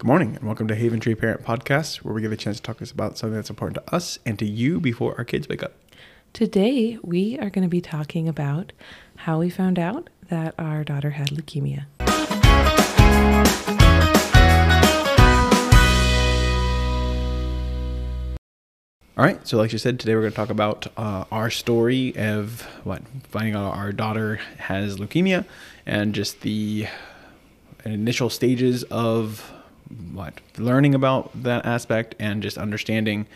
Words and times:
Good 0.00 0.06
morning, 0.06 0.36
and 0.36 0.46
welcome 0.46 0.66
to 0.68 0.74
Haven 0.74 0.98
Tree 0.98 1.14
Parent 1.14 1.42
Podcast, 1.42 1.96
where 1.96 2.14
we 2.14 2.22
get 2.22 2.32
a 2.32 2.36
chance 2.38 2.56
to 2.56 2.62
talk 2.62 2.78
to 2.78 2.84
us 2.84 2.90
about 2.90 3.18
something 3.18 3.34
that's 3.34 3.50
important 3.50 3.84
to 3.84 3.94
us 3.94 4.18
and 4.24 4.38
to 4.38 4.46
you 4.46 4.80
before 4.80 5.14
our 5.18 5.26
kids 5.26 5.46
wake 5.46 5.62
up. 5.62 5.74
Today, 6.32 6.98
we 7.02 7.38
are 7.38 7.50
going 7.50 7.64
to 7.64 7.68
be 7.68 7.82
talking 7.82 8.26
about 8.26 8.72
how 9.16 9.38
we 9.38 9.50
found 9.50 9.78
out 9.78 10.08
that 10.30 10.54
our 10.58 10.84
daughter 10.84 11.10
had 11.10 11.28
leukemia. 11.28 11.84
All 19.18 19.24
right, 19.26 19.46
so 19.46 19.58
like 19.58 19.70
you 19.72 19.78
said, 19.78 20.00
today 20.00 20.14
we're 20.14 20.22
going 20.22 20.32
to 20.32 20.36
talk 20.36 20.48
about 20.48 20.86
uh, 20.96 21.24
our 21.30 21.50
story 21.50 22.16
of 22.16 22.62
what 22.84 23.02
finding 23.24 23.54
out 23.54 23.74
our 23.74 23.92
daughter 23.92 24.36
has 24.56 24.96
leukemia 24.96 25.44
and 25.84 26.14
just 26.14 26.40
the 26.40 26.86
initial 27.84 28.30
stages 28.30 28.82
of 28.84 29.52
what 30.12 30.40
learning 30.58 30.94
about 30.94 31.30
that 31.42 31.66
aspect 31.66 32.14
and 32.18 32.42
just 32.42 32.58
understanding 32.58 33.26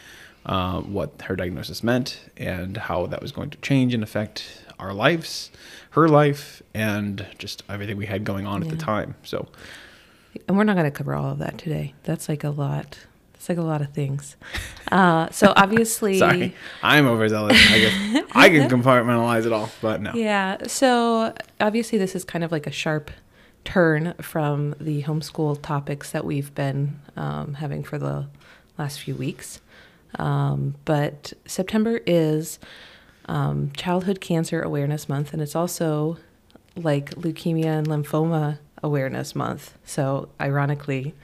uh, 0.46 0.80
what 0.80 1.10
her 1.22 1.36
diagnosis 1.36 1.82
meant 1.82 2.20
and 2.36 2.76
how 2.76 3.06
that 3.06 3.22
was 3.22 3.32
going 3.32 3.50
to 3.50 3.58
change 3.58 3.94
and 3.94 4.02
affect 4.02 4.62
our 4.78 4.92
lives, 4.92 5.50
her 5.90 6.08
life, 6.08 6.62
and 6.74 7.26
just 7.38 7.62
everything 7.68 7.96
we 7.96 8.06
had 8.06 8.24
going 8.24 8.46
on 8.46 8.62
at 8.62 8.68
the 8.68 8.76
time. 8.76 9.14
So, 9.22 9.48
And 10.48 10.56
we're 10.56 10.64
not 10.64 10.76
going 10.76 10.90
to 10.90 10.96
cover 10.96 11.14
all 11.14 11.30
of 11.30 11.38
that 11.38 11.58
today. 11.58 11.94
That's 12.02 12.28
like 12.28 12.44
a 12.44 12.50
lot. 12.50 12.98
It's 13.34 13.48
like 13.48 13.58
a 13.58 13.62
lot 13.62 13.80
of 13.80 13.92
things. 13.92 14.36
Uh, 14.90 15.30
so 15.30 15.52
obviously, 15.56 16.18
sorry, 16.18 16.54
I'm 16.82 17.06
overzealous. 17.06 17.56
I 17.70 17.78
guess 17.78 18.24
I 18.32 18.48
can 18.48 18.68
compartmentalize 18.82 19.46
it 19.46 19.52
all, 19.52 19.70
but 19.80 20.00
no. 20.00 20.12
Yeah. 20.14 20.66
So 20.66 21.34
obviously, 21.60 21.98
this 21.98 22.14
is 22.14 22.24
kind 22.24 22.42
of 22.44 22.50
like 22.52 22.66
a 22.66 22.70
sharp 22.70 23.10
turn 23.64 24.14
from 24.20 24.74
the 24.80 25.02
homeschool 25.02 25.60
topics 25.62 26.10
that 26.10 26.24
we've 26.24 26.54
been 26.54 27.00
um, 27.16 27.54
having 27.54 27.82
for 27.82 27.98
the 27.98 28.26
last 28.78 29.00
few 29.00 29.14
weeks. 29.14 29.60
Um, 30.18 30.76
but 30.84 31.32
September 31.46 32.00
is 32.06 32.58
um, 33.26 33.72
Childhood 33.76 34.20
Cancer 34.20 34.62
Awareness 34.62 35.08
Month, 35.08 35.32
and 35.32 35.42
it's 35.42 35.56
also 35.56 36.18
like 36.76 37.10
Leukemia 37.10 37.78
and 37.78 37.86
Lymphoma 37.86 38.58
Awareness 38.82 39.34
Month. 39.34 39.74
So, 39.84 40.28
ironically, 40.40 41.14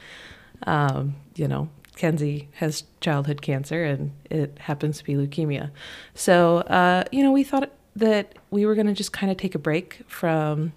um, 0.66 1.16
you 1.34 1.46
know, 1.46 1.68
Kenzie 1.96 2.48
has 2.54 2.84
childhood 3.00 3.42
cancer 3.42 3.84
and 3.84 4.12
it 4.30 4.56
happens 4.60 4.98
to 4.98 5.04
be 5.04 5.14
leukemia. 5.14 5.70
So, 6.14 6.58
uh, 6.58 7.04
you 7.12 7.22
know, 7.22 7.30
we 7.30 7.44
thought 7.44 7.70
that 7.96 8.36
we 8.50 8.64
were 8.64 8.74
going 8.74 8.86
to 8.86 8.94
just 8.94 9.12
kind 9.12 9.30
of 9.30 9.36
take 9.36 9.54
a 9.54 9.58
break 9.58 10.00
from 10.06 10.72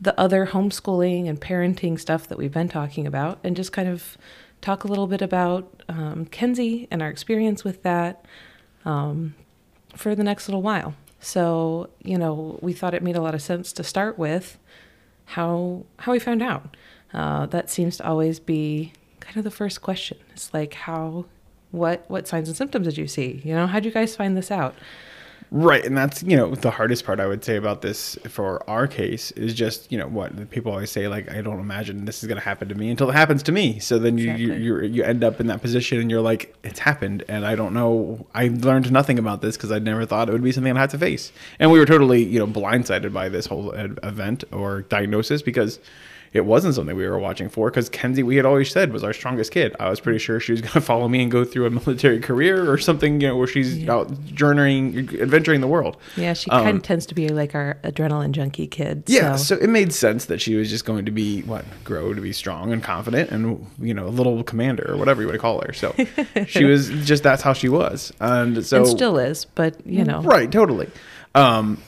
the 0.00 0.18
other 0.18 0.46
homeschooling 0.46 1.28
and 1.28 1.40
parenting 1.40 1.98
stuff 1.98 2.26
that 2.28 2.38
we've 2.38 2.52
been 2.52 2.68
talking 2.68 3.06
about 3.06 3.38
and 3.44 3.54
just 3.54 3.72
kind 3.72 3.88
of 3.88 4.16
talk 4.60 4.84
a 4.84 4.86
little 4.86 5.06
bit 5.06 5.22
about 5.22 5.82
um, 5.88 6.26
Kenzie 6.26 6.88
and 6.90 7.02
our 7.02 7.08
experience 7.08 7.64
with 7.64 7.82
that 7.82 8.24
um, 8.84 9.34
for 9.94 10.14
the 10.14 10.24
next 10.24 10.48
little 10.48 10.62
while. 10.62 10.94
So, 11.20 11.90
you 12.02 12.16
know, 12.16 12.58
we 12.62 12.72
thought 12.72 12.94
it 12.94 13.02
made 13.02 13.16
a 13.16 13.20
lot 13.20 13.34
of 13.34 13.42
sense 13.42 13.72
to 13.74 13.84
start 13.84 14.18
with 14.18 14.58
how 15.26 15.84
how 15.98 16.12
we 16.12 16.18
found 16.18 16.42
out. 16.42 16.76
Uh, 17.12 17.46
that 17.46 17.68
seems 17.70 17.98
to 17.98 18.06
always 18.06 18.40
be 18.40 18.92
kind 19.20 19.36
of 19.36 19.44
the 19.44 19.50
first 19.50 19.82
question. 19.82 20.18
It's 20.32 20.52
like 20.54 20.74
how 20.74 21.26
what 21.70 22.04
what 22.08 22.26
signs 22.26 22.48
and 22.48 22.56
symptoms 22.56 22.86
did 22.86 22.96
you 22.96 23.06
see? 23.06 23.40
You 23.44 23.54
know, 23.54 23.66
how'd 23.66 23.84
you 23.84 23.90
guys 23.90 24.16
find 24.16 24.36
this 24.36 24.50
out? 24.50 24.74
Right, 25.52 25.84
and 25.84 25.96
that's 25.96 26.22
you 26.22 26.36
know 26.36 26.54
the 26.54 26.70
hardest 26.70 27.04
part 27.04 27.18
I 27.18 27.26
would 27.26 27.44
say 27.44 27.56
about 27.56 27.82
this 27.82 28.16
for 28.28 28.62
our 28.70 28.86
case 28.86 29.32
is 29.32 29.52
just 29.52 29.90
you 29.90 29.98
know 29.98 30.06
what 30.06 30.48
people 30.50 30.70
always 30.70 30.92
say 30.92 31.08
like 31.08 31.28
I 31.28 31.42
don't 31.42 31.58
imagine 31.58 32.04
this 32.04 32.22
is 32.22 32.28
going 32.28 32.38
to 32.38 32.44
happen 32.44 32.68
to 32.68 32.74
me 32.76 32.88
until 32.88 33.10
it 33.10 33.14
happens 33.14 33.42
to 33.44 33.52
me. 33.52 33.80
So 33.80 33.98
then 33.98 34.16
you 34.16 34.30
you 34.30 34.52
Exactly. 34.52 34.64
you 34.64 34.80
you 34.82 35.02
end 35.02 35.24
up 35.24 35.40
in 35.40 35.48
that 35.48 35.60
position 35.60 35.98
and 35.98 36.08
you're 36.08 36.20
like 36.20 36.54
it's 36.62 36.78
happened 36.78 37.24
and 37.26 37.44
I 37.44 37.56
don't 37.56 37.74
know 37.74 38.26
I 38.32 38.46
learned 38.46 38.92
nothing 38.92 39.18
about 39.18 39.42
this 39.42 39.56
because 39.56 39.72
I 39.72 39.80
never 39.80 40.06
thought 40.06 40.28
it 40.28 40.32
would 40.32 40.44
be 40.44 40.52
something 40.52 40.76
I 40.76 40.80
had 40.80 40.90
to 40.90 40.98
face. 40.98 41.32
And 41.58 41.72
we 41.72 41.80
were 41.80 41.86
totally 41.86 42.22
you 42.22 42.38
know 42.38 42.46
blindsided 42.46 43.12
by 43.12 43.28
this 43.28 43.46
whole 43.46 43.72
event 43.72 44.44
or 44.52 44.82
diagnosis 44.82 45.42
because 45.42 45.80
it 46.32 46.44
wasn't 46.44 46.74
something 46.76 46.94
we 46.94 47.08
were 47.08 47.18
watching 47.18 47.48
for 47.48 47.70
because 47.70 47.88
Kenzie, 47.88 48.22
we 48.22 48.36
had 48.36 48.46
always 48.46 48.70
said, 48.70 48.92
was 48.92 49.02
our 49.02 49.12
strongest 49.12 49.50
kid. 49.50 49.74
I 49.80 49.90
was 49.90 49.98
pretty 49.98 50.20
sure 50.20 50.38
she 50.38 50.52
was 50.52 50.60
going 50.60 50.72
to 50.72 50.80
follow 50.80 51.08
me 51.08 51.22
and 51.22 51.30
go 51.30 51.44
through 51.44 51.66
a 51.66 51.70
military 51.70 52.20
career 52.20 52.70
or 52.70 52.78
something, 52.78 53.20
you 53.20 53.26
know, 53.28 53.36
where 53.36 53.48
she's 53.48 53.78
Yeah. 53.78 53.94
out 53.94 54.24
journeying, 54.26 54.96
adventuring 55.20 55.60
the 55.60 55.66
world. 55.66 55.96
Yeah, 56.16 56.34
she 56.34 56.48
Um, 56.50 56.62
kind 56.62 56.76
of 56.76 56.82
tends 56.84 57.04
to 57.06 57.14
be 57.16 57.28
like 57.30 57.54
our 57.56 57.78
adrenaline 57.82 58.30
junkie 58.30 58.68
kid. 58.68 59.02
Yeah, 59.08 59.34
so- 59.36 59.56
so 59.56 59.62
it 59.62 59.68
made 59.70 59.92
sense 59.92 60.26
that 60.26 60.40
she 60.40 60.54
was 60.54 60.70
just 60.70 60.84
going 60.84 61.04
to 61.06 61.10
be 61.10 61.42
what 61.42 61.64
grow 61.82 62.14
to 62.14 62.20
be 62.20 62.32
strong 62.32 62.72
and 62.72 62.80
confident 62.82 63.30
and 63.30 63.66
you 63.80 63.92
know 63.92 64.06
a 64.06 64.14
little 64.14 64.44
commander 64.44 64.86
or 64.88 64.96
whatever 64.96 65.22
you 65.22 65.26
want 65.26 65.34
to 65.34 65.40
call 65.40 65.60
her. 65.62 65.72
So 65.72 65.94
she 66.46 66.62
was 66.64 66.90
just 67.06 67.24
that's 67.24 67.42
how 67.42 67.52
she 67.54 67.68
was, 67.68 68.12
and 68.20 68.64
so 68.64 68.76
and 68.78 68.86
still 68.86 69.18
is, 69.18 69.46
but 69.46 69.84
you 69.84 70.04
know, 70.04 70.22
right, 70.22 70.50
totally. 70.52 70.88
Um, 71.34 71.82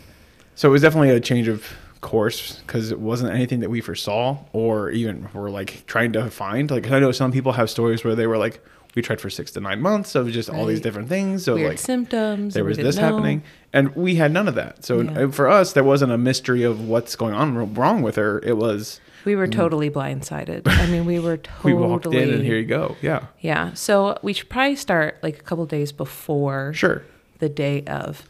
so 0.57 0.69
it 0.69 0.73
was 0.73 0.83
definitely 0.83 1.11
a 1.11 1.21
change 1.21 1.47
of 1.49 1.65
course 2.03 2.57
because 2.67 2.91
it 2.91 3.01
wasn't 3.01 3.33
anything 3.33 3.61
that 3.61 3.71
we 3.71 3.81
foresaw 3.81 4.37
or 4.53 4.91
even 4.91 5.29
were 5.33 5.49
like 5.51 5.85
trying 5.87 6.13
to 6.13 6.31
find. 6.31 6.71
Like 6.71 6.91
I 6.91 6.99
know 6.99 7.13
some 7.13 7.33
people 7.33 7.53
have 7.53 7.71
stories 7.71 8.05
where 8.05 8.15
they 8.15 8.27
were 8.27 8.37
like, 8.37 8.63
we 8.95 9.01
tried 9.01 9.23
for 9.23 9.31
six 9.31 9.51
to 9.53 9.61
nine 9.61 9.81
months 9.81 10.15
of 10.15 10.31
just 10.31 10.51
all 10.51 10.67
these 10.67 10.81
different 10.83 11.09
things. 11.09 11.45
So 11.45 11.55
weird 11.55 11.69
like 11.71 11.79
symptoms. 11.79 12.53
there 12.53 12.65
was 12.65 12.77
this 12.77 12.97
know. 12.97 13.03
happening 13.03 13.43
and 13.73 13.97
we 13.97 14.17
had 14.17 14.31
none 14.33 14.49
of 14.49 14.55
that 14.57 14.85
so 14.85 15.01
Yeah. 15.01 15.29
for 15.31 15.49
us 15.49 15.73
there 15.73 15.83
wasn't 15.85 16.13
a 16.13 16.19
mystery 16.19 16.63
of 16.63 16.87
what's 16.87 17.17
going 17.17 17.33
on 17.33 17.75
wrong 17.75 18.03
with 18.03 18.17
her 18.17 18.39
it 18.45 18.59
was 18.59 19.01
We 19.25 19.35
were 19.35 19.47
totally 19.47 19.89
blindsided. 19.89 20.63
I 20.69 20.87
mean, 20.89 21.07
we 21.07 21.19
were 21.21 21.39
Mm. 21.39 21.65
we 21.65 21.73
walked 21.73 22.05
in 22.07 22.29
and 22.35 22.43
here 22.45 22.59
you 22.59 22.67
go 22.67 22.97
yeah 23.01 23.27
Yeah. 23.41 23.73
So 23.73 24.19
we 24.23 24.35
should 24.35 24.51
probably 24.51 24.77
start 24.77 25.19
like 25.23 25.39
a 25.39 25.43
couple 25.43 25.65
days 25.65 25.91
before 25.93 26.75
sure 26.75 27.03
the 27.39 27.49
day 27.49 27.83
of. 27.87 28.29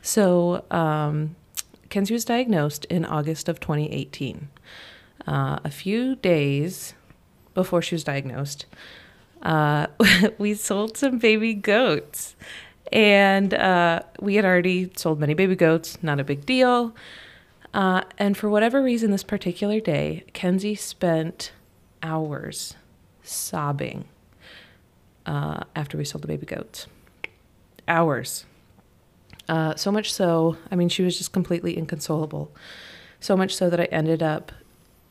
So 0.00 0.64
um, 0.70 1.36
Kenzie 1.90 2.14
was 2.14 2.24
diagnosed 2.24 2.84
in 2.86 3.04
August 3.04 3.48
of 3.48 3.60
2018. 3.60 4.48
Uh, 5.26 5.58
a 5.64 5.70
few 5.70 6.16
days 6.16 6.94
before 7.54 7.82
she 7.82 7.94
was 7.94 8.04
diagnosed, 8.04 8.66
uh, 9.42 9.86
we 10.38 10.54
sold 10.54 10.96
some 10.96 11.18
baby 11.18 11.54
goats. 11.54 12.36
And 12.90 13.52
uh, 13.52 14.00
we 14.20 14.36
had 14.36 14.44
already 14.44 14.90
sold 14.96 15.20
many 15.20 15.34
baby 15.34 15.56
goats, 15.56 15.98
not 16.02 16.20
a 16.20 16.24
big 16.24 16.46
deal. 16.46 16.94
Uh, 17.74 18.02
and 18.16 18.36
for 18.36 18.48
whatever 18.48 18.82
reason, 18.82 19.10
this 19.10 19.24
particular 19.24 19.80
day, 19.80 20.24
Kenzie 20.32 20.74
spent 20.74 21.52
hours 22.02 22.76
sobbing 23.22 24.06
uh, 25.26 25.64
after 25.76 25.98
we 25.98 26.04
sold 26.04 26.22
the 26.22 26.28
baby 26.28 26.46
goats. 26.46 26.86
Hours. 27.86 28.46
Uh, 29.48 29.74
so 29.76 29.90
much 29.90 30.12
so, 30.12 30.56
I 30.70 30.76
mean, 30.76 30.88
she 30.88 31.02
was 31.02 31.16
just 31.16 31.32
completely 31.32 31.76
inconsolable. 31.76 32.54
So 33.20 33.36
much 33.36 33.54
so 33.54 33.70
that 33.70 33.80
I 33.80 33.84
ended 33.84 34.22
up 34.22 34.52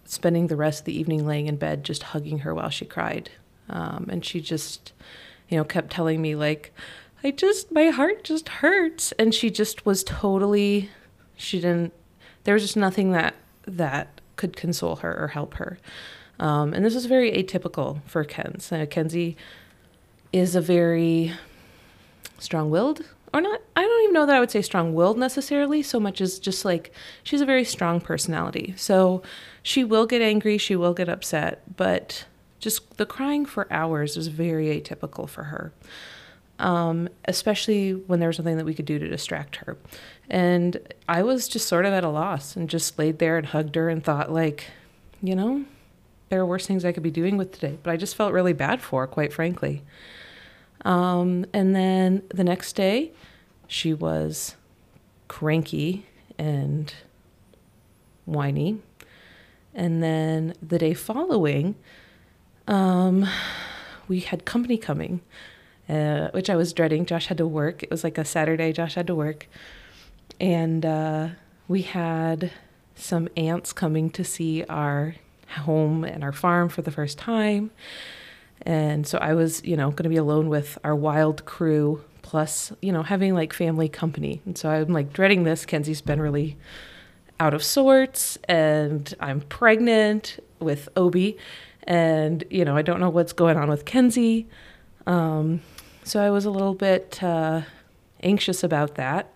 spending 0.06 0.48
the 0.48 0.56
rest 0.56 0.80
of 0.80 0.86
the 0.86 0.98
evening 0.98 1.26
laying 1.26 1.48
in 1.48 1.58
bed 1.58 1.84
just 1.84 2.04
hugging 2.04 2.40
her 2.40 2.54
while 2.54 2.70
she 2.70 2.86
cried. 2.86 3.30
Um, 3.70 4.08
and 4.10 4.24
she 4.24 4.40
just, 4.40 4.94
you 5.50 5.58
know, 5.58 5.64
kept 5.64 5.92
telling 5.92 6.22
me, 6.22 6.36
like, 6.36 6.74
I 7.24 7.32
just, 7.32 7.72
my 7.72 7.88
heart 7.88 8.24
just 8.24 8.48
hurts. 8.48 9.12
And 9.14 9.34
she 9.34 9.50
just 9.50 9.86
was 9.86 10.04
totally, 10.04 10.90
she 11.36 11.60
didn't, 11.60 11.94
there 12.44 12.54
was 12.54 12.64
just 12.64 12.78
nothing 12.78 13.12
that, 13.12 13.36
that 13.66 14.22
could 14.36 14.56
console 14.56 14.98
her 14.98 15.20
or 15.20 15.30
help 15.30 15.56
her. 15.56 15.80
Um, 16.40 16.74
and 16.74 16.86
this 16.86 16.96
is 16.96 17.08
very 17.08 17.32
atypical 17.32 18.02
for 18.06 18.24
Ken's. 18.24 18.72
Uh, 18.72 18.86
Kenzie 18.90 19.36
is 20.32 20.56
a 20.56 20.62
very 20.62 21.34
strong 22.38 22.70
willed 22.70 23.04
or 23.34 23.42
not 23.42 23.62
i 23.76 23.82
don't 23.82 24.04
even 24.04 24.14
know 24.14 24.26
that 24.26 24.36
i 24.36 24.40
would 24.40 24.52
say 24.52 24.62
strong 24.62 24.94
willed 24.94 25.18
necessarily 25.18 25.82
so 25.84 26.00
much 26.00 26.22
as 26.22 26.40
just 26.40 26.66
like 26.66 26.92
she's 27.24 27.42
a 27.42 27.46
very 27.46 27.64
strong 27.64 28.00
personality. 28.00 28.74
So 28.78 29.22
she 29.64 29.84
will 29.84 30.06
get 30.06 30.22
angry 30.22 30.58
she 30.58 30.76
will 30.76 30.94
get 30.94 31.10
upset 31.10 31.62
but 31.76 32.26
just 32.60 32.98
the 32.98 33.06
crying 33.06 33.46
for 33.46 33.72
hours 33.72 34.18
is 34.18 34.28
very 34.28 34.68
atypical 34.68 35.28
for 35.30 35.46
her 35.46 35.74
um, 36.60 37.08
especially 37.26 37.92
when 37.92 38.20
there 38.20 38.30
was 38.30 38.38
something 38.38 38.58
that 38.58 38.66
we 38.66 38.74
could 38.74 38.86
do 38.86 38.98
to 38.98 39.08
distract 39.08 39.58
her. 39.58 39.78
And 40.30 40.80
i 41.08 41.24
was 41.24 41.48
just 41.48 41.68
sort 41.68 41.86
of 41.86 41.94
at 41.94 42.04
a 42.04 42.10
loss 42.10 42.56
and 42.56 42.70
just 42.70 42.98
laid 42.98 43.20
there 43.20 43.38
and 43.38 43.48
hugged 43.48 43.76
her 43.76 43.90
and 43.90 44.04
thought 44.04 44.32
like 44.32 44.72
you 45.22 45.36
know 45.36 45.66
there 46.30 46.42
are 46.42 46.46
worse 46.46 46.68
things 46.68 46.86
i 46.86 46.92
could 46.92 47.04
be 47.04 47.12
doing 47.12 47.38
with 47.38 47.52
today 47.52 47.78
but 47.84 47.92
i 47.92 47.98
just 47.98 48.16
felt 48.16 48.34
really 48.34 48.54
bad 48.54 48.82
for 48.82 49.02
her 49.02 49.08
quite 49.08 49.34
frankly 49.34 49.84
um, 50.86 51.46
and 51.54 51.76
then 51.76 52.24
the 52.30 52.44
next 52.44 52.74
day, 52.74 53.12
she 53.68 53.94
was 53.94 54.56
cranky 55.28 56.06
and 56.38 56.94
whiny. 58.26 58.82
And 59.74 60.02
then 60.02 60.54
the 60.62 60.80
day 60.80 60.94
following, 60.94 61.76
um, 62.68 63.28
we 64.08 64.22
had 64.22 64.46
company 64.46 64.78
coming, 64.78 65.22
uh, 65.88 66.30
which 66.32 66.50
I 66.50 66.56
was 66.56 66.74
dreading. 66.74 67.06
Josh 67.06 67.28
had 67.28 67.38
to 67.38 67.48
work. 67.48 67.84
It 67.84 67.92
was 67.92 68.04
like 68.04 68.18
a 68.18 68.26
Saturday. 68.26 68.74
Josh 68.74 68.96
had 68.96 69.08
to 69.08 69.16
work. 69.16 69.48
And 70.40 70.86
uh, 70.86 71.30
we 71.68 71.84
had 71.84 72.52
some 72.96 73.28
aunts 73.38 73.74
coming 73.74 74.10
to 74.12 74.24
see 74.24 74.64
our 74.66 75.16
home 75.50 76.04
and 76.04 76.24
our 76.24 76.32
farm 76.32 76.70
for 76.70 76.82
the 76.82 76.92
first 76.92 77.18
time. 77.18 77.72
And 78.64 79.08
so 79.08 79.18
I 79.20 79.34
was, 79.34 79.64
you 79.64 79.78
know, 79.78 79.92
going 79.92 80.04
to 80.04 80.10
be 80.10 80.18
alone 80.18 80.50
with 80.50 80.78
our 80.84 80.96
wild 80.96 81.46
crew, 81.46 82.04
plus, 82.22 82.74
you 82.82 82.92
know, 82.92 83.04
having 83.04 83.34
like 83.34 83.54
family 83.54 83.88
company. 83.88 84.42
And 84.46 84.58
so 84.58 84.70
I'm 84.70 84.92
like 84.92 85.14
dreading 85.14 85.44
this. 85.44 85.66
Kenzie's 85.66 86.02
been 86.02 86.22
really 86.22 86.58
out 87.40 87.54
of 87.54 87.64
sorts, 87.64 88.38
and 88.46 89.14
I'm 89.20 89.42
pregnant 89.42 90.44
with 90.60 90.90
Obi. 90.96 91.38
And, 91.84 92.44
you 92.50 92.66
know, 92.66 92.76
I 92.76 92.82
don't 92.82 93.00
know 93.00 93.10
what's 93.10 93.32
going 93.32 93.58
on 93.58 93.70
with 93.70 93.86
Kenzie. 93.86 94.48
Um, 95.06 95.62
so 96.04 96.22
I 96.22 96.30
was 96.32 96.44
a 96.46 96.50
little 96.50 96.74
bit 96.74 97.24
uh, 97.24 97.62
anxious 98.22 98.64
about 98.64 98.96
that. 98.96 99.32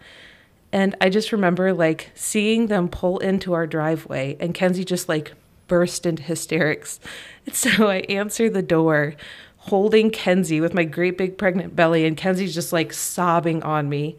And 0.73 0.95
I 0.99 1.09
just 1.09 1.31
remember 1.31 1.73
like 1.73 2.11
seeing 2.15 2.67
them 2.67 2.89
pull 2.89 3.19
into 3.19 3.53
our 3.53 3.67
driveway, 3.67 4.37
and 4.39 4.53
Kenzie 4.53 4.85
just 4.85 5.07
like 5.07 5.33
burst 5.71 6.05
into 6.05 6.21
hysterics. 6.21 6.99
And 7.45 7.55
so 7.55 7.87
I 7.87 7.99
answer 8.09 8.49
the 8.49 8.61
door 8.61 9.15
holding 9.55 10.11
Kenzie 10.11 10.59
with 10.59 10.73
my 10.73 10.83
great 10.83 11.17
big 11.17 11.37
pregnant 11.37 11.77
belly, 11.77 12.05
and 12.05 12.17
Kenzie's 12.17 12.53
just 12.53 12.73
like 12.73 12.91
sobbing 12.91 13.63
on 13.63 13.87
me. 13.87 14.17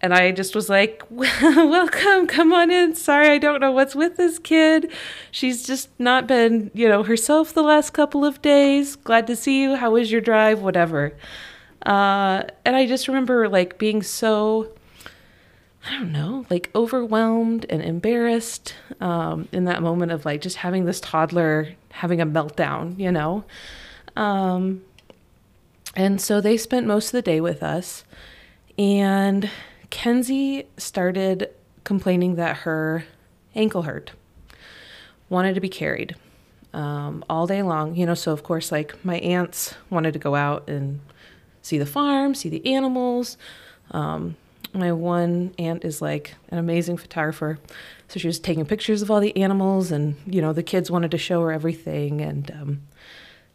And 0.00 0.14
I 0.14 0.30
just 0.30 0.54
was 0.54 0.68
like, 0.68 1.02
Welcome, 1.10 2.28
come 2.28 2.52
on 2.52 2.70
in. 2.70 2.94
Sorry, 2.94 3.28
I 3.30 3.38
don't 3.38 3.58
know 3.58 3.72
what's 3.72 3.96
with 3.96 4.16
this 4.16 4.38
kid. 4.38 4.92
She's 5.32 5.66
just 5.66 5.88
not 5.98 6.28
been, 6.28 6.70
you 6.72 6.88
know, 6.88 7.02
herself 7.02 7.52
the 7.52 7.64
last 7.64 7.90
couple 7.90 8.24
of 8.24 8.40
days. 8.40 8.94
Glad 8.94 9.26
to 9.26 9.34
see 9.34 9.60
you. 9.60 9.74
How 9.74 9.90
was 9.90 10.12
your 10.12 10.20
drive? 10.20 10.60
Whatever. 10.60 11.14
Uh, 11.84 12.44
and 12.64 12.76
I 12.76 12.86
just 12.86 13.08
remember 13.08 13.48
like 13.48 13.76
being 13.76 14.04
so, 14.04 14.68
I 15.84 15.92
don't 15.92 16.12
know, 16.12 16.46
like 16.48 16.70
overwhelmed 16.74 17.66
and 17.68 17.82
embarrassed 17.82 18.74
um, 19.00 19.48
in 19.50 19.64
that 19.64 19.82
moment 19.82 20.12
of 20.12 20.24
like 20.24 20.40
just 20.40 20.56
having 20.56 20.84
this 20.84 21.00
toddler 21.00 21.74
having 21.90 22.20
a 22.20 22.26
meltdown, 22.26 22.98
you 22.98 23.10
know? 23.10 23.44
Um, 24.16 24.82
and 25.96 26.20
so 26.20 26.40
they 26.40 26.56
spent 26.56 26.86
most 26.86 27.08
of 27.08 27.12
the 27.12 27.22
day 27.22 27.40
with 27.40 27.62
us. 27.62 28.04
And 28.78 29.50
Kenzie 29.90 30.66
started 30.76 31.50
complaining 31.84 32.36
that 32.36 32.58
her 32.58 33.04
ankle 33.54 33.82
hurt, 33.82 34.12
wanted 35.28 35.54
to 35.54 35.60
be 35.60 35.68
carried 35.68 36.14
um, 36.72 37.24
all 37.28 37.46
day 37.46 37.62
long. 37.62 37.96
You 37.96 38.06
know, 38.06 38.14
so 38.14 38.32
of 38.32 38.42
course, 38.42 38.72
like 38.72 39.04
my 39.04 39.18
aunts 39.18 39.74
wanted 39.90 40.12
to 40.12 40.18
go 40.18 40.34
out 40.34 40.68
and 40.68 41.00
see 41.60 41.78
the 41.78 41.86
farm, 41.86 42.34
see 42.34 42.48
the 42.48 42.74
animals. 42.74 43.36
Um, 43.90 44.36
my 44.72 44.92
one 44.92 45.54
aunt 45.58 45.84
is 45.84 46.00
like 46.00 46.34
an 46.50 46.58
amazing 46.58 46.96
photographer. 46.96 47.58
So 48.08 48.18
she 48.18 48.26
was 48.26 48.38
taking 48.38 48.66
pictures 48.66 49.02
of 49.02 49.10
all 49.10 49.20
the 49.20 49.36
animals, 49.36 49.90
and, 49.90 50.16
you 50.26 50.40
know, 50.40 50.52
the 50.52 50.62
kids 50.62 50.90
wanted 50.90 51.10
to 51.10 51.18
show 51.18 51.40
her 51.42 51.52
everything. 51.52 52.20
And 52.20 52.50
um, 52.50 52.82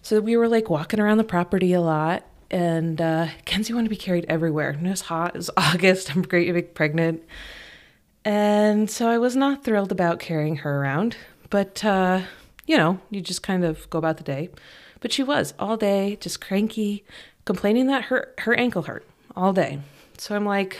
so 0.02 0.20
we 0.20 0.38
were 0.38 0.48
like 0.48 0.70
walking 0.70 1.00
around 1.00 1.18
the 1.18 1.24
property 1.24 1.74
a 1.74 1.82
lot 1.82 2.24
and 2.50 3.02
uh, 3.02 3.28
Kenzie 3.46 3.74
wanted 3.74 3.86
to 3.86 3.90
be 3.90 3.98
carried 3.98 4.26
everywhere. 4.30 4.70
And 4.70 4.88
it 4.88 4.90
was 4.90 5.02
hot. 5.02 5.36
It 5.36 5.38
was 5.38 5.52
August. 5.58 6.16
I'm 6.16 6.22
great 6.22 6.74
pregnant. 6.76 7.24
And 8.24 8.90
so 8.90 9.08
I 9.08 9.18
was 9.18 9.36
not 9.36 9.64
thrilled 9.64 9.92
about 9.92 10.20
carrying 10.20 10.58
her 10.58 10.82
around. 10.82 11.18
But, 11.50 11.84
uh, 11.84 12.22
you 12.66 12.78
know, 12.78 13.00
you 13.10 13.22
just 13.22 13.44
kind 13.44 13.64
of 13.64 13.90
go 13.90 13.98
about 13.98 14.18
the 14.18 14.24
day. 14.24 14.50
But 15.00 15.14
she 15.14 15.24
was 15.24 15.54
all 15.60 15.78
day, 15.78 16.18
just 16.20 16.42
cranky, 16.42 17.06
complaining 17.46 17.88
that 17.88 18.06
her, 18.06 18.34
her 18.40 18.54
ankle 18.56 18.84
hurt 18.84 19.06
all 19.36 19.54
day. 19.54 19.80
So 20.18 20.36
I'm 20.36 20.46
like, 20.46 20.80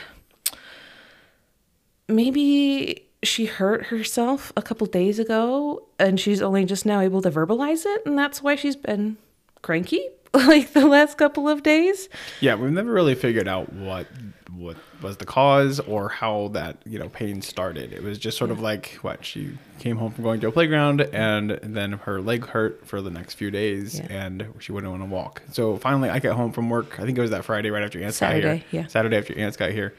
maybe 2.08 3.04
she 3.24 3.46
hurt 3.46 3.88
herself 3.88 4.54
a 4.56 4.62
couple 4.62 4.86
days 4.88 5.20
ago 5.20 5.84
and 6.00 6.20
she's 6.20 6.42
only 6.42 6.66
just 6.66 6.86
now 6.86 7.00
able 7.00 7.22
to 7.22 7.32
verbalize 7.32 7.84
it. 7.86 8.06
And 8.06 8.18
that's 8.18 8.42
why 8.42 8.56
she's 8.56 8.76
been 8.76 9.18
cranky 9.64 10.08
like 10.34 10.74
the 10.74 10.86
last 10.86 11.18
couple 11.18 11.50
of 11.50 11.64
days. 11.64 12.10
Yeah, 12.42 12.56
we've 12.56 12.72
never 12.72 12.92
really 12.92 13.16
figured 13.16 13.48
out 13.48 13.72
what 13.74 14.08
what 14.56 14.78
was 15.04 15.18
the 15.18 15.26
cause 15.26 15.80
or 15.82 16.10
how 16.10 16.48
that 16.50 16.78
you 16.86 16.98
know 16.98 17.10
pain 17.10 17.42
started. 17.42 17.92
It 17.94 18.02
was 18.04 18.18
just 18.18 18.38
sort 18.38 18.50
of 18.50 18.60
like 18.60 18.98
what 19.02 19.24
she 19.26 19.58
came 19.80 19.98
home 19.98 20.12
from 20.12 20.24
going 20.24 20.40
to 20.42 20.48
a 20.48 20.52
playground 20.52 21.02
and 21.02 21.52
then 21.62 21.94
her 21.94 22.22
leg 22.22 22.46
hurt 22.48 22.88
for 22.88 23.02
the 23.02 23.10
next 23.12 23.34
few 23.36 23.52
days 23.52 24.00
Yeah. 24.00 24.08
and 24.10 24.48
she 24.60 24.72
wouldn't 24.72 24.90
want 24.92 25.04
to 25.04 25.10
walk. 25.10 25.42
So 25.52 25.78
finally, 25.78 26.10
I 26.10 26.20
got 26.20 26.36
home 26.36 26.52
from 26.54 26.70
work. 26.70 27.00
I 27.00 27.04
think 27.06 27.18
it 27.18 27.22
was 27.22 27.32
that 27.32 27.46
Friday 27.46 27.70
right 27.72 27.84
after 27.84 27.98
your 28.00 28.06
aunts 28.06 28.20
got 28.20 28.28
Saturday, 28.30 28.64
here. 28.72 28.82
yeah. 28.84 28.88
Saturday 28.88 29.18
after 29.18 29.34
your 29.34 29.44
aunts 29.44 29.58
got 29.58 29.72
here, 29.72 29.94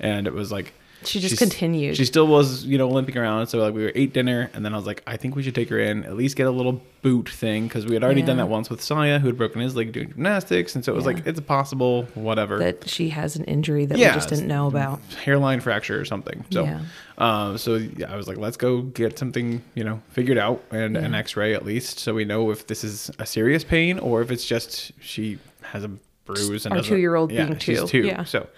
and 0.00 0.26
it 0.26 0.34
was 0.34 0.50
like. 0.52 0.72
She 1.06 1.20
just 1.20 1.32
she's- 1.32 1.38
continued. 1.38 1.96
She 1.96 2.04
still 2.04 2.26
was, 2.26 2.64
you 2.64 2.76
know, 2.78 2.88
limping 2.88 3.16
around. 3.16 3.46
So 3.46 3.58
like 3.58 3.74
we 3.74 3.84
were 3.84 3.92
ate 3.94 4.12
dinner, 4.12 4.50
and 4.54 4.64
then 4.64 4.74
I 4.74 4.76
was 4.76 4.86
like, 4.86 5.02
I 5.06 5.16
think 5.16 5.36
we 5.36 5.42
should 5.42 5.54
take 5.54 5.68
her 5.70 5.78
in, 5.78 6.04
at 6.04 6.16
least 6.16 6.36
get 6.36 6.46
a 6.46 6.50
little 6.50 6.80
boot 7.02 7.28
thing, 7.28 7.68
because 7.68 7.86
we 7.86 7.94
had 7.94 8.02
already 8.02 8.22
done 8.22 8.38
that 8.38 8.48
once 8.48 8.68
with 8.68 8.82
Saya, 8.82 9.18
who 9.20 9.28
had 9.28 9.36
broken 9.38 9.60
his 9.60 9.76
leg 9.76 9.92
doing 9.92 10.08
gymnastics, 10.10 10.74
and 10.74 10.84
so 10.84 10.92
it 10.92 10.96
was 10.96 11.04
Yeah. 11.04 11.12
like 11.12 11.26
it's 11.26 11.38
possible, 11.40 12.02
whatever 12.14 12.58
that 12.58 12.88
she 12.88 13.10
has 13.10 13.36
an 13.36 13.44
injury 13.44 13.86
that 13.86 13.96
Yeah, 13.98 14.08
we 14.10 14.14
just 14.14 14.28
didn't 14.28 14.48
know 14.48 14.66
about. 14.66 15.00
hairline 15.24 15.60
fracture 15.60 16.00
or 16.00 16.04
something. 16.04 16.44
So, 16.50 16.64
Yeah. 16.64 16.80
uh, 17.18 17.56
so 17.56 17.76
yeah, 17.76 18.12
I 18.12 18.16
was 18.16 18.26
like, 18.26 18.38
let's 18.38 18.56
go 18.56 18.82
get 18.82 19.18
something, 19.18 19.62
you 19.74 19.84
know, 19.84 20.02
figured 20.10 20.38
out 20.38 20.62
and 20.72 20.96
an 20.96 21.14
X-ray 21.14 21.54
at 21.54 21.64
least, 21.64 22.00
so 22.00 22.14
we 22.14 22.24
know 22.24 22.50
if 22.50 22.66
this 22.66 22.82
is 22.82 23.10
a 23.20 23.26
serious 23.26 23.62
pain 23.62 23.98
or 24.00 24.20
if 24.22 24.30
it's 24.32 24.44
just 24.44 24.90
she 25.00 25.38
has 25.62 25.84
a 25.84 25.90
bruise 26.24 26.66
and 26.66 26.74
Our 26.74 26.82
two-year-old 26.82 27.30
yeah, 27.30 27.44
being 27.46 27.58
two. 27.58 27.86
two. 27.86 28.00
Yeah. 28.02 28.24
So 28.24 28.48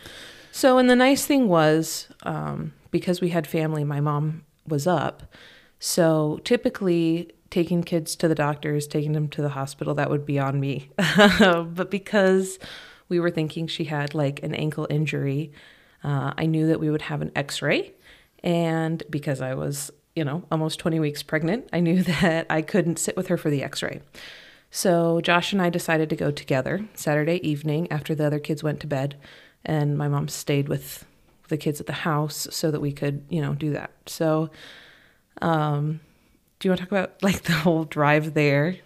So, 0.58 0.78
and 0.78 0.90
the 0.90 0.96
nice 0.96 1.24
thing 1.24 1.46
was, 1.46 2.08
um, 2.24 2.72
because 2.90 3.20
we 3.20 3.28
had 3.28 3.46
family, 3.46 3.84
my 3.84 4.00
mom 4.00 4.44
was 4.66 4.88
up. 4.88 5.22
So 5.78 6.40
typically, 6.42 7.30
taking 7.48 7.84
kids 7.84 8.16
to 8.16 8.26
the 8.26 8.34
doctors, 8.34 8.88
taking 8.88 9.12
them 9.12 9.28
to 9.28 9.40
the 9.40 9.50
hospital, 9.50 9.94
that 9.94 10.10
would 10.10 10.26
be 10.26 10.36
on 10.36 10.58
me. 10.58 10.90
but 11.38 11.92
because 11.92 12.58
we 13.08 13.20
were 13.20 13.30
thinking 13.30 13.68
she 13.68 13.84
had 13.84 14.14
like 14.14 14.42
an 14.42 14.52
ankle 14.52 14.88
injury, 14.90 15.52
uh, 16.02 16.32
I 16.36 16.46
knew 16.46 16.66
that 16.66 16.80
we 16.80 16.90
would 16.90 17.02
have 17.02 17.22
an 17.22 17.30
x 17.36 17.62
ray. 17.62 17.94
And 18.42 19.00
because 19.08 19.40
I 19.40 19.54
was, 19.54 19.92
you 20.16 20.24
know, 20.24 20.42
almost 20.50 20.80
20 20.80 20.98
weeks 20.98 21.22
pregnant, 21.22 21.68
I 21.72 21.78
knew 21.78 22.02
that 22.20 22.46
I 22.50 22.62
couldn't 22.62 22.98
sit 22.98 23.16
with 23.16 23.28
her 23.28 23.36
for 23.36 23.48
the 23.48 23.62
x 23.62 23.80
ray. 23.80 24.00
So 24.72 25.20
Josh 25.20 25.52
and 25.52 25.62
I 25.62 25.70
decided 25.70 26.10
to 26.10 26.16
go 26.16 26.32
together 26.32 26.84
Saturday 26.94 27.36
evening 27.48 27.90
after 27.92 28.16
the 28.16 28.26
other 28.26 28.40
kids 28.40 28.64
went 28.64 28.80
to 28.80 28.88
bed, 28.88 29.16
and 29.64 29.96
my 29.98 30.08
mom 30.08 30.28
stayed 30.28 30.68
with 30.68 31.04
the 31.48 31.56
kids 31.56 31.80
at 31.80 31.86
the 31.86 31.92
house 31.92 32.46
so 32.50 32.70
that 32.70 32.80
we 32.80 32.92
could, 32.92 33.24
you 33.30 33.40
know, 33.40 33.54
do 33.54 33.70
that. 33.72 33.90
So, 34.06 34.50
um, 35.40 36.00
do 36.58 36.68
you 36.68 36.70
want 36.72 36.80
to 36.80 36.86
talk 36.86 36.92
about 36.92 37.22
like 37.22 37.42
the 37.44 37.52
whole 37.52 37.84
drive 37.84 38.34
there? 38.34 38.76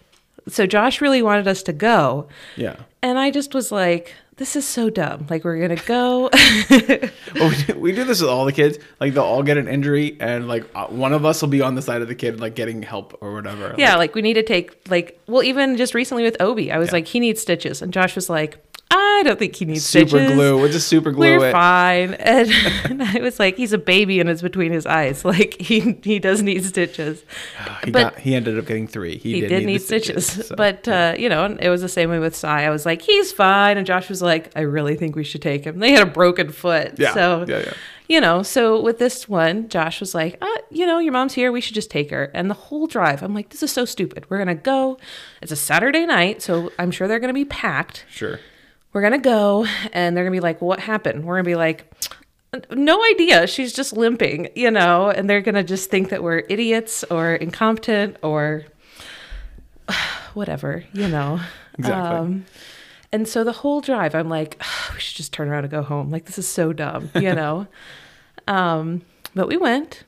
So 0.49 0.67
Josh 0.67 1.01
really 1.01 1.23
wanted 1.23 1.47
us 1.47 1.63
to 1.65 1.73
go, 1.73 2.27
yeah. 2.57 2.75
and 3.01 3.17
I 3.17 3.31
just 3.31 3.55
was 3.55 3.71
like, 3.71 4.13
"This 4.39 4.57
is 4.57 4.67
so 4.67 4.91
dumb. 4.91 5.29
Like 5.31 5.45
we're 5.45 5.61
gonna 5.61 5.81
go." 5.87 6.31
Well, 7.35 7.49
we, 7.49 7.57
do, 7.65 7.79
we 7.79 7.93
do 7.93 8.05
this 8.05 8.21
with 8.21 8.29
all 8.29 8.45
the 8.45 8.53
kids. 8.53 8.77
Like 9.01 9.15
they'll 9.15 9.23
all 9.25 9.43
get 9.45 9.57
an 9.57 9.69
injury, 9.69 10.17
and 10.21 10.49
like 10.49 10.65
uh, 10.75 10.87
one 10.89 11.13
of 11.13 11.25
us 11.25 11.41
will 11.43 11.49
be 11.49 11.63
on 11.63 11.77
the 11.77 11.83
side 11.83 12.03
of 12.03 12.09
the 12.09 12.15
kid, 12.17 12.41
like 12.41 12.55
getting 12.57 12.83
help 12.83 13.17
or 13.21 13.33
whatever. 13.35 13.75
yeah, 13.79 13.95
like 13.97 14.15
we 14.17 14.21
need 14.23 14.35
to 14.35 14.43
take 14.43 14.77
like 14.91 15.21
well, 15.29 15.45
even 15.45 15.77
just 15.77 15.95
recently 15.95 16.25
with 16.25 16.37
Obi, 16.41 16.73
I 16.73 16.79
was 16.79 16.89
Yeah. 16.89 16.95
like, 16.95 17.07
he 17.07 17.21
needs 17.21 17.41
stitches, 17.41 17.81
and 17.81 17.93
Josh 17.93 18.17
was 18.17 18.29
like, 18.29 18.59
I 18.95 19.23
don't 19.25 19.39
think 19.39 19.57
he 19.57 19.65
needs 19.65 19.85
super 19.85 20.09
stitches. 20.09 20.33
glue. 20.35 20.59
We'll 20.59 20.71
just 20.71 20.89
super 20.89 21.11
glue 21.13 21.39
We're 21.39 21.49
it. 21.49 21.53
fine. 21.53 22.15
And, 22.21 22.51
and 22.85 23.03
I 23.03 23.21
was 23.21 23.39
like, 23.39 23.57
he's 23.57 23.73
a 23.73 23.79
baby 23.79 24.21
and 24.21 24.29
it's 24.29 24.43
between 24.43 24.71
his 24.73 24.87
eyes. 24.87 25.25
Like 25.33 25.61
he 25.61 25.99
he 26.03 26.19
does 26.19 26.43
need 26.43 26.65
stitches. 26.65 27.25
He 27.85 27.91
but- 27.91 28.15
got. 28.15 28.19
He 28.21 28.35
ended 28.35 28.59
up 28.59 28.67
getting 28.67 28.87
three. 28.87 29.17
He, 29.19 29.35
He, 29.35 29.41
did, 29.41 29.49
did, 29.49 29.59
need, 29.61 29.67
need, 29.67 29.81
the 29.81 29.85
stitches. 29.85 30.27
so, 30.49 30.55
but 30.57 30.87
uh, 30.87 31.15
you 31.19 31.29
know, 31.29 31.57
it 31.61 31.69
was 31.69 31.81
the 31.81 31.89
same 31.89 32.11
way 32.11 32.19
with 32.19 32.37
Sai. 32.37 32.65
I 32.65 32.71
was 32.71 32.85
like, 32.87 33.03
he's 33.03 33.33
fine. 33.33 33.77
And 33.79 33.87
Josh 33.87 34.09
was 34.09 34.21
like, 34.23 34.53
I 34.57 34.61
really 34.61 34.95
think 34.97 35.17
we 35.17 35.25
should 35.25 35.43
take 35.43 35.65
him. 35.65 35.79
They 35.79 35.93
had 35.93 36.03
a 36.07 36.11
broken 36.11 36.51
foot. 36.53 36.95
yeah, 36.99 37.15
So 37.15 37.45
yeah, 37.49 37.59
yeah. 37.61 37.73
you 38.09 38.21
know, 38.21 38.43
so 38.43 38.81
with 38.81 38.99
this 38.99 39.29
one, 39.29 39.69
Josh 39.69 40.01
was 40.01 40.15
like, 40.15 40.37
uh, 40.43 40.47
you 40.71 40.87
know, 40.87 40.99
your 40.99 41.13
mom's 41.13 41.33
here. 41.35 41.51
We 41.51 41.61
should 41.61 41.75
just 41.75 41.91
take 41.91 42.11
her. 42.11 42.31
And 42.35 42.49
the 42.51 42.55
whole 42.55 42.87
drive, 42.87 43.23
I'm 43.23 43.35
like, 43.35 43.49
this 43.51 43.63
is 43.63 43.71
so 43.73 43.85
stupid. 43.85 44.27
We're 44.29 44.39
going 44.45 44.49
to 44.57 44.63
go. 44.63 44.99
It's 45.41 45.53
a 45.53 45.57
Saturday 45.57 46.05
night. 46.07 46.43
So 46.43 46.71
I'm 46.79 46.91
sure 46.91 47.09
they're 47.09 47.21
going 47.21 47.29
to 47.29 47.35
be 47.35 47.45
packed. 47.47 48.05
Sure. 48.11 48.39
We're 48.93 49.01
going 49.01 49.13
to 49.13 49.19
go. 49.19 49.67
And 49.93 50.17
they're 50.17 50.25
going 50.25 50.35
to 50.35 50.37
be 50.37 50.43
like, 50.43 50.61
what 50.61 50.81
happened? 50.81 51.25
We're 51.25 51.37
going 51.37 51.45
to 51.45 51.51
be 51.51 51.57
like, 51.57 51.91
no 52.71 53.03
idea. 53.05 53.47
She's 53.47 53.73
just 53.73 53.95
limping, 53.95 54.51
you 54.55 54.71
know, 54.71 55.09
and 55.09 55.29
they're 55.29 55.41
going 55.41 55.55
to 55.55 55.63
just 55.63 55.91
think 55.91 56.11
that 56.11 56.23
we're 56.23 56.45
idiots 56.49 57.03
or 57.05 57.35
incompetent 57.35 58.19
or 58.23 58.65
whatever, 60.35 60.85
you 60.93 61.09
know. 61.09 61.41
Exactly. 61.79 62.19
Um, 62.19 62.45
and 63.11 63.27
so 63.27 63.45
the 63.45 63.53
whole 63.53 63.81
drive, 63.81 64.15
I'm 64.15 64.29
like, 64.29 64.63
we 64.95 65.01
should 65.01 65.17
just 65.17 65.33
turn 65.33 65.49
around 65.49 65.65
and 65.65 65.71
go 65.71 65.83
home. 65.83 66.11
Like, 66.11 66.27
this 66.27 66.39
is 66.39 66.49
so 66.49 66.73
dumb, 66.73 67.11
you 67.15 67.35
know? 67.35 67.67
um, 68.49 69.03
but 69.35 69.49
we 69.49 69.57
went 69.57 70.05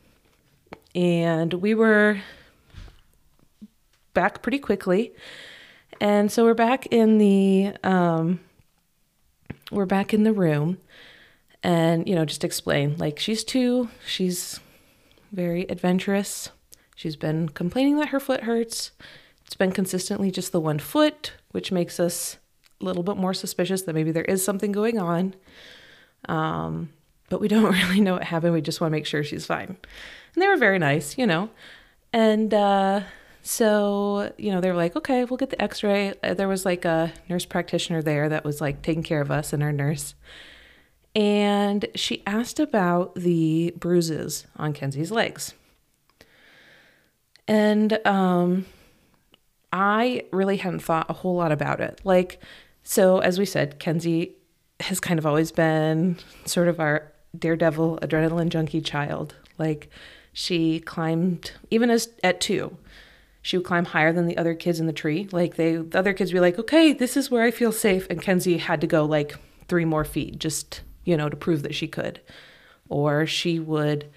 and 0.94 1.54
we 1.54 1.74
were 1.74 2.18
back 4.12 4.42
pretty 4.42 4.58
quickly. 4.58 5.12
And 6.00 6.30
so 6.30 6.44
we're 6.44 6.54
back 6.54 6.86
in 6.86 7.18
the, 7.18 7.74
um, 7.82 8.40
we're 9.74 9.86
back 9.86 10.14
in 10.14 10.22
the 10.24 10.32
room 10.32 10.78
and, 11.62 12.08
you 12.08 12.14
know, 12.14 12.24
just 12.24 12.44
explain 12.44 12.96
like, 12.96 13.18
she's 13.18 13.44
two, 13.44 13.88
she's 14.06 14.60
very 15.32 15.68
adventurous. 15.68 16.50
She's 16.94 17.16
been 17.16 17.48
complaining 17.48 17.96
that 17.96 18.08
her 18.08 18.20
foot 18.20 18.44
hurts. 18.44 18.92
It's 19.44 19.56
been 19.56 19.72
consistently 19.72 20.30
just 20.30 20.52
the 20.52 20.60
one 20.60 20.78
foot, 20.78 21.32
which 21.50 21.72
makes 21.72 21.98
us 21.98 22.38
a 22.80 22.84
little 22.84 23.02
bit 23.02 23.16
more 23.16 23.34
suspicious 23.34 23.82
that 23.82 23.94
maybe 23.94 24.12
there 24.12 24.24
is 24.24 24.44
something 24.44 24.72
going 24.72 24.98
on. 24.98 25.34
Um, 26.28 26.90
but 27.28 27.40
we 27.40 27.48
don't 27.54 27.64
really 27.64 28.00
know 28.00 28.14
what 28.14 28.24
happened. 28.24 28.52
We 28.52 28.60
just 28.60 28.80
want 28.80 28.92
to 28.92 28.96
make 28.96 29.06
sure 29.06 29.24
she's 29.24 29.46
fine. 29.46 29.76
And 30.34 30.42
they 30.42 30.48
were 30.48 30.56
very 30.56 30.78
nice, 30.78 31.18
you 31.18 31.26
know. 31.26 31.50
And 32.12 32.54
uh, 32.54 33.02
so, 33.46 34.32
you 34.38 34.50
know, 34.50 34.62
they 34.62 34.70
were 34.70 34.76
like, 34.76 34.96
okay, 34.96 35.24
we'll 35.24 35.36
get 35.36 35.50
the 35.50 35.62
x 35.62 35.82
ray. 35.82 36.14
There 36.22 36.48
was 36.48 36.64
like 36.64 36.86
a 36.86 37.12
nurse 37.28 37.44
practitioner 37.44 38.00
there 38.00 38.30
that 38.30 38.42
was 38.42 38.62
like 38.62 38.80
taking 38.80 39.02
care 39.02 39.20
of 39.20 39.30
us 39.30 39.52
and 39.52 39.62
our 39.62 39.70
nurse. 39.70 40.14
And 41.14 41.86
she 41.94 42.22
asked 42.26 42.58
about 42.58 43.14
the 43.16 43.74
bruises 43.76 44.46
on 44.56 44.72
Kenzie's 44.72 45.10
legs. 45.10 45.52
And 47.46 48.00
um, 48.06 48.64
I 49.70 50.24
really 50.32 50.56
hadn't 50.56 50.80
thought 50.80 51.10
a 51.10 51.12
whole 51.12 51.36
lot 51.36 51.52
about 51.52 51.82
it. 51.82 52.00
Like, 52.02 52.40
so 52.82 53.18
as 53.18 53.38
we 53.38 53.44
said, 53.44 53.78
Kenzie 53.78 54.36
has 54.80 55.00
kind 55.00 55.18
of 55.18 55.26
always 55.26 55.52
been 55.52 56.16
sort 56.46 56.68
of 56.68 56.80
our 56.80 57.12
daredevil, 57.38 57.98
adrenaline 58.00 58.48
junkie 58.48 58.80
child. 58.80 59.34
Like, 59.58 59.90
she 60.32 60.80
climbed, 60.80 61.52
even 61.70 61.90
as 61.90 62.08
at 62.24 62.40
two, 62.40 62.78
she 63.44 63.58
would 63.58 63.66
climb 63.66 63.84
higher 63.84 64.10
than 64.10 64.26
the 64.26 64.38
other 64.38 64.54
kids 64.54 64.80
in 64.80 64.86
the 64.86 64.92
tree. 64.92 65.28
Like, 65.30 65.56
they, 65.56 65.76
the 65.76 65.98
other 65.98 66.14
kids 66.14 66.32
would 66.32 66.38
be 66.38 66.40
like, 66.40 66.58
okay, 66.58 66.94
this 66.94 67.14
is 67.14 67.30
where 67.30 67.42
I 67.42 67.50
feel 67.50 67.72
safe. 67.72 68.06
And 68.08 68.22
Kenzie 68.22 68.56
had 68.56 68.80
to 68.80 68.86
go 68.86 69.04
like 69.04 69.36
three 69.68 69.84
more 69.84 70.06
feet 70.06 70.38
just, 70.38 70.80
you 71.04 71.14
know, 71.14 71.28
to 71.28 71.36
prove 71.36 71.62
that 71.62 71.74
she 71.74 71.86
could. 71.86 72.22
Or 72.88 73.26
she 73.26 73.60
would 73.60 74.10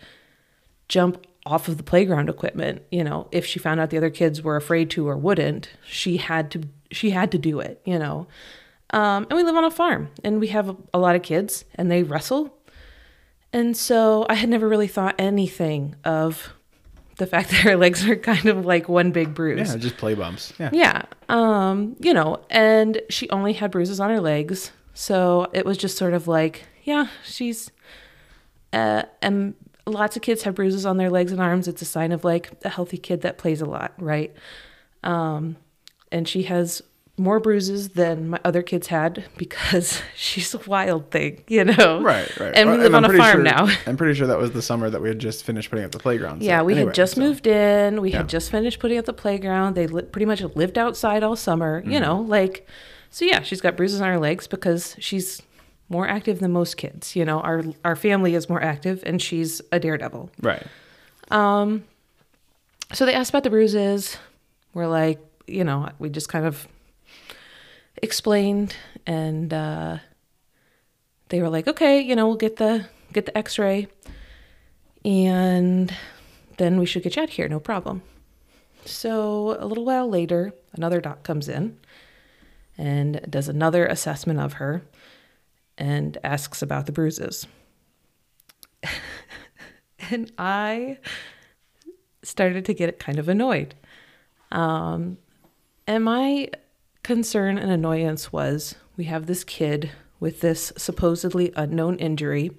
jump 0.87 1.27
off 1.45 1.67
of 1.67 1.77
the 1.77 1.83
playground 1.83 2.29
equipment 2.29 2.81
you 2.91 3.03
know 3.03 3.27
if 3.31 3.45
she 3.45 3.57
found 3.57 3.79
out 3.79 3.89
the 3.89 3.97
other 3.97 4.09
kids 4.09 4.41
were 4.41 4.57
afraid 4.57 4.89
to 4.89 5.07
or 5.07 5.15
wouldn't 5.15 5.69
she 5.85 6.17
had 6.17 6.51
to 6.51 6.61
she 6.91 7.11
had 7.11 7.31
to 7.31 7.37
do 7.37 7.59
it 7.59 7.81
you 7.85 7.97
know 7.97 8.27
um, 8.91 9.25
and 9.29 9.37
we 9.37 9.43
live 9.43 9.55
on 9.55 9.63
a 9.63 9.71
farm 9.71 10.09
and 10.23 10.39
we 10.39 10.47
have 10.47 10.69
a, 10.69 10.75
a 10.93 10.99
lot 10.99 11.15
of 11.15 11.21
kids 11.21 11.63
and 11.75 11.89
they 11.89 12.03
wrestle 12.03 12.57
and 13.53 13.77
so 13.77 14.25
i 14.29 14.33
had 14.33 14.49
never 14.49 14.67
really 14.67 14.87
thought 14.87 15.15
anything 15.17 15.95
of 16.03 16.53
the 17.17 17.27
fact 17.27 17.49
that 17.51 17.61
her 17.61 17.75
legs 17.75 18.07
are 18.07 18.15
kind 18.15 18.45
of 18.45 18.65
like 18.65 18.87
one 18.87 19.11
big 19.11 19.33
bruise 19.33 19.69
Yeah, 19.69 19.77
just 19.77 19.97
play 19.97 20.13
bumps. 20.13 20.53
Yeah. 20.59 20.69
yeah. 20.73 21.01
Um, 21.29 21.95
you 21.99 22.13
know, 22.13 22.41
and 22.49 23.01
she 23.09 23.29
only 23.29 23.53
had 23.53 23.71
bruises 23.71 23.99
on 23.99 24.09
her 24.09 24.21
legs. 24.21 24.71
So 24.93 25.47
it 25.53 25.65
was 25.65 25.77
just 25.77 25.97
sort 25.97 26.13
of 26.13 26.27
like, 26.27 26.63
yeah, 26.83 27.07
she's 27.23 27.71
uh 28.73 29.03
and 29.21 29.55
lots 29.85 30.15
of 30.15 30.21
kids 30.21 30.43
have 30.43 30.55
bruises 30.55 30.85
on 30.85 30.97
their 30.97 31.09
legs 31.09 31.31
and 31.31 31.41
arms. 31.41 31.67
It's 31.67 31.81
a 31.81 31.85
sign 31.85 32.11
of 32.11 32.23
like 32.23 32.51
a 32.65 32.69
healthy 32.69 32.97
kid 32.97 33.21
that 33.21 33.37
plays 33.37 33.61
a 33.61 33.65
lot, 33.65 33.93
right? 33.97 34.33
Um 35.03 35.57
and 36.11 36.27
she 36.27 36.43
has 36.43 36.81
more 37.19 37.39
bruises 37.39 37.89
than 37.89 38.29
my 38.29 38.39
other 38.45 38.61
kids 38.61 38.87
had 38.87 39.25
because 39.37 40.01
she's 40.15 40.53
a 40.53 40.59
wild 40.67 41.09
thing, 41.09 41.43
you 41.47 41.63
know. 41.65 41.99
Right, 42.01 42.39
right. 42.39 42.53
And 42.55 42.69
we 42.69 42.77
live 42.77 42.93
on 42.93 43.05
I'm 43.05 43.13
a 43.13 43.17
farm 43.17 43.37
sure- 43.37 43.43
now. 43.43 43.67
I'm 43.87 43.97
pretty 43.97 44.13
sure 44.13 44.27
that 44.27 44.37
was 44.37 44.51
the 44.51 44.61
summer 44.61 44.89
that 44.89 45.01
we 45.01 45.07
had 45.09 45.17
just 45.17 45.43
finished 45.43 45.69
putting 45.71 45.83
up 45.85 45.91
the 45.91 45.97
playground. 45.99 46.41
so 46.41 46.47
Yeah, 46.47 46.61
we 46.61 46.73
anyway, 46.73 46.89
had 46.89 46.95
just 46.95 47.15
so- 47.15 47.21
moved 47.21 47.47
in. 47.47 48.01
We 48.01 48.11
Yeah. 48.11 48.17
had 48.17 48.29
just 48.29 48.51
finished 48.51 48.79
putting 48.79 48.99
up 48.99 49.05
the 49.05 49.13
playground. 49.13 49.73
They 49.73 49.87
li- 49.87 50.03
pretty 50.03 50.25
much 50.27 50.41
lived 50.55 50.77
outside 50.77 51.23
all 51.23 51.35
summer, 51.35 51.81
Mm-hmm. 51.81 51.91
you 51.91 51.99
know, 51.99 52.21
like, 52.21 52.67
so 53.09 53.25
yeah, 53.25 53.41
she's 53.41 53.61
got 53.61 53.75
bruises 53.75 53.99
on 53.99 54.07
her 54.09 54.19
legs 54.19 54.45
because 54.47 54.95
she's 54.99 55.41
more 55.89 56.07
active 56.07 56.39
than 56.39 56.51
most 56.51 56.77
kids. 56.77 57.15
You 57.15 57.25
know, 57.25 57.39
our 57.39 57.63
our 57.83 57.95
family 57.95 58.35
is 58.35 58.47
more 58.49 58.61
active, 58.61 59.01
and 59.05 59.21
she's 59.21 59.61
a 59.71 59.79
daredevil. 59.79 60.29
Right. 60.41 60.63
Um 61.31 61.83
so 62.93 63.05
they 63.05 63.13
asked 63.13 63.31
about 63.31 63.43
the 63.43 63.49
bruises. 63.49 64.17
We're 64.73 64.87
like, 64.87 65.19
you 65.47 65.63
know, 65.63 65.89
we 65.99 66.09
just 66.09 66.29
kind 66.29 66.45
of 66.45 66.67
explained, 68.01 68.75
and 69.05 69.53
uh, 69.53 69.97
they 71.29 71.41
were 71.41 71.49
like, 71.49 71.67
okay, 71.67 71.99
you 71.99 72.15
know, 72.15 72.27
we'll 72.27 72.37
get 72.37 72.57
the 72.57 72.85
get 73.13 73.25
the 73.25 73.37
X-ray, 73.37 73.87
and 75.05 75.93
then 76.57 76.79
we 76.79 76.85
should 76.85 77.03
get 77.03 77.15
you 77.15 77.23
out 77.23 77.29
here, 77.29 77.47
no 77.47 77.59
problem. 77.59 78.01
So 78.85 79.57
a 79.59 79.65
little 79.65 79.85
while 79.85 80.09
later, 80.09 80.53
another 80.73 81.01
doc 81.01 81.23
comes 81.23 81.49
in 81.49 81.77
and 82.77 83.25
does 83.29 83.47
another 83.47 83.85
assessment 83.85 84.39
of 84.39 84.53
her 84.53 84.83
and 85.77 86.17
asks 86.23 86.61
about 86.61 86.85
the 86.85 86.91
bruises. 86.91 87.47
and 90.11 90.31
I 90.37 90.99
started 92.23 92.65
to 92.65 92.73
get 92.73 92.99
kind 92.99 93.19
of 93.19 93.29
annoyed. 93.29 93.75
Um, 94.51 95.17
and 95.85 96.03
my 96.03 96.49
concern 97.07 97.57
and 97.57 97.71
annoyance 97.71 98.33
was 98.33 98.75
we 98.97 99.05
have 99.05 99.27
this 99.27 99.45
kid 99.45 99.89
with 100.19 100.41
this 100.41 100.73
supposedly 100.75 101.53
unknown 101.55 101.95
injury 101.99 102.51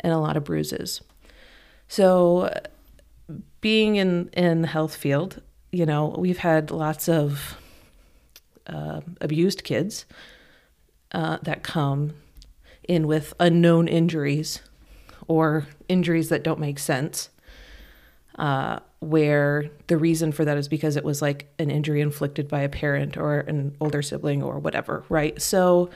and 0.00 0.12
a 0.12 0.18
lot 0.18 0.36
of 0.36 0.44
bruises. 0.44 1.00
So, 1.88 2.52
being 3.62 3.96
in 3.96 4.28
in 4.34 4.60
the 4.60 4.68
health 4.68 4.94
field, 4.94 5.40
you 5.72 5.86
know, 5.86 6.14
we've 6.18 6.36
had 6.36 6.70
lots 6.70 7.08
of 7.08 7.56
uh, 8.66 9.00
abused 9.18 9.64
kids 9.64 10.04
uh, 11.12 11.38
that 11.40 11.62
come 11.62 12.12
in 12.86 13.06
with 13.06 13.32
unknown 13.40 13.88
injuries 13.88 14.60
or 15.26 15.66
injuries 15.88 16.28
that 16.28 16.44
don't 16.44 16.60
make 16.60 16.78
sense 16.78 17.30
uh, 18.38 18.80
where 19.00 19.70
the 19.86 19.96
reason 19.96 20.30
for 20.30 20.44
that 20.44 20.58
is 20.58 20.68
because 20.68 20.96
it 20.96 21.04
was 21.04 21.22
like 21.22 21.52
an 21.58 21.70
injury 21.70 22.02
inflicted 22.02 22.46
by 22.48 22.60
a 22.60 22.68
parent 22.68 23.16
or 23.16 23.40
an 23.40 23.74
older 23.80 24.02
sibling 24.02 24.42
or 24.42 24.58
whatever, 24.58 25.04
right? 25.08 25.40
So, 25.40 25.90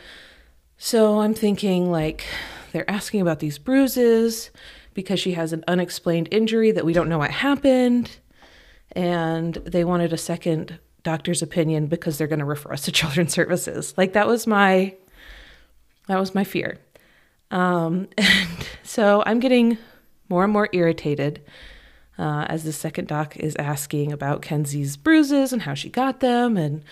so 0.79 1.21
I'm 1.21 1.35
thinking 1.35 1.91
like 1.91 2.25
they're 2.73 2.91
asking 2.91 3.21
about 3.21 3.41
these 3.41 3.59
bruises 3.59 4.51
because 4.95 5.21
she 5.21 5.33
has 5.33 5.53
an 5.53 5.65
unexplained 5.69 6.29
injury 6.31 6.71
that 6.73 6.85
we 6.85 6.93
don't 6.93 7.09
know 7.09 7.19
what 7.19 7.31
happened, 7.31 8.19
and 8.93 9.55
they 9.55 9.85
wanted 9.85 10.13
a 10.13 10.19
second 10.19 10.79
doctor's 11.03 11.43
opinion 11.43 11.87
because 11.87 12.17
they're 12.17 12.27
going 12.27 12.39
to 12.39 12.45
refer 12.45 12.73
us 12.73 12.83
to 12.83 12.93
children's 12.93 13.33
services. 13.33 13.93
Like 13.99 14.15
that 14.15 14.27
was 14.27 14.47
my 14.47 14.95
that 16.09 16.19
was 16.19 16.35
my 16.35 16.45
fear. 16.45 16.79
Um, 17.51 18.09
and 18.19 18.69
so 18.83 19.23
I'm 19.27 19.41
getting 19.41 19.77
more 20.31 20.45
and 20.45 20.53
more 20.53 20.71
irritated 20.73 21.43
uh, 22.19 22.47
as 22.49 22.65
the 22.65 22.73
second 22.73 23.09
doc 23.09 23.37
is 23.37 23.57
asking 23.57 24.13
about 24.13 24.43
Kenzie's 24.43 24.97
bruises 24.97 25.53
and 25.53 25.63
how 25.63 25.75
she 25.75 25.89
got 25.89 26.21
them 26.21 26.57
and 26.57 26.83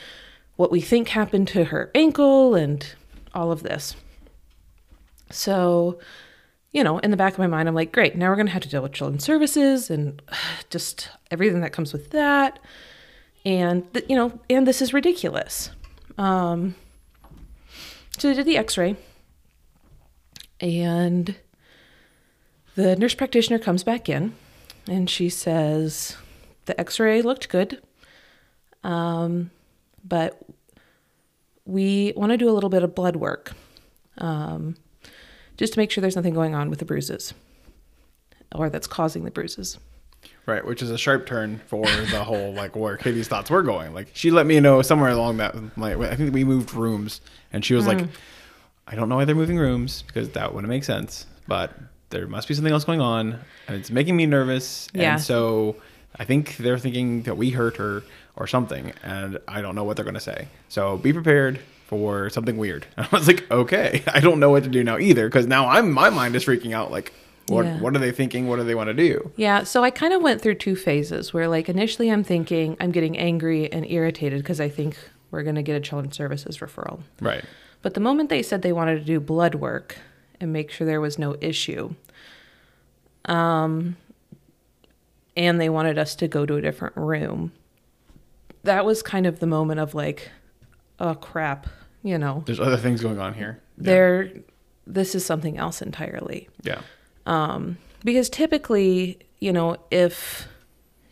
what 0.56 0.70
we 0.70 0.80
think 0.80 1.08
happened 1.08 1.48
to 1.48 1.64
her 1.64 1.90
ankle 1.94 2.54
and 2.54 2.94
all 3.34 3.52
of 3.52 3.62
this. 3.62 3.94
So, 5.30 5.98
you 6.72 6.84
know, 6.84 6.98
in 6.98 7.10
the 7.10 7.16
back 7.16 7.32
of 7.32 7.38
my 7.38 7.46
mind, 7.46 7.68
I'm 7.68 7.74
like, 7.74 7.92
great, 7.92 8.16
now 8.16 8.28
we're 8.28 8.36
going 8.36 8.46
to 8.46 8.52
have 8.52 8.62
to 8.62 8.68
deal 8.68 8.82
with 8.82 8.92
children's 8.92 9.24
services 9.24 9.90
and 9.90 10.20
just 10.70 11.08
everything 11.30 11.60
that 11.60 11.72
comes 11.72 11.92
with 11.92 12.10
that. 12.10 12.58
And, 13.44 13.92
th- 13.92 14.06
you 14.08 14.16
know, 14.16 14.38
and 14.50 14.66
this 14.66 14.82
is 14.82 14.92
ridiculous. 14.92 15.70
Um, 16.18 16.74
so 18.18 18.28
they 18.28 18.34
did 18.34 18.46
the 18.46 18.58
x 18.58 18.76
ray, 18.76 18.96
and 20.60 21.34
the 22.74 22.94
nurse 22.94 23.14
practitioner 23.14 23.58
comes 23.58 23.82
back 23.82 24.08
in 24.08 24.34
and 24.88 25.08
she 25.08 25.28
says, 25.28 26.16
The 26.66 26.78
x 26.78 26.98
ray 26.98 27.22
looked 27.22 27.48
good, 27.48 27.82
um, 28.84 29.50
but 30.04 30.40
we 31.64 32.12
want 32.16 32.32
to 32.32 32.36
do 32.36 32.48
a 32.48 32.52
little 32.52 32.70
bit 32.70 32.82
of 32.82 32.94
blood 32.94 33.16
work 33.16 33.52
um, 34.18 34.76
just 35.56 35.74
to 35.74 35.78
make 35.78 35.90
sure 35.90 36.02
there's 36.02 36.16
nothing 36.16 36.34
going 36.34 36.54
on 36.54 36.70
with 36.70 36.80
the 36.80 36.84
bruises 36.84 37.34
or 38.54 38.68
that's 38.70 38.86
causing 38.86 39.24
the 39.24 39.30
bruises. 39.30 39.78
Right, 40.44 40.64
which 40.64 40.82
is 40.82 40.90
a 40.90 40.98
sharp 40.98 41.26
turn 41.26 41.60
for 41.66 41.84
the 41.84 42.24
whole 42.24 42.52
like 42.52 42.74
where 42.74 42.96
Katie's 42.96 43.28
thoughts 43.28 43.48
were 43.48 43.62
going. 43.62 43.94
Like 43.94 44.08
she 44.12 44.30
let 44.32 44.44
me 44.44 44.58
know 44.58 44.82
somewhere 44.82 45.10
along 45.10 45.36
that 45.36 45.54
like 45.78 45.96
I 45.98 46.16
think 46.16 46.34
we 46.34 46.42
moved 46.42 46.74
rooms 46.74 47.20
and 47.52 47.64
she 47.64 47.74
was 47.74 47.86
like 47.86 48.06
I 48.88 48.96
don't 48.96 49.08
know 49.08 49.16
why 49.16 49.24
they're 49.24 49.36
moving 49.36 49.58
rooms 49.58 50.02
because 50.02 50.30
that 50.30 50.52
wouldn't 50.52 50.68
make 50.68 50.82
sense, 50.82 51.26
but 51.46 51.72
there 52.12 52.26
must 52.28 52.46
be 52.46 52.54
something 52.54 52.72
else 52.72 52.84
going 52.84 53.00
on 53.00 53.38
and 53.66 53.76
it's 53.76 53.90
making 53.90 54.16
me 54.16 54.24
nervous 54.26 54.88
Yeah. 54.94 55.14
and 55.14 55.20
so 55.20 55.74
I 56.16 56.24
think 56.24 56.56
they're 56.58 56.78
thinking 56.78 57.22
that 57.24 57.36
we 57.36 57.50
hurt 57.50 57.76
her 57.78 58.02
or 58.36 58.46
something 58.46 58.92
and 59.02 59.38
I 59.48 59.60
don't 59.60 59.74
know 59.74 59.82
what 59.84 59.96
they're 59.96 60.04
going 60.04 60.14
to 60.14 60.20
say. 60.20 60.46
So 60.68 60.96
be 60.98 61.12
prepared 61.12 61.58
for 61.86 62.30
something 62.30 62.56
weird. 62.56 62.86
And 62.96 63.06
I 63.12 63.16
was 63.16 63.26
like, 63.26 63.50
"Okay, 63.50 64.02
I 64.14 64.20
don't 64.20 64.38
know 64.40 64.50
what 64.50 64.62
to 64.64 64.68
do 64.70 64.84
now 64.84 64.98
either 64.98 65.26
because 65.28 65.46
now 65.46 65.68
I'm 65.68 65.90
my 65.90 66.08
mind 66.10 66.36
is 66.36 66.44
freaking 66.44 66.72
out 66.72 66.90
like 66.90 67.12
what 67.48 67.64
Yeah. 67.64 67.80
what 67.80 67.94
are 67.96 67.98
they 67.98 68.12
thinking? 68.12 68.46
What 68.48 68.56
do 68.56 68.64
they 68.64 68.74
want 68.74 68.88
to 68.88 68.94
do?" 68.94 69.30
Yeah, 69.36 69.64
so 69.64 69.82
I 69.82 69.90
kind 69.90 70.12
of 70.14 70.22
went 70.22 70.40
through 70.40 70.54
two 70.56 70.76
phases 70.76 71.34
where, 71.34 71.48
like, 71.48 71.68
initially 71.68 72.08
I'm 72.10 72.22
thinking 72.24 72.76
I'm 72.80 72.92
getting 72.92 73.18
angry 73.18 73.70
and 73.72 73.84
irritated 73.90 74.38
because 74.42 74.60
I 74.60 74.68
think 74.68 74.96
we're 75.30 75.42
going 75.42 75.56
to 75.56 75.62
get 75.62 75.74
a 75.76 75.80
children's 75.80 76.16
services 76.16 76.58
referral. 76.58 77.00
Right. 77.20 77.44
But 77.82 77.94
the 77.94 78.00
moment 78.00 78.28
they 78.30 78.42
said 78.42 78.62
they 78.62 78.72
wanted 78.72 79.00
to 79.00 79.04
do 79.04 79.18
blood 79.18 79.56
work 79.56 79.98
and 80.42 80.52
make 80.52 80.72
sure 80.72 80.84
there 80.84 81.00
was 81.00 81.20
no 81.20 81.36
issue, 81.40 81.94
um, 83.26 83.96
and 85.36 85.60
they 85.60 85.68
wanted 85.68 85.96
us 85.98 86.16
to 86.16 86.26
go 86.26 86.44
to 86.44 86.56
a 86.56 86.60
different 86.60 86.96
room. 86.96 87.52
That 88.64 88.84
was 88.84 89.02
kind 89.02 89.24
of 89.24 89.38
the 89.38 89.46
moment 89.46 89.78
of 89.78 89.94
like, 89.94 90.30
oh 90.98 91.14
crap, 91.14 91.68
you 92.02 92.18
know, 92.18 92.42
There's 92.44 92.60
other 92.60 92.76
things 92.76 93.00
going 93.00 93.20
on 93.20 93.34
here. 93.34 93.60
Yeah. 93.78 93.84
there, 93.84 94.32
this 94.84 95.14
is 95.14 95.24
something 95.24 95.56
else 95.58 95.80
entirely. 95.80 96.48
Yeah. 96.62 96.80
Um, 97.24 97.78
because 98.04 98.28
typically, 98.28 99.20
you 99.38 99.52
know, 99.52 99.76
if 99.92 100.48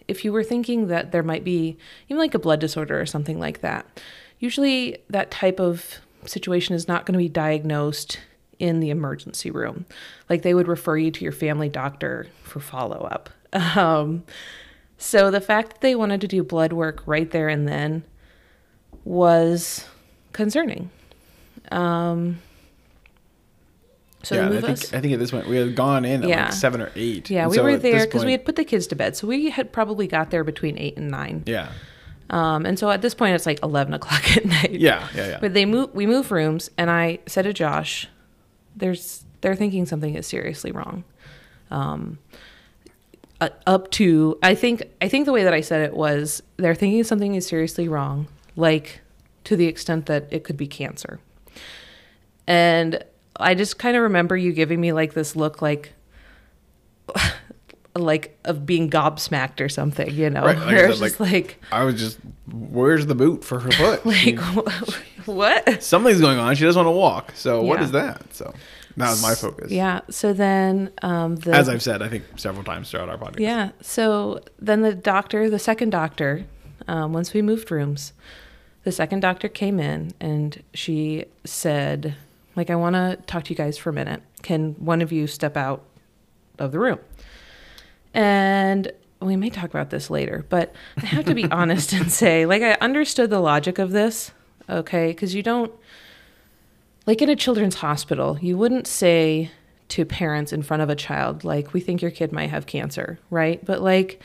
if 0.09 0.25
you 0.25 0.33
were 0.33 0.43
thinking 0.43 0.89
that 0.89 1.13
there 1.13 1.23
might 1.23 1.45
be 1.45 1.79
even 2.09 2.19
like 2.19 2.35
a 2.35 2.39
blood 2.41 2.59
disorder 2.59 3.01
or 3.01 3.07
something 3.07 3.39
like 3.39 3.61
that, 3.61 4.01
usually 4.41 4.99
that 5.09 5.31
type 5.31 5.61
of 5.61 6.01
situation 6.27 6.75
is 6.75 6.89
not 6.89 7.07
going 7.07 7.13
to 7.13 7.19
be 7.19 7.29
diagnosed 7.29 8.19
in 8.61 8.79
the 8.81 8.91
emergency 8.91 9.51
room. 9.51 9.87
Like 10.29 10.43
they 10.43 10.55
would 10.55 10.69
refer 10.69 10.97
you 10.97 11.11
to 11.11 11.23
your 11.25 11.33
family 11.33 11.69
doctor 11.69 12.29
for 12.43 12.61
follow 12.61 12.99
up. 13.01 13.31
Um, 13.77 14.23
so 14.97 15.31
the 15.33 15.41
fact 15.41 15.71
that 15.71 15.81
they 15.81 15.97
wanted 15.97 16.21
to 16.21 16.29
do 16.29 16.45
blood 16.45 16.73
work 16.73 17.03
right 17.07 17.29
there 17.31 17.49
and 17.49 17.67
then 17.67 18.05
was 19.05 19.89
concerning. 20.33 20.91
Um, 21.73 22.39
so 24.23 24.35
yeah, 24.35 24.49
I 24.51 24.61
think. 24.61 24.95
I 24.95 25.01
think 25.01 25.13
at 25.15 25.19
this 25.19 25.31
point 25.31 25.49
we 25.49 25.57
had 25.57 25.75
gone 25.75 26.05
in 26.05 26.23
at 26.23 26.29
Yeah. 26.29 26.45
like 26.45 26.53
seven 26.53 26.81
or 26.83 26.93
eight. 26.95 27.31
Yeah, 27.31 27.43
And 27.43 27.51
we 27.51 27.57
so 27.57 27.63
were 27.65 27.77
there 27.79 28.05
because 28.07 28.25
we 28.25 28.33
had 28.33 28.45
put 28.45 28.57
the 28.57 28.65
kids 28.65 28.87
to 28.89 28.95
bed. 28.95 29.17
So 29.17 29.27
we 29.27 29.51
had 29.51 29.73
probably 29.73 30.07
got 30.07 30.31
there 30.31 30.45
between 30.45 30.77
eight 30.79 30.97
and 30.99 31.11
nine. 31.11 31.43
Yeah. 31.47 31.71
Um, 32.29 32.65
and 32.67 32.79
so 32.79 32.91
at 32.91 33.01
this 33.03 33.15
point, 33.15 33.35
it's 33.35 33.47
like 33.47 33.59
eleven 33.63 33.95
o'clock 33.95 34.37
at 34.37 34.45
night. 34.45 34.73
Yeah. 34.73 35.09
Yeah. 35.15 35.29
Yeah. 35.29 35.39
But 35.41 35.55
they 35.55 35.65
move. 35.65 35.93
We 35.95 36.07
move 36.07 36.31
rooms, 36.31 36.71
and 36.77 36.91
I 36.91 37.19
said 37.27 37.43
to 37.43 37.53
Josh, 37.53 38.07
"There's 38.77 39.25
they're 39.41 39.57
thinking 39.57 39.87
something 39.87 40.15
is 40.15 40.27
seriously 40.27 40.73
wrong." 40.73 41.05
Um, 41.71 42.19
uh, 43.41 43.49
up 43.67 43.91
to 43.93 44.39
I 44.43 44.55
think 44.55 44.83
I 45.01 45.09
think 45.09 45.27
the 45.27 45.33
way 45.33 45.45
that 45.45 45.55
I 45.55 45.61
said 45.61 45.83
it 45.83 45.95
was 45.95 46.43
they're 46.57 46.75
thinking 46.75 47.03
something 47.05 47.35
is 47.35 47.47
seriously 47.47 47.89
wrong, 47.89 48.29
like 48.57 49.01
to 49.45 49.57
the 49.57 49.67
extent 49.67 50.07
that 50.07 50.29
it 50.31 50.45
could 50.45 50.57
be 50.57 50.67
cancer. 50.67 51.21
And 52.47 53.03
I 53.37 53.55
just 53.55 53.79
kind 53.79 53.97
of 53.97 54.03
remember 54.03 54.37
you 54.37 54.53
giving 54.53 54.81
me 54.81 54.93
like 54.93 55.15
this 55.15 55.35
look, 55.35 55.63
like 55.63 55.93
like 57.97 58.39
of 58.45 58.65
being 58.67 58.89
gobsmacked 58.89 59.61
or 59.61 59.69
something, 59.69 60.09
you 60.15 60.31
know, 60.31 60.45
Right, 60.45 60.57
like 60.59 60.67
I 60.69 60.77
it's 60.89 61.01
just 61.01 61.21
like, 61.21 61.61
I 61.73 61.85
was 61.85 61.97
just, 61.97 62.19
where's 62.51 63.07
the 63.07 63.15
boot 63.15 63.43
for 63.45 63.59
her 63.61 63.71
foot? 63.73 64.07
like 64.07 64.39
what? 65.27 65.83
Something's 65.83 66.21
going 66.21 66.39
on. 66.39 66.55
She 66.55 66.65
doesn't 66.65 66.85
want 66.85 66.95
to 66.95 66.99
walk. 66.99 67.33
So 67.35 67.63
what 67.63 67.79
Yeah. 67.81 67.85
is 67.85 67.91
that? 67.93 68.35
So 68.35 68.55
that 68.97 69.11
was 69.11 69.23
my 69.23 69.35
focus. 69.35 69.71
Yeah. 69.71 70.01
So 70.11 70.33
then, 70.33 70.91
um, 71.03 71.37
the 71.37 71.53
As 71.53 71.69
I've 71.69 71.83
said, 71.83 72.03
I 72.03 72.09
think 72.09 72.25
several 72.37 72.65
times 72.65 72.91
throughout 72.91 73.09
our 73.09 73.19
podcast. 73.19 73.41
yeah. 73.41 73.71
So 73.81 74.41
then 74.59 74.83
the 74.83 74.95
doctor, 74.95 75.51
the 75.51 75.59
second 75.59 75.91
doctor, 75.91 76.45
um, 76.89 77.13
once 77.13 77.33
we 77.35 77.43
moved 77.43 77.71
rooms, 77.71 78.13
the 78.85 78.93
second 78.93 79.21
doctor 79.21 79.49
came 79.49 79.79
in 79.79 80.13
and 80.21 80.63
she 80.75 81.25
said, 81.45 82.15
like, 82.57 82.71
I 82.71 82.75
want 82.77 82.95
to 82.97 83.19
talk 83.27 83.45
to 83.45 83.51
you 83.51 83.57
guys 83.57 83.77
for 83.79 83.91
a 83.91 83.93
minute. 83.93 84.23
Can 84.43 84.73
one 84.79 85.03
of 85.03 85.13
you 85.13 85.27
step 85.27 85.57
out 85.57 85.83
of 86.59 86.73
the 86.73 86.79
room? 86.79 86.99
And 88.15 88.93
we 89.21 89.37
may 89.37 89.51
talk 89.51 89.71
about 89.71 89.91
this 89.91 90.11
later, 90.11 90.45
but 90.49 90.75
I 90.97 91.07
have 91.07 91.27
to 91.27 91.35
be 91.35 91.45
honest 91.51 91.93
and 91.93 92.11
say, 92.11 92.47
like, 92.47 92.63
I 92.63 92.73
understood 92.75 93.31
the 93.31 93.41
logic 93.41 93.79
of 93.79 93.91
this, 93.91 94.33
okay? 94.69 95.09
Because 95.09 95.35
you 95.35 95.43
don't, 95.43 95.73
like, 97.07 97.23
in 97.23 97.29
a 97.29 97.37
children's 97.37 97.77
hospital, 97.77 98.39
you 98.41 98.57
wouldn't 98.57 98.87
say 98.87 99.51
to 99.89 100.05
parents 100.05 100.53
in 100.53 100.63
front 100.63 100.83
of 100.83 100.89
a 100.89 100.97
child, 100.97 101.45
like, 101.45 101.73
we 101.73 101.81
think 101.81 102.01
your 102.01 102.11
kid 102.11 102.33
might 102.33 102.51
have 102.51 102.67
cancer, 102.67 103.19
right? 103.31 103.65
But, 103.65 103.83
like, 103.83 104.23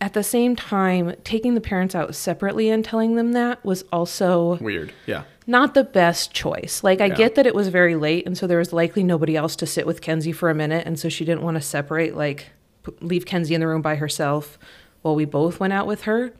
at 0.00 0.12
the 0.12 0.22
same 0.22 0.54
time, 0.54 1.14
taking 1.24 1.54
the 1.54 1.60
parents 1.60 1.94
out 1.94 2.14
separately 2.14 2.68
and 2.68 2.84
telling 2.84 3.14
them 3.16 3.32
that 3.32 3.64
was 3.64 3.84
also 3.90 4.58
Weird. 4.58 4.92
Yeah. 5.06 5.24
Not 5.46 5.74
the 5.74 5.84
best 5.84 6.32
choice. 6.32 6.82
Like 6.82 7.00
I 7.00 7.06
Yeah. 7.06 7.14
get 7.14 7.34
that 7.34 7.46
it 7.46 7.54
was 7.54 7.68
very 7.68 7.96
late 7.96 8.26
and 8.26 8.36
so 8.36 8.46
there 8.46 8.58
was 8.58 8.72
likely 8.72 9.02
nobody 9.02 9.36
else 9.36 9.56
to 9.56 9.66
sit 9.66 9.86
with 9.86 10.00
Kenzie 10.00 10.32
for 10.32 10.48
a 10.50 10.54
minute 10.54 10.86
and 10.86 10.98
so 10.98 11.08
she 11.08 11.24
didn't 11.24 11.42
want 11.42 11.56
to 11.56 11.60
separate 11.60 12.16
like 12.16 12.50
p- 12.82 12.92
leave 13.00 13.26
Kenzie 13.26 13.54
in 13.54 13.60
the 13.60 13.68
room 13.68 13.82
by 13.82 13.96
herself 13.96 14.58
while 15.02 15.14
we 15.14 15.24
both 15.26 15.60
went 15.60 15.72
out 15.72 15.86
with 15.86 16.02
her. 16.02 16.32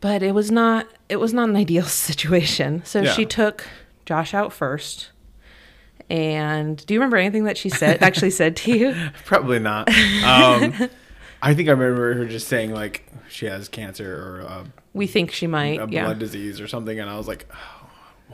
But 0.00 0.22
it 0.22 0.34
was 0.34 0.50
not 0.50 0.88
it 1.08 1.16
was 1.16 1.32
not 1.32 1.48
an 1.48 1.56
ideal 1.64 1.84
situation. 1.84 2.82
So 2.84 3.02
Yeah. 3.02 3.12
she 3.12 3.24
took 3.26 3.68
Josh 4.06 4.34
out 4.34 4.52
first. 4.52 5.10
And 6.10 6.84
do 6.84 6.92
you 6.94 7.00
remember 7.00 7.16
anything 7.16 7.44
that 7.44 7.56
she 7.56 7.68
said 7.70 8.02
actually 8.02 8.30
said 8.30 8.56
to 8.56 8.76
you? 8.76 8.94
Probably 9.24 9.58
not. 9.58 9.88
Um, 9.88 10.90
I 11.42 11.54
think 11.54 11.68
I 11.68 11.72
remember 11.72 12.14
her 12.14 12.26
just 12.26 12.48
saying 12.48 12.72
like 12.74 13.06
she 13.28 13.46
has 13.46 13.68
cancer 13.68 14.14
or 14.14 14.40
a, 14.40 14.64
We 14.92 15.06
think 15.06 15.30
she 15.32 15.46
might. 15.46 15.80
a 15.80 15.86
yeah. 15.90 16.04
blood 16.04 16.18
disease 16.18 16.60
or 16.60 16.68
something, 16.68 16.98
and 17.00 17.08
I 17.08 17.16
was 17.16 17.26
like, 17.26 17.46
oh, 17.50 17.73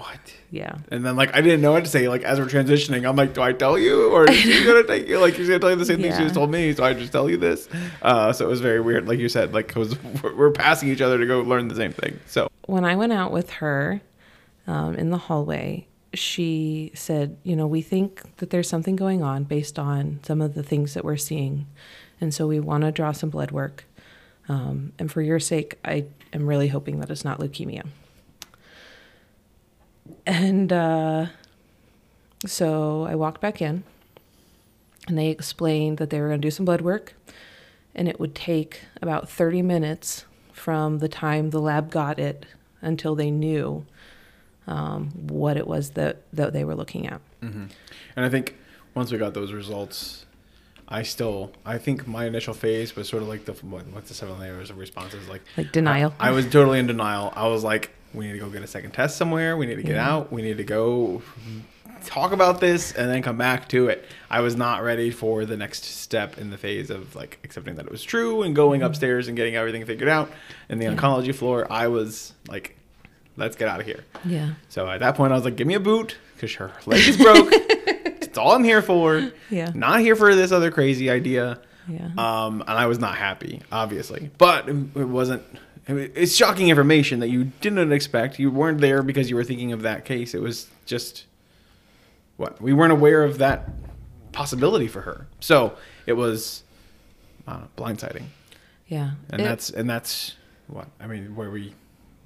what? 0.01 0.19
Yeah. 0.51 0.79
And 0.91 1.05
then 1.05 1.15
like 1.15 1.35
I 1.35 1.43
didn't 1.43 1.61
know 1.61 1.73
what 1.73 1.85
to 1.85 1.91
say. 1.91 2.09
Like 2.09 2.23
as 2.23 2.39
we're 2.39 2.47
transitioning, 2.47 3.07
I'm 3.07 3.17
like, 3.17 3.35
do 3.35 3.43
I 3.43 3.53
tell 3.53 3.79
you 3.79 4.11
or 4.11 4.29
is 4.29 4.37
she 4.39 4.65
gonna 4.65 4.85
take 4.85 5.07
you? 5.07 5.19
Like 5.19 5.35
she's 5.35 5.47
gonna 5.47 5.61
tell 5.61 5.71
you 5.71 5.77
the 5.77 5.85
same 5.85 6.01
thing 6.01 6.13
she 6.13 6.25
just 6.25 6.35
told 6.35 6.51
me, 6.51 6.73
so 6.73 6.83
I 6.83 6.95
just 6.95 7.13
tell 7.13 7.29
you 7.29 7.37
this. 7.37 7.69
Uh, 8.01 8.33
so 8.33 8.47
it 8.47 8.49
was 8.49 8.61
very 8.61 8.81
weird. 8.81 9.07
Like 9.07 9.19
you 9.19 9.29
said, 9.29 9.53
like 9.53 9.69
because 9.69 10.03
we're 10.23 10.35
we're 10.35 10.51
passing 10.51 10.89
each 10.89 11.03
other 11.03 11.19
to 11.19 11.27
go 11.27 11.43
learn 11.43 11.69
the 11.69 11.75
same 11.75 11.93
thing. 11.93 12.19
So 12.27 12.49
when 12.67 12.85
I 12.85 12.97
went 12.97 13.13
out 13.13 13.31
with 13.31 13.51
her 13.51 14.01
um, 14.67 14.95
in 14.95 15.11
the 15.11 15.19
hallway, 15.19 15.87
she 16.15 16.91
said, 16.95 17.37
You 17.43 17.57
know, 17.57 17.67
we 17.67 17.83
think 17.83 18.37
that 18.39 18.51
there's 18.51 18.69
something 18.69 18.97
going 18.97 19.23
on 19.23 19.45
based 19.45 19.79
on 19.79 20.21
some 20.23 20.41
of 20.41 20.55
the 20.55 20.63
things 20.63 20.95
that 20.95 21.05
we're 21.05 21.17
seeing. 21.17 21.67
And 22.21 22.35
so 22.35 22.47
we 22.47 22.61
want 22.61 22.85
to 22.85 22.93
draw 22.93 23.13
some 23.13 23.31
blood 23.31 23.51
work. 23.51 23.85
Um, 24.49 24.93
and 24.99 25.11
for 25.11 25.23
your 25.23 25.39
sake, 25.39 25.79
I 25.85 26.07
am 26.33 26.47
really 26.47 26.69
hoping 26.69 27.01
that 27.01 27.11
it's 27.11 27.25
not 27.25 27.39
leukemia. 27.39 27.87
And 30.31 30.73
uh, 30.73 31.27
so 32.47 33.05
I 33.05 33.17
walked 33.17 33.41
back 33.41 33.61
in 33.61 33.83
and 35.09 35.19
they 35.19 35.27
explained 35.27 35.99
that 35.99 36.11
they 36.11 36.21
were 36.21 36.29
going 36.29 36.41
to 36.41 36.47
do 36.47 36.53
some 36.53 36.65
blood 36.65 36.83
work 36.83 37.15
and 37.97 38.07
it 38.07 38.21
would 38.21 38.33
take 38.33 38.83
about 39.03 39.29
30 39.29 39.63
minutes 39.63 40.27
from 40.53 41.01
the 41.01 41.09
time 41.09 41.51
the 41.51 41.61
lab 41.61 41.91
got 41.91 42.21
it 42.21 42.47
until 42.81 43.17
they 43.17 43.29
knew 43.29 43.85
um, 44.69 45.09
what 45.27 45.57
it 45.57 45.67
was 45.67 45.91
that, 45.91 46.23
that 46.33 46.53
they 46.53 46.63
were 46.63 46.77
looking 46.77 47.09
at. 47.09 47.21
and 47.43 47.71
I 48.17 48.29
think 48.29 48.55
once 48.95 49.11
we 49.11 49.19
got 49.19 49.35
those 49.35 49.53
results. 49.53 50.27
I 50.93 51.05
still, 51.05 51.53
I 51.65 51.79
think 51.79 52.09
my 52.09 52.25
initial 52.25 52.53
phase 52.53 52.97
was 52.97 53.09
sort 53.09 53.23
of 53.23 53.29
like 53.29 53.45
the 53.45 53.53
what, 53.65 53.87
what's 53.89 54.09
the 54.09 54.15
seven 54.15 54.41
layers 54.41 54.71
of 54.71 54.79
responses 54.79 55.29
like 55.29 55.41
Like 55.57 55.71
denial. 55.71 56.13
I, 56.19 56.29
I 56.29 56.31
was 56.33 56.47
totally 56.47 56.81
in 56.81 56.89
denial. 56.89 57.33
I 57.37 57.47
was 57.47 57.63
like, 57.63 57.93
we 58.15 58.27
need 58.27 58.33
to 58.33 58.39
go 58.39 58.49
get 58.49 58.63
a 58.63 58.67
second 58.67 58.93
test 58.93 59.17
somewhere. 59.17 59.57
We 59.57 59.67
need 59.67 59.77
to 59.77 59.83
get 59.83 59.97
Yeah. 59.97 60.11
out. 60.11 60.33
We 60.33 60.43
need 60.43 60.57
to 60.59 60.65
go 60.65 61.23
talk 62.05 62.33
about 62.33 62.61
this 62.61 62.93
and 62.93 63.11
then 63.11 63.23
come 63.23 63.37
back 63.37 63.69
to 63.69 63.89
it. 63.89 64.05
I 64.31 64.41
was 64.41 64.57
not 64.57 64.83
ready 64.83 65.11
for 65.11 65.45
the 65.45 65.57
next 65.57 65.85
step 65.85 66.39
in 66.39 66.51
the 66.51 66.57
phase 66.57 66.89
of 66.91 67.15
like 67.15 67.39
accepting 67.45 67.75
that 67.77 67.85
it 67.87 67.93
was 67.93 68.03
true 68.03 68.43
and 68.43 68.55
going 68.57 68.83
upstairs 68.83 69.29
and 69.29 69.37
getting 69.37 69.55
everything 69.55 69.85
figured 69.85 70.09
out. 70.09 70.31
In 70.69 70.79
the 70.79 70.87
Mm-hmm. 70.87 70.95
Yeah. 70.95 71.01
oncology 71.01 71.35
floor, 71.35 71.67
I 71.71 71.89
was 71.89 72.33
like, 72.49 72.77
let's 73.37 73.55
get 73.57 73.69
out 73.69 73.81
of 73.81 73.87
here. 73.87 74.05
Yeah. 74.25 74.51
So 74.71 74.89
at 74.89 75.01
that 75.01 75.15
point, 75.15 75.33
I 75.33 75.37
was 75.37 75.45
like, 75.45 75.57
give 75.57 75.67
me 75.67 75.75
a 75.75 75.81
boot 75.81 76.17
because 76.35 76.55
her 76.55 76.73
leg 76.87 77.07
is 77.07 77.17
broke. 77.19 77.49
it's 77.53 78.39
all 78.39 78.53
I'm 78.53 78.65
here 78.65 78.81
for. 78.83 79.31
Yeah. 79.51 79.71
Not 79.75 80.01
here 80.01 80.17
for 80.17 80.35
this 80.35 80.53
other 80.53 80.71
crazy 80.71 81.11
idea. 81.11 81.61
Yeah. 81.89 82.09
Um, 82.17 82.61
and 82.63 82.71
I 82.79 82.87
was 82.87 82.99
not 82.99 83.17
happy, 83.17 83.61
obviously. 83.73 84.31
But 84.39 84.69
it 84.69 84.75
wasn't. 85.09 85.43
I 85.89 85.93
mean, 85.93 86.11
It's 86.15 86.35
shocking 86.37 86.69
information 86.69 87.21
that 87.21 87.29
you 87.29 87.53
didn't 87.61 87.93
expect. 87.93 88.39
You 88.39 88.51
weren't 88.51 88.81
there 88.81 89.03
because 89.03 89.29
you 89.31 89.37
were 89.37 89.45
thinking 89.45 89.73
of 89.73 89.83
that 89.83 90.05
case. 90.05 90.35
It 90.35 90.41
was 90.43 90.69
just 90.87 91.25
what 92.37 92.61
we 92.61 92.73
weren't 92.73 92.93
aware 92.93 93.25
of 93.25 93.39
that 93.39 93.69
possibility 94.33 94.89
for 94.89 95.01
her. 95.03 95.27
So 95.41 95.77
it 96.07 96.13
was 96.15 96.63
uh, 97.47 97.63
blindsiding, 97.77 98.25
yeah. 98.89 99.13
and 99.31 99.41
It- 99.41 99.45
that's 99.45 99.71
and 99.71 99.89
that's 99.91 100.37
what 100.69 100.87
I 101.01 101.07
mean. 101.07 101.35
Where 101.35 101.51
we 101.51 101.75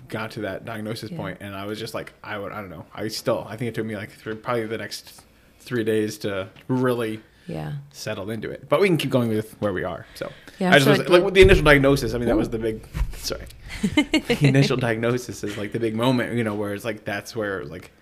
got 0.09 0.33
to 0.33 0.40
that 0.43 0.64
diagnosis 0.67 1.11
Yeah. 1.11 1.17
point, 1.17 1.38
and 1.40 1.55
I 1.55 1.64
was 1.64 1.79
just 1.79 1.95
like, 1.95 2.12
I 2.23 2.38
would, 2.38 2.53
I 2.53 2.61
don't 2.61 2.69
know. 2.71 2.85
I 2.95 3.09
still, 3.09 3.47
I 3.49 3.57
think 3.57 3.71
it 3.71 3.75
took 3.75 3.87
me 3.87 3.97
like 3.97 4.11
three, 4.11 4.35
probably 4.35 4.67
the 4.67 4.77
next 4.77 5.23
three 5.61 5.83
days 5.83 6.19
to 6.19 6.49
really 6.69 7.23
yeah. 7.46 7.74
settled 7.92 8.30
into 8.30 8.50
it. 8.50 8.68
But 8.68 8.80
we 8.80 8.88
can 8.88 8.96
keep 8.96 9.11
going 9.11 9.28
with 9.28 9.54
where 9.61 9.72
we 9.72 9.85
are. 9.85 10.07
So 10.14 10.33
Yeah, 10.59 10.70
I 10.70 10.78
just 10.78 10.88
was, 10.88 11.09
like 11.09 11.22
with 11.22 11.35
the 11.35 11.42
initial 11.42 11.64
diagnosis. 11.64 12.14
I 12.14 12.18
mean, 12.18 12.28
that 12.28 12.37
was 12.37 12.50
the 12.50 12.59
big. 12.59 12.87
Sorry, 13.16 13.46
the 13.94 14.38
initial 14.42 14.76
diagnosis 14.76 15.42
is 15.44 15.57
like 15.57 15.72
the 15.72 15.80
big 15.80 15.94
moment. 15.94 16.35
You 16.35 16.44
know, 16.44 16.54
where 16.54 16.74
it's 16.74 16.85
like 16.85 17.04
that's 17.04 17.35
where 17.35 17.64
like, 17.64 17.92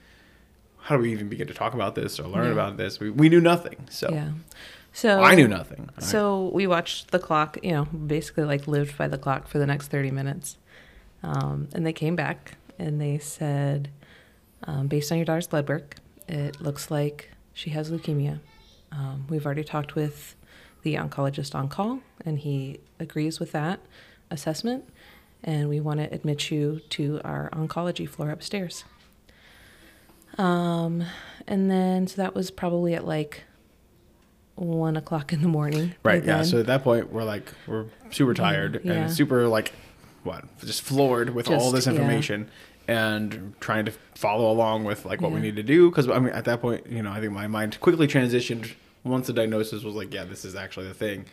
how 0.78 0.96
do 0.96 1.02
we 1.02 1.12
even 1.12 1.28
begin 1.28 1.46
to 1.48 1.54
talk 1.54 1.74
about 1.74 1.94
this 1.94 2.18
or 2.18 2.26
learn 2.26 2.46
Yeah. 2.46 2.52
about 2.52 2.76
this? 2.76 3.00
We 3.00 3.10
we 3.10 3.28
knew 3.28 3.40
nothing. 3.40 3.86
So 3.90 4.10
Yeah. 4.12 4.30
So 4.92 5.22
I 5.22 5.34
knew 5.34 5.48
nothing. 5.48 5.88
So 6.00 6.50
we 6.52 6.66
watched 6.66 7.12
the 7.12 7.18
clock, 7.18 7.58
you 7.62 7.72
know, 7.72 7.84
basically 7.86 8.44
like 8.44 8.68
lived 8.68 8.98
by 8.98 9.08
the 9.08 9.16
clock 9.16 9.48
for 9.48 9.58
the 9.58 9.66
next 9.66 9.88
30 9.88 10.10
minutes. 10.10 10.58
Um, 11.22 11.68
and 11.72 11.86
they 11.86 11.94
came 11.94 12.14
back 12.14 12.58
and 12.78 13.00
they 13.00 13.16
said, 13.18 13.88
um, 14.64 14.88
based 14.88 15.10
on 15.10 15.16
your 15.16 15.24
daughter's 15.24 15.46
blood 15.46 15.66
work, 15.68 15.96
it 16.28 16.60
looks 16.60 16.90
like 16.90 17.30
she 17.54 17.70
has 17.70 17.90
leukemia. 17.90 18.40
Um, 18.92 19.26
we've 19.28 19.44
already 19.46 19.64
talked 19.64 19.94
with 19.94 20.36
the 20.82 20.94
oncologist 20.96 21.54
on 21.54 21.68
call, 21.68 22.00
and 22.24 22.38
he 22.38 22.80
agrees 23.00 23.40
with 23.40 23.52
that 23.52 23.80
assessment. 24.30 24.84
And 25.44 25.68
we 25.68 25.80
want 25.80 25.98
to 26.00 26.12
admit 26.14 26.50
you 26.50 26.80
to 26.90 27.20
our 27.24 27.50
oncology 27.50 28.08
floor 28.08 28.30
upstairs. 28.30 28.84
Um, 30.38 31.04
and 31.46 31.70
then, 31.70 32.06
so 32.06 32.16
that 32.22 32.34
was 32.34 32.50
probably 32.50 32.94
at 32.94 33.06
like 33.06 33.42
one 34.54 34.96
o'clock 34.96 35.32
in 35.32 35.42
the 35.42 35.48
morning. 35.48 35.94
Right. 36.02 36.24
Yeah. 36.24 36.36
then. 36.38 36.44
So 36.44 36.60
at 36.60 36.66
that 36.66 36.84
point, 36.84 37.12
we're 37.12 37.24
like, 37.24 37.52
we're 37.66 37.86
super 38.10 38.34
tired 38.34 38.82
Yeah. 38.84 38.92
and 38.92 39.12
super 39.12 39.48
like, 39.48 39.72
what, 40.22 40.44
just 40.60 40.82
floored 40.82 41.30
with 41.30 41.48
all 41.48 41.72
Just- 41.72 41.74
this 41.74 41.86
yeah. 41.86 42.44
And 42.88 43.54
trying 43.60 43.84
to 43.86 43.92
follow 44.14 44.50
along 44.50 44.84
with 44.84 45.04
like 45.04 45.20
what 45.20 45.32
we 45.32 45.40
need 45.40 45.56
to 45.56 45.62
do. 45.62 45.90
Because 45.90 46.08
I 46.08 46.18
mean, 46.18 46.32
at 46.32 46.44
that 46.46 46.60
point, 46.60 46.86
you 46.88 47.02
know, 47.02 47.10
I 47.12 47.20
think 47.20 47.32
my 47.32 47.46
mind 47.46 47.78
quickly 47.80 48.06
transitioned 48.06 48.72
once 49.04 49.26
the 49.26 49.32
diagnosis 49.32 49.82
was 49.82 49.94
like, 49.94 50.12
yeah, 50.12 50.24
this 50.24 50.44
is 50.44 50.54
actually 50.54 50.88
the 50.88 50.94
thing. 50.94 51.26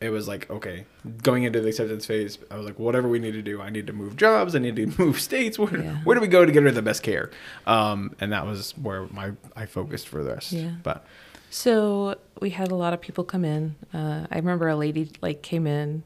It 0.00 0.10
was 0.10 0.28
like, 0.28 0.50
okay, 0.50 0.84
going 1.22 1.44
into 1.44 1.60
the 1.60 1.68
acceptance 1.68 2.04
phase, 2.04 2.36
I 2.50 2.56
was 2.56 2.66
like, 2.66 2.78
whatever 2.78 3.08
we 3.08 3.18
need 3.18 3.32
to 3.32 3.42
do, 3.42 3.62
I 3.62 3.70
need 3.70 3.86
to 3.86 3.92
move 3.92 4.16
jobs, 4.16 4.54
I 4.54 4.58
need 4.58 4.76
to 4.76 4.86
move 4.98 5.20
states. 5.20 5.58
Where, 5.58 5.74
Yeah. 5.80 5.96
where 5.98 6.14
do 6.14 6.20
we 6.20 6.26
go 6.26 6.44
to 6.44 6.52
get 6.52 6.62
her 6.64 6.70
the 6.70 6.82
best 6.82 7.02
care? 7.02 7.30
Um, 7.66 8.14
and 8.20 8.32
that 8.32 8.44
was 8.46 8.72
where 8.76 9.06
my 9.06 9.32
I 9.56 9.66
focused 9.66 10.08
for 10.08 10.22
the 10.22 10.34
rest. 10.34 10.52
Yeah. 10.52 10.72
But 10.82 11.06
So 11.50 12.16
we 12.40 12.50
had 12.50 12.70
a 12.70 12.74
lot 12.74 12.92
of 12.92 13.00
people 13.00 13.24
come 13.24 13.44
in. 13.44 13.76
Uh, 13.94 14.26
I 14.30 14.36
remember 14.36 14.68
a 14.68 14.76
lady 14.76 15.10
like 15.22 15.40
came 15.42 15.66
in 15.66 16.02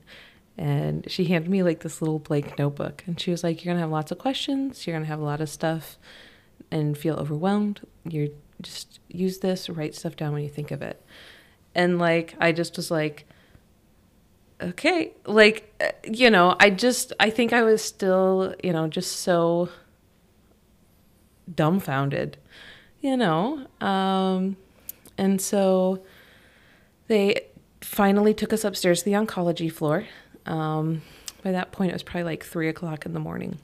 and 0.59 1.09
she 1.09 1.27
handed 1.27 1.49
me 1.49 1.63
like 1.63 1.81
this 1.81 2.03
little 2.03 2.19
blank 2.19 2.59
notebook 2.59 3.05
and 3.07 3.19
she 3.19 3.31
was 3.31 3.45
like, 3.45 3.65
You're 3.65 3.73
gonna 3.73 3.81
have 3.81 3.91
lots 3.91 4.11
of 4.11 4.19
questions, 4.19 4.87
you're 4.87 4.97
gonna 4.97 5.07
have 5.07 5.21
a 5.21 5.25
lot 5.25 5.41
of 5.41 5.49
stuff 5.49 5.97
and 6.71 6.99
feel 6.99 7.15
overwhelmed. 7.15 7.81
You're 8.05 8.29
just 8.61 8.99
use 9.07 9.39
this, 9.39 9.71
write 9.71 9.95
stuff 9.95 10.17
down 10.17 10.33
when 10.33 10.43
you 10.43 10.49
think 10.49 10.73
of 10.73 10.83
it. 10.83 11.01
And 11.75 12.01
like 12.01 12.35
I 12.41 12.51
just 12.53 12.77
was 12.77 12.91
like, 12.91 13.27
Okay. 14.61 15.13
Like 15.25 15.73
uh, 15.81 15.93
you 16.05 16.29
know, 16.29 16.57
I 16.59 16.71
just 16.71 17.13
I 17.21 17.31
think 17.31 17.53
I 17.53 17.63
was 17.63 17.81
still, 17.81 18.55
you 18.63 18.73
know, 18.73 18.89
just 18.89 19.21
so 19.21 19.69
dumbfounded, 21.55 22.37
you 23.01 23.17
know. 23.17 23.65
Um 23.81 24.57
and 25.17 25.41
so 25.41 26.03
they 27.07 27.43
finally 27.81 28.35
took 28.35 28.53
us 28.53 28.65
upstairs 28.65 29.01
to 29.01 29.05
the 29.05 29.13
oncology 29.13 29.71
floor. 29.71 30.07
Um, 30.49 31.03
by 31.45 31.53
that 31.53 31.71
point, 31.73 31.91
it 31.91 31.95
was 31.95 32.03
probably 32.03 32.25
like 32.25 32.45
three 32.45 32.69
o'clock 32.69 33.07
in 33.07 33.13
the 33.13 33.21
morning. 33.21 33.59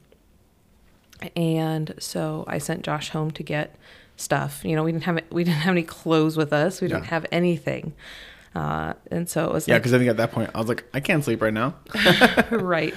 And 1.36 1.94
so 1.98 2.44
I 2.46 2.58
sent 2.58 2.82
Josh 2.82 3.10
home 3.10 3.30
to 3.32 3.42
get 3.42 3.74
stuff. 4.16 4.64
You 4.64 4.76
know, 4.76 4.82
we 4.84 4.92
didn't 4.92 5.04
have 5.04 5.20
we 5.30 5.44
didn't 5.44 5.58
have 5.58 5.72
any 5.72 5.82
clothes 5.82 6.36
with 6.36 6.52
us. 6.52 6.80
We 6.80 6.88
didn't 6.88 7.04
Yeah. 7.04 7.10
have 7.10 7.26
anything. 7.32 7.94
Uh, 8.54 8.94
and 9.10 9.28
so 9.28 9.44
it 9.46 9.52
was 9.52 9.66
yeah, 9.66 9.74
like, 9.74 9.82
because 9.82 9.94
I 9.94 9.98
think 9.98 10.10
at 10.10 10.16
that 10.18 10.30
point 10.32 10.50
I 10.54 10.58
was 10.58 10.68
like, 10.68 10.84
I 10.94 11.00
can't 11.00 11.24
sleep 11.24 11.42
right 11.42 11.52
now. 11.54 11.74
right. 12.50 12.94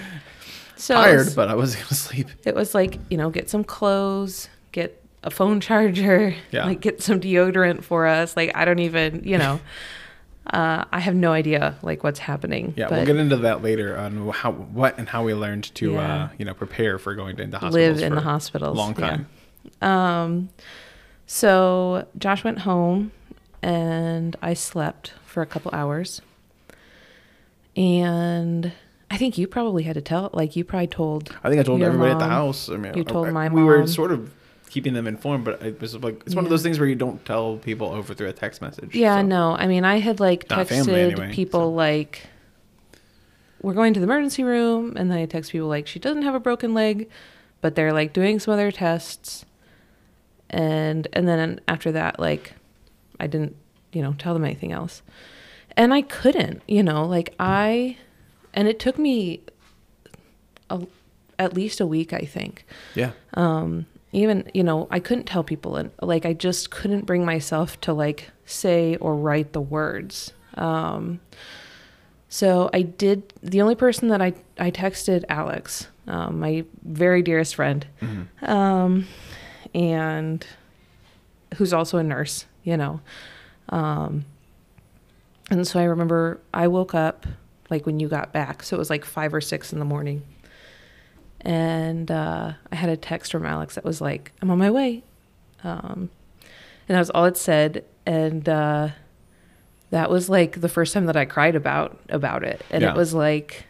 So 0.75 0.93
tired, 0.95 1.25
was- 1.25 1.35
but 1.35 1.47
I 1.49 1.55
wasn't 1.55 1.83
gonna 1.85 1.95
sleep. 1.95 2.27
it 2.45 2.53
was 2.53 2.75
like 2.75 2.99
you 3.09 3.17
know 3.17 3.29
get 3.31 3.49
some 3.49 3.63
clothes 3.63 4.49
get 4.71 5.01
a 5.23 5.31
phone 5.31 5.59
charger 5.59 6.35
Yeah. 6.51 6.65
like 6.65 6.81
get 6.81 7.01
some 7.01 7.19
deodorant 7.19 7.83
for 7.83 8.05
us 8.05 8.37
like 8.37 8.51
i 8.55 8.63
don't 8.63 8.77
even 8.79 9.23
you 9.25 9.37
know 9.39 9.59
uh, 10.53 10.85
i 10.91 10.99
have 10.99 11.15
no 11.15 11.31
idea 11.31 11.75
like 11.81 12.03
what's 12.03 12.19
happening 12.19 12.73
Yeah, 12.77 12.87
we'll 12.89 13.05
get 13.05 13.15
into 13.17 13.37
that 13.37 13.61
later 13.61 13.97
on 13.97 14.29
how 14.29 14.51
what 14.51 14.97
and 14.97 15.07
how 15.09 15.23
we 15.23 15.33
learned 15.33 15.73
to 15.75 15.93
Yeah. 15.93 16.23
uh, 16.25 16.29
you 16.37 16.45
know 16.45 16.53
prepare 16.53 16.97
for 16.99 17.15
going 17.15 17.37
into 17.39 17.57
hospitals. 17.59 17.73
live 18.01 18.03
in 18.05 18.15
the 18.15 18.21
hospitals 18.21 18.77
long 18.77 18.95
yeah. 18.99 19.09
time. 19.09 19.27
um 19.81 20.49
so 21.25 22.07
josh 22.17 22.43
went 22.43 22.59
home 22.59 23.11
and 23.61 24.35
i 24.41 24.53
slept 24.53 25.13
for 25.25 25.41
a 25.41 25.45
couple 25.45 25.69
hours 25.73 26.21
and 27.75 28.71
i 29.11 29.17
think 29.17 29.37
you 29.37 29.47
probably 29.47 29.83
had 29.83 29.93
to 29.95 30.01
tell 30.01 30.29
like 30.33 30.55
you 30.55 30.63
probably 30.63 30.87
told 30.87 31.29
I 31.43 31.49
think 31.49 31.59
I 31.59 31.63
told 31.63 31.81
everybody 31.81 32.11
at 32.11 32.19
the 32.19 32.25
house. 32.25 32.69
I 32.69 32.77
mean, 32.77 32.93
you 32.95 33.03
told 33.03 33.27
I- 33.27 33.31
my 33.31 33.49
we 33.49 33.63
were 33.63 33.85
sort 33.87 34.11
of 34.11 34.33
keeping 34.69 34.93
them 34.93 35.07
informed, 35.07 35.45
but 35.45 35.61
it 35.61 35.79
was 35.81 35.95
like 35.95 36.23
it's 36.25 36.35
one 36.35 36.43
of 36.43 36.49
those 36.49 36.63
things 36.63 36.79
where 36.79 36.87
you 36.87 36.95
don't 36.95 37.23
tell 37.25 37.57
people 37.57 37.87
over 37.87 38.13
through 38.13 38.27
a 38.27 38.33
text 38.33 38.61
message. 38.61 38.95
Yeah, 38.95 39.21
so. 39.21 39.25
no. 39.25 39.55
I 39.57 39.67
mean, 39.67 39.83
I 39.85 39.99
had 39.99 40.19
like 40.19 40.49
Not 40.49 40.67
texted 40.67 40.93
anyway, 40.93 41.33
people 41.33 41.61
so. 41.61 41.69
like, 41.71 42.27
we're 43.61 43.73
going 43.73 43.93
to 43.93 43.99
the 43.99 44.05
emergency 44.05 44.43
room. 44.43 44.95
And 44.97 45.09
then 45.09 45.17
I 45.17 45.25
text 45.25 45.51
people 45.51 45.67
like, 45.67 45.87
she 45.87 45.99
doesn't 45.99 46.21
have 46.23 46.35
a 46.35 46.39
broken 46.39 46.73
leg, 46.73 47.09
but 47.61 47.75
they're 47.75 47.93
like 47.93 48.13
doing 48.13 48.39
some 48.39 48.53
other 48.53 48.71
tests. 48.71 49.45
And, 50.49 51.07
and 51.13 51.27
then 51.27 51.59
after 51.67 51.91
that, 51.91 52.19
like, 52.19 52.53
I 53.19 53.27
didn't, 53.27 53.55
you 53.91 54.01
know, 54.01 54.13
tell 54.13 54.33
them 54.33 54.45
anything 54.45 54.71
else. 54.71 55.01
And 55.75 55.93
I 55.93 56.01
couldn't, 56.01 56.61
you 56.67 56.83
know, 56.83 57.05
like 57.05 57.33
I, 57.39 57.97
and 58.53 58.67
it 58.67 58.79
took 58.79 58.97
me 58.97 59.41
a, 60.69 60.85
at 61.37 61.53
least 61.53 61.79
a 61.79 61.85
week, 61.85 62.13
I 62.13 62.21
think 62.21 62.65
Yeah. 62.95 63.11
um 63.35 63.85
even 64.17 64.49
you 64.53 64.63
know 64.63 64.87
i 64.91 64.99
couldn't 64.99 65.25
tell 65.25 65.43
people 65.43 65.75
and 65.75 65.91
like 66.01 66.25
i 66.25 66.33
just 66.33 66.69
couldn't 66.71 67.05
bring 67.05 67.23
myself 67.25 67.79
to 67.81 67.93
like 67.93 68.31
say 68.45 68.95
or 68.97 69.15
write 69.15 69.53
the 69.53 69.61
words. 69.61 70.33
Um 70.55 71.19
so 72.29 72.69
i 72.73 72.81
did 72.81 73.33
the 73.43 73.61
only 73.61 73.75
person 73.75 74.07
that 74.09 74.21
i 74.21 74.33
i 74.59 74.69
texted 74.71 75.23
alex 75.29 75.87
um, 76.07 76.39
my 76.39 76.63
very 76.83 77.21
dearest 77.21 77.55
friend 77.55 77.85
Mhm. 78.01 78.27
um 78.47 79.07
and 79.73 80.45
who's 81.55 81.73
also 81.73 81.97
a 81.97 82.03
nurse 82.03 82.45
you 82.63 82.75
know. 82.77 82.99
Um 83.69 84.25
and 85.51 85.65
so 85.67 85.79
i 85.79 85.83
remember 85.83 86.39
i 86.53 86.67
woke 86.67 86.93
up 86.95 87.25
like 87.69 87.85
when 87.85 87.99
you 87.99 88.07
got 88.07 88.31
back. 88.31 88.63
So 88.63 88.77
it 88.77 88.79
was 88.79 88.89
like 88.89 89.03
five 89.03 89.33
or 89.33 89.41
six 89.41 89.73
in 89.73 89.79
the 89.79 89.85
morning 89.85 90.23
and 91.41 92.09
uh, 92.11 92.53
I 92.71 92.75
had 92.75 92.89
a 92.89 92.97
text 92.97 93.31
from 93.31 93.45
Alex 93.45 93.75
that 93.75 93.83
was 93.83 94.01
like, 94.01 94.31
"I'm 94.41 94.49
on 94.51 94.57
my 94.57 94.71
way," 94.71 95.03
um, 95.63 96.09
and 96.87 96.95
that 96.95 96.99
was 96.99 97.09
all 97.11 97.25
it 97.25 97.37
said. 97.37 97.83
And 98.05 98.47
uh, 98.47 98.89
that 99.91 100.09
was 100.09 100.29
like 100.29 100.61
the 100.61 100.69
first 100.69 100.93
time 100.93 101.05
that 101.07 101.17
I 101.17 101.25
cried 101.25 101.55
about 101.55 101.99
about 102.09 102.43
it, 102.43 102.61
and 102.69 102.81
Yeah. 102.81 102.91
it 102.91 102.95
was 102.97 103.13
like, 103.13 103.65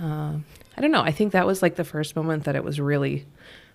um 0.00 0.44
I 0.76 0.80
don't 0.80 0.90
know. 0.90 1.02
I 1.02 1.12
think 1.12 1.32
that 1.32 1.46
was 1.46 1.60
like 1.60 1.76
the 1.76 1.84
first 1.84 2.16
moment 2.16 2.44
that 2.44 2.56
it 2.56 2.64
was 2.64 2.80
really 2.80 3.26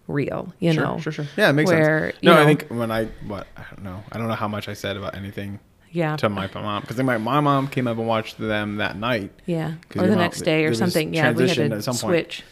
real. 0.08 0.52
You 0.60 0.74
sure, 0.74 0.84
know, 0.84 1.00
sure, 1.00 1.12
sure. 1.12 1.26
Yeah, 1.38 1.50
it 1.50 1.54
makes 1.54 1.70
where, 1.70 2.12
sense. 2.12 2.24
No, 2.24 2.42
I 2.42 2.46
think 2.46 2.66
when 2.70 2.90
I 2.92 3.06
what 3.28 3.46
I 3.56 3.64
don't 3.70 3.84
know. 3.84 4.04
I 4.12 4.18
don't 4.18 4.28
know 4.28 4.34
how 4.34 4.48
much 4.48 4.68
I 4.68 4.74
said 4.74 4.98
about 4.98 5.14
anything 5.16 5.60
yeah, 5.92 6.16
to 6.18 6.28
my 6.30 6.50
mom 6.54 6.82
because 6.82 6.98
my 7.02 7.18
my 7.20 7.40
mom 7.40 7.68
came 7.68 7.88
up 7.88 7.98
and 7.98 8.08
watched 8.08 8.38
them 8.40 8.78
that 8.78 8.98
night, 8.98 9.32
Yeah, 9.46 9.74
or 9.96 10.04
the 10.04 10.10
mom- 10.10 10.18
next 10.20 10.42
day 10.42 10.66
or 10.66 10.74
something. 10.74 11.14
Yeah, 11.14 11.32
we 11.32 11.48
had 11.48 11.56
to 11.58 11.76
at 11.76 11.84
some 11.84 11.98
point. 11.98 12.44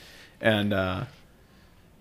And 0.46 0.74
uh, 0.74 1.06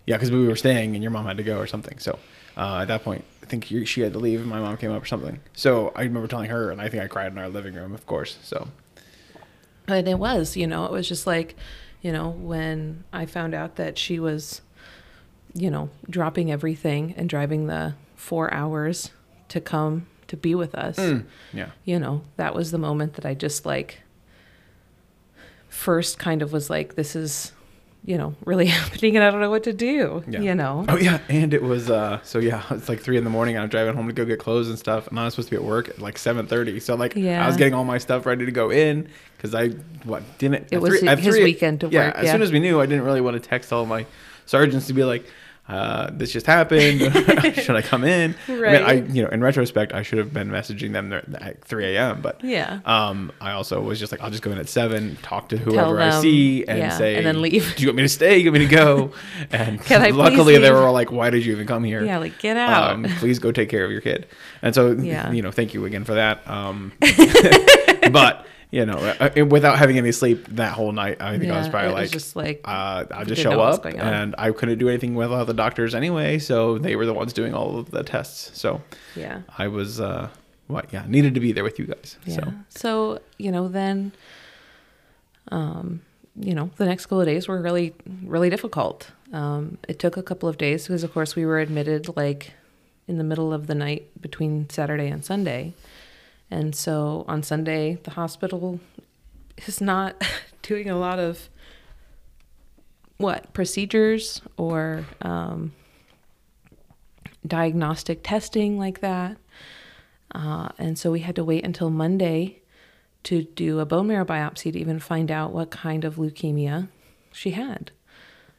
yeah, 0.07 0.17
because 0.17 0.31
we 0.31 0.47
were 0.47 0.55
staying 0.55 0.95
and 0.95 1.03
your 1.03 1.11
mom 1.11 1.25
had 1.25 1.39
to 1.39 1.43
go 1.43 1.59
or 1.59 1.67
something. 1.67 1.99
So 1.99 2.19
uh, 2.57 2.81
at 2.83 2.89
that 2.89 3.03
point, 3.03 3.25
I 3.43 3.47
think 3.47 3.65
she 3.65 4.03
had 4.03 4.13
to 4.13 4.19
leave 4.19 4.41
and 4.41 4.49
my 4.49 4.61
mom 4.61 4.77
came 4.77 4.93
up 4.93 5.03
or 5.03 5.07
something. 5.07 5.41
So 5.55 5.93
I 5.97 6.03
remember 6.03 6.29
telling 6.29 6.51
her, 6.51 6.71
and 6.71 6.81
I 6.81 6.89
think 6.89 7.03
I 7.03 7.09
cried 7.09 7.33
in 7.33 7.39
our 7.39 7.49
living 7.49 7.75
room, 7.75 7.95
of 7.95 8.07
course. 8.07 8.39
So 8.43 8.69
And 9.89 10.07
it 10.07 10.19
was, 10.19 10.57
you 10.57 10.67
know, 10.67 10.85
it 10.85 10.93
was 10.93 11.09
just 11.09 11.27
like, 11.27 11.57
you 12.03 12.13
know, 12.13 12.31
when 12.31 13.05
I 13.13 13.27
found 13.27 13.55
out 13.55 13.77
that 13.77 13.97
she 13.99 14.21
was, 14.21 14.61
you 15.55 15.71
know, 15.71 15.89
dropping 16.09 16.53
everything 16.53 17.15
and 17.17 17.29
driving 17.29 17.67
the 17.67 17.95
four 18.15 18.53
hours 18.53 19.11
to 19.49 19.61
come 19.61 20.07
to 20.29 20.37
be 20.37 20.55
with 20.55 20.75
us, 20.75 20.99
yeah, 21.53 21.71
you 21.85 21.99
know, 21.99 22.23
that 22.37 22.55
was 22.55 22.71
the 22.71 22.79
moment 22.79 23.15
that 23.15 23.25
I 23.25 23.35
just 23.35 23.65
like 23.65 24.03
first 25.69 26.19
kind 26.19 26.41
of 26.43 26.53
was 26.53 26.71
like, 26.71 26.95
this 26.95 27.17
is, 27.17 27.53
you 28.05 28.19
know, 28.19 28.35
really 28.45 28.67
happening 28.79 29.17
and 29.17 29.25
I 29.25 29.31
don't 29.31 29.41
know 29.41 29.51
what 29.51 29.65
to 29.65 29.73
do, 29.73 30.23
Yeah. 30.29 30.41
you 30.41 30.55
know? 30.55 30.85
Oh 30.89 30.97
yeah, 30.97 31.19
and 31.29 31.55
it 31.55 31.63
was 31.63 31.91
uh 31.91 32.21
so 32.23 32.39
yeah, 32.39 32.63
it's 32.71 32.89
like 32.89 33.01
three 33.01 33.17
in 33.17 33.25
the 33.25 33.31
morning. 33.31 33.57
and 33.57 33.63
I'm 33.63 33.69
driving 33.69 33.95
home 33.95 34.07
to 34.07 34.13
go 34.13 34.25
get 34.25 34.39
clothes 34.39 34.69
and 34.69 34.79
stuff, 34.79 35.07
and 35.09 35.19
I 35.19 35.25
was 35.25 35.35
supposed 35.35 35.49
to 35.49 35.57
be 35.57 35.63
at 35.63 35.69
work 35.69 35.89
at 35.89 35.99
like 36.01 36.19
seven 36.19 36.47
thirty. 36.47 36.81
So 36.81 36.95
like 36.95 37.15
yeah. 37.17 37.43
I 37.45 37.47
was 37.47 37.57
getting 37.57 37.75
all 37.75 37.85
my 37.85 37.99
stuff 37.99 38.27
ready 38.27 38.45
to 38.45 38.53
go 38.53 38.71
in 38.71 39.09
because 39.37 39.55
I 39.55 39.69
what 40.05 40.23
didn't. 40.39 40.67
It 40.71 40.75
at 40.75 40.83
was 40.83 41.03
at 41.03 41.19
his 41.19 41.37
weekend 41.37 41.81
to 41.81 41.89
yeah, 41.89 42.07
work, 42.07 42.17
as 42.17 42.31
soon 42.31 42.43
as 42.43 42.53
we 42.53 42.61
knew, 42.61 42.81
I 42.81 42.87
didn't 42.87 43.05
really 43.05 43.21
want 43.21 43.43
to 43.43 43.49
text 43.49 43.73
all 43.73 43.87
my 43.87 44.07
sergeants 44.47 44.87
to 44.89 44.93
be 44.93 45.05
like. 45.05 45.25
Uh, 45.67 46.11
this 46.13 46.31
just 46.31 46.45
happened. 46.47 47.01
should 47.55 47.75
I 47.75 47.81
come 47.81 48.05
in? 48.05 48.35
I 48.49 48.53
mean, 48.53 48.65
I 48.67 48.93
you 48.93 49.23
know, 49.23 49.31
in 49.31 49.41
retrospect, 49.43 49.95
I 49.95 50.03
should 50.03 50.19
have 50.19 50.33
been 50.33 50.51
messaging 50.51 50.93
them 50.93 51.11
at 51.13 51.65
3 51.65 51.97
a.m. 51.97 52.21
But 52.21 52.45
Yeah. 52.45 52.81
um, 52.85 53.33
I 53.41 53.53
also 53.53 53.81
was 53.81 53.99
just 53.99 54.13
like, 54.13 54.21
I'll 54.21 54.31
just 54.31 54.43
go 54.43 54.51
in 54.53 54.59
at 54.59 54.69
seven, 54.69 55.17
talk 55.23 55.49
to 55.49 55.57
whoever 55.57 55.99
I 56.01 56.11
see, 56.21 56.67
and 56.67 56.79
yeah, 56.79 56.91
say, 56.91 57.17
and 57.17 57.25
then 57.27 57.41
leave. 57.41 57.75
Do 57.77 57.83
you 57.83 57.89
want 57.89 57.97
me 57.97 58.03
to 58.03 58.09
stay? 58.11 58.37
You 58.39 58.51
want 58.53 58.61
me 58.61 58.69
to 58.69 58.75
go? 58.77 59.13
And 59.51 59.81
Can 59.83 60.03
I 60.03 60.11
please 60.11 60.17
luckily, 60.17 60.59
they 60.59 60.71
were 60.71 60.83
all 60.87 60.93
like, 60.93 61.11
Why 61.11 61.31
did 61.31 61.47
you 61.47 61.53
even 61.53 61.67
come 61.67 61.83
here? 61.83 62.05
Yeah, 62.05 62.19
like 62.19 62.39
get 62.39 62.57
out. 62.59 62.91
Um, 62.93 63.05
please 63.19 63.39
go 63.39 63.51
take 63.51 63.69
care 63.71 63.85
of 63.87 63.91
your 63.91 64.01
kid. 64.03 64.27
And 64.61 64.75
so, 64.75 64.93
Yeah. 64.93 65.31
you 65.33 65.41
know, 65.41 65.51
thank 65.51 65.73
you 65.73 65.85
again 65.87 66.05
for 66.05 66.15
that. 66.15 66.47
Um, 66.49 66.93
but 68.13 68.47
you 68.75 68.85
know, 68.85 68.99
uh, 69.21 69.47
without 69.47 69.79
having 69.79 69.99
any 69.99 70.11
sleep 70.11 70.49
that 70.49 70.73
whole 70.73 70.91
night, 70.91 71.19
I 71.21 71.39
think 71.39 71.53
I 71.53 71.59
was 71.59 71.69
probably 71.69 71.91
it 71.91 71.93
was 71.93 72.01
like, 72.03 72.11
just 72.11 72.35
like, 72.35 72.61
uh, 72.65 73.05
I'll 73.13 73.25
just 73.25 73.41
show 73.41 73.51
know 73.51 73.59
what 73.59 73.69
was 73.69 73.79
up, 73.79 73.87
and 73.87 74.35
I 74.37 74.51
couldn't 74.51 74.79
do 74.79 74.89
anything 74.89 75.15
without 75.15 75.47
the 75.47 75.55
doctors 75.55 75.95
anyway. 75.95 76.41
So 76.41 76.79
they 76.79 76.97
were 76.97 77.07
the 77.07 77.15
ones 77.15 77.33
doing 77.33 77.55
all 77.55 77.79
of 77.79 77.93
the 77.93 78.03
tests. 78.03 78.61
So 78.61 78.83
yeah. 79.15 79.43
I 79.57 79.69
was, 79.69 80.01
uh, 80.01 80.29
what 80.67 80.93
yeah 80.93 81.05
needed 81.07 81.35
to 81.35 81.41
be 81.41 81.53
there 81.53 81.63
with 81.63 81.79
you 81.79 81.87
guys. 81.87 82.19
Yeah. 82.27 82.35
So 82.35 82.53
So, 82.71 83.21
you 83.39 83.53
know, 83.53 83.69
then, 83.69 84.11
um, 85.53 86.01
you 86.35 86.55
know, 86.55 86.71
the 86.77 86.87
next 86.87 87.07
couple 87.07 87.21
of 87.21 87.27
days 87.27 87.47
were 87.47 87.61
really, 87.61 87.95
really 88.25 88.51
difficult. 88.51 89.13
Um, 89.33 89.79
it 89.87 90.01
took 90.01 90.17
a 90.17 90.23
couple 90.23 90.49
of 90.49 90.59
days 90.59 90.89
because, 90.89 91.05
of 91.05 91.13
course, 91.13 91.37
we 91.37 91.47
were 91.47 91.61
admitted 91.61 92.17
like 92.17 92.55
in 93.07 93.19
the 93.19 93.25
middle 93.25 93.53
of 93.53 93.69
the 93.69 93.75
night 93.77 94.21
between 94.21 94.69
Saturday 94.69 95.07
and 95.07 95.25
Sunday. 95.25 95.75
And 96.55 96.73
so 96.73 97.25
on 97.27 97.43
Sunday, 97.43 97.99
the 98.05 98.13
hospital 98.13 98.79
is 99.67 99.81
not 99.81 100.23
doing 100.63 100.89
a 100.89 100.97
lot 100.97 101.19
of 101.19 101.49
what 103.17 103.53
procedures 103.53 104.41
or 104.57 105.05
um, 105.21 105.73
diagnostic 107.45 108.21
testing 108.23 108.79
like 108.79 109.01
that. 109.01 109.37
Uh, 110.33 110.69
and 110.79 110.97
so 110.97 111.11
we 111.11 111.21
had 111.21 111.35
to 111.35 111.43
wait 111.43 111.65
until 111.65 111.91
Monday 111.91 112.63
to 113.25 113.43
do 113.43 113.81
a 113.81 113.85
bone 113.85 114.07
marrow 114.07 114.25
biopsy 114.25 114.73
to 114.73 114.79
even 114.79 115.01
find 115.01 115.33
out 115.33 115.53
what 115.53 115.73
kind 115.73 116.05
of 116.05 116.17
leukemia 116.17 116.87
she 117.33 117.51
had. 117.51 117.91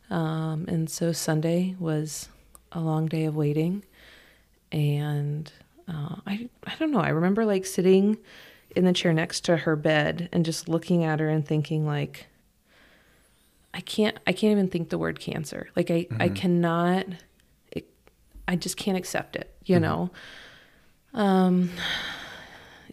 Um, 0.09 0.65
and 0.67 0.89
so 0.89 1.13
Sunday 1.13 1.77
was 1.79 2.27
a 2.73 2.81
long 2.81 3.05
day 3.05 3.23
of 3.23 3.37
waiting. 3.37 3.85
And 4.69 5.49
uh, 5.87 6.15
I, 6.25 6.49
I 6.65 6.75
don't 6.79 6.91
know, 6.91 6.99
I 6.99 7.09
remember 7.09 7.45
like 7.45 7.65
sitting 7.65 8.17
in 8.75 8.85
the 8.85 8.93
chair 8.93 9.13
next 9.13 9.41
to 9.45 9.57
her 9.57 9.75
bed 9.75 10.29
and 10.31 10.43
just 10.43 10.67
looking 10.67 11.03
at 11.03 11.19
her 11.19 11.29
and 11.29 11.45
thinking 11.45 11.85
like, 11.85 12.27
I 13.73 13.81
can't, 13.81 14.17
I 14.25 14.31
can't 14.31 14.51
even 14.51 14.69
think 14.69 14.89
the 14.89 14.97
word 14.97 15.19
cancer. 15.19 15.69
Like 15.75 15.91
I, 15.91 16.07
I 16.19 16.29
cannot, 16.29 17.05
it, 17.71 17.87
I 18.47 18.55
just 18.55 18.77
can't 18.77 18.97
accept 18.97 19.35
it, 19.35 19.53
you 19.65 19.79
know? 19.79 20.11
Um, 21.13 21.69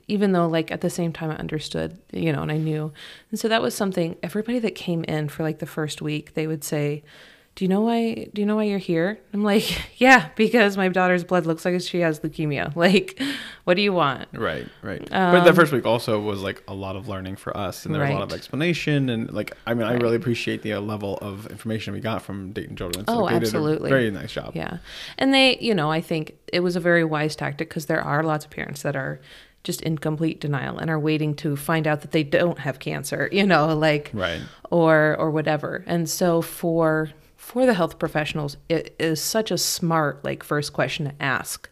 even 0.09 0.33
though 0.33 0.49
like 0.49 0.71
at 0.71 0.81
the 0.81 0.91
same 0.91 1.13
time 1.13 1.31
I 1.31 1.37
understood, 1.37 1.99
you 2.13 2.33
know, 2.33 2.43
and 2.43 2.53
I 2.53 2.57
knew. 2.59 2.93
And 3.31 3.39
so 3.39 3.49
that 3.49 3.63
was 3.63 3.75
something 3.75 4.17
everybody 4.23 4.59
that 4.59 4.75
came 4.75 5.05
in 5.05 5.29
for 5.29 5.43
like 5.43 5.61
the 5.61 5.67
first 5.67 6.03
week, 6.03 6.35
they 6.35 6.47
would 6.47 6.65
say, 6.65 7.05
"Do 7.55 7.65
you 7.65 7.69
know 7.69 7.81
why 7.83 8.29
do 8.33 8.41
you 8.41 8.47
know 8.47 8.57
why 8.57 8.65
you're 8.65 8.79
here?" 8.79 9.19
I'm 9.33 9.43
like, 9.45 9.65
"Yeah, 10.01 10.31
because 10.37 10.77
my 10.77 10.89
daughter's 10.89 11.25
blood 11.25 11.47
looks 11.47 11.65
like 11.65 11.81
she 11.81 12.01
has 12.01 12.21
leukemia." 12.21 12.75
Like, 12.77 13.21
what 13.65 13.75
do 13.75 13.83
you 13.83 13.93
want? 13.93 14.29
Right, 14.33 14.67
right. 14.83 15.07
but 15.11 15.45
the 15.45 15.53
first 15.53 15.73
week 15.73 15.87
also 15.87 16.19
was 16.21 16.43
like 16.43 16.63
a 16.67 16.75
lot 16.75 16.97
of 16.97 17.09
learning 17.09 17.37
for 17.37 17.57
us, 17.57 17.85
and 17.87 17.95
there 17.95 18.03
was 18.03 18.11
a 18.11 18.15
lot 18.15 18.23
of 18.23 18.33
Um, 18.33 18.37
explanation, 18.39 19.09
and 19.09 19.31
like 19.33 19.57
I 19.67 19.75
mean, 19.75 19.87
I 19.87 19.95
really 19.95 20.17
appreciate 20.17 20.63
the 20.63 20.73
uh, 20.75 20.81
level 20.81 21.19
of 21.23 21.47
information 21.47 21.93
we 21.95 22.01
got 22.01 22.23
from 22.23 22.53
Dayton 22.53 22.77
Children's. 22.77 23.09
Oh, 23.09 23.25
Like, 23.25 23.35
absolutely. 23.37 23.91
Did 23.91 23.97
a 23.97 23.99
very 23.99 24.11
nice 24.11 24.33
job. 24.33 24.53
Yeah. 24.55 24.79
And 25.19 25.33
they, 25.33 25.59
you 25.59 25.75
know, 25.75 25.91
I 25.91 26.01
think 26.01 26.35
it 26.53 26.61
was 26.61 26.75
a 26.77 26.81
very 26.81 27.05
wise 27.05 27.37
tactic 27.37 27.69
because 27.69 27.87
there 27.87 28.01
are 28.03 28.23
lots 28.23 28.45
of 28.45 28.51
parents 28.51 28.83
that 28.83 28.97
are 28.97 29.21
just 29.65 29.81
in 29.83 29.97
complete 29.97 30.41
denial 30.41 30.77
and 30.79 30.91
are 30.91 30.99
waiting 30.99 31.35
to 31.37 31.55
find 31.57 31.87
out 31.87 32.01
that 32.01 32.11
they 32.11 32.25
don't 32.25 32.59
have 32.59 32.79
cancer, 32.81 33.29
you 33.39 33.47
know, 33.47 33.77
like 33.77 34.11
Right. 34.13 34.41
or 34.71 35.17
or 35.19 35.31
whatever. 35.31 35.85
And 35.87 36.09
so 36.11 36.43
for 36.43 37.11
for 37.43 37.67
the 37.67 37.75
health 37.75 37.99
professionals, 37.99 38.57
it 38.69 38.95
is 39.01 39.21
such 39.21 39.51
a 39.51 39.59
smart 39.59 40.25
like 40.25 40.43
first 40.45 40.73
question 40.73 41.07
to 41.07 41.15
ask 41.21 41.69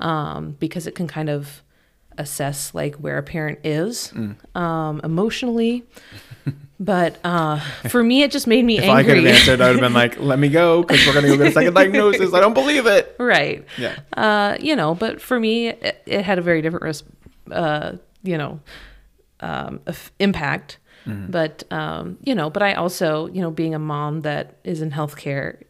um, 0.00 0.56
because 0.58 0.86
it 0.86 0.94
can 0.94 1.06
kind 1.06 1.28
of 1.28 1.62
assess 2.18 2.74
like 2.74 2.94
where 2.96 3.18
a 3.18 3.22
parent 3.22 3.58
is 3.62 4.10
Mm. 4.14 4.36
um, 4.56 5.00
emotionally. 5.04 5.84
but 6.80 7.18
uh, 7.24 7.60
for 7.90 8.02
me, 8.02 8.22
it 8.22 8.30
just 8.30 8.46
made 8.46 8.64
me 8.64 8.78
angry. 8.78 8.88
If 8.90 8.96
I 8.96 9.02
could 9.04 9.16
have 9.18 9.26
answered, 9.36 9.60
I 9.60 9.66
would 9.68 9.76
have 9.76 9.80
been 9.82 9.92
like, 9.92 10.18
"Let 10.18 10.38
me 10.38 10.48
go," 10.48 10.82
because 10.82 11.06
we're 11.06 11.12
gonna 11.14 11.28
go 11.28 11.36
get 11.36 11.48
a 11.48 11.52
second 11.52 11.74
diagnosis. 11.74 12.32
I 12.32 12.40
don't 12.40 12.54
believe 12.54 12.86
it. 12.86 13.14
right. 13.18 13.64
Yeah. 13.78 13.96
Uh, 14.16 14.56
you 14.60 14.74
know, 14.76 14.94
but 14.94 15.20
for 15.20 15.38
me, 15.38 15.68
it, 15.68 16.02
it 16.06 16.22
had 16.22 16.38
a 16.38 16.42
very 16.42 16.62
different, 16.62 16.84
res- 16.84 17.04
uh, 17.50 17.92
you 18.22 18.38
know, 18.38 18.60
um, 19.40 19.80
impact. 20.18 20.78
Mm-hmm. 21.06 21.30
But 21.30 21.64
um, 21.70 22.18
you 22.22 22.34
know, 22.34 22.50
but 22.50 22.62
I 22.62 22.74
also, 22.74 23.28
you 23.28 23.40
know, 23.40 23.50
being 23.50 23.74
a 23.74 23.78
mom 23.78 24.22
that 24.22 24.56
is 24.64 24.82
in 24.82 24.90
healthcare, 24.90 25.62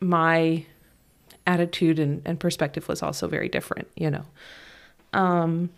my 0.00 0.64
attitude 1.46 1.98
and, 1.98 2.22
and 2.24 2.40
perspective 2.40 2.88
was 2.88 3.02
also 3.02 3.28
very 3.28 3.48
different. 3.48 3.88
You 3.96 4.10
know, 4.10 4.24
um, 5.12 5.70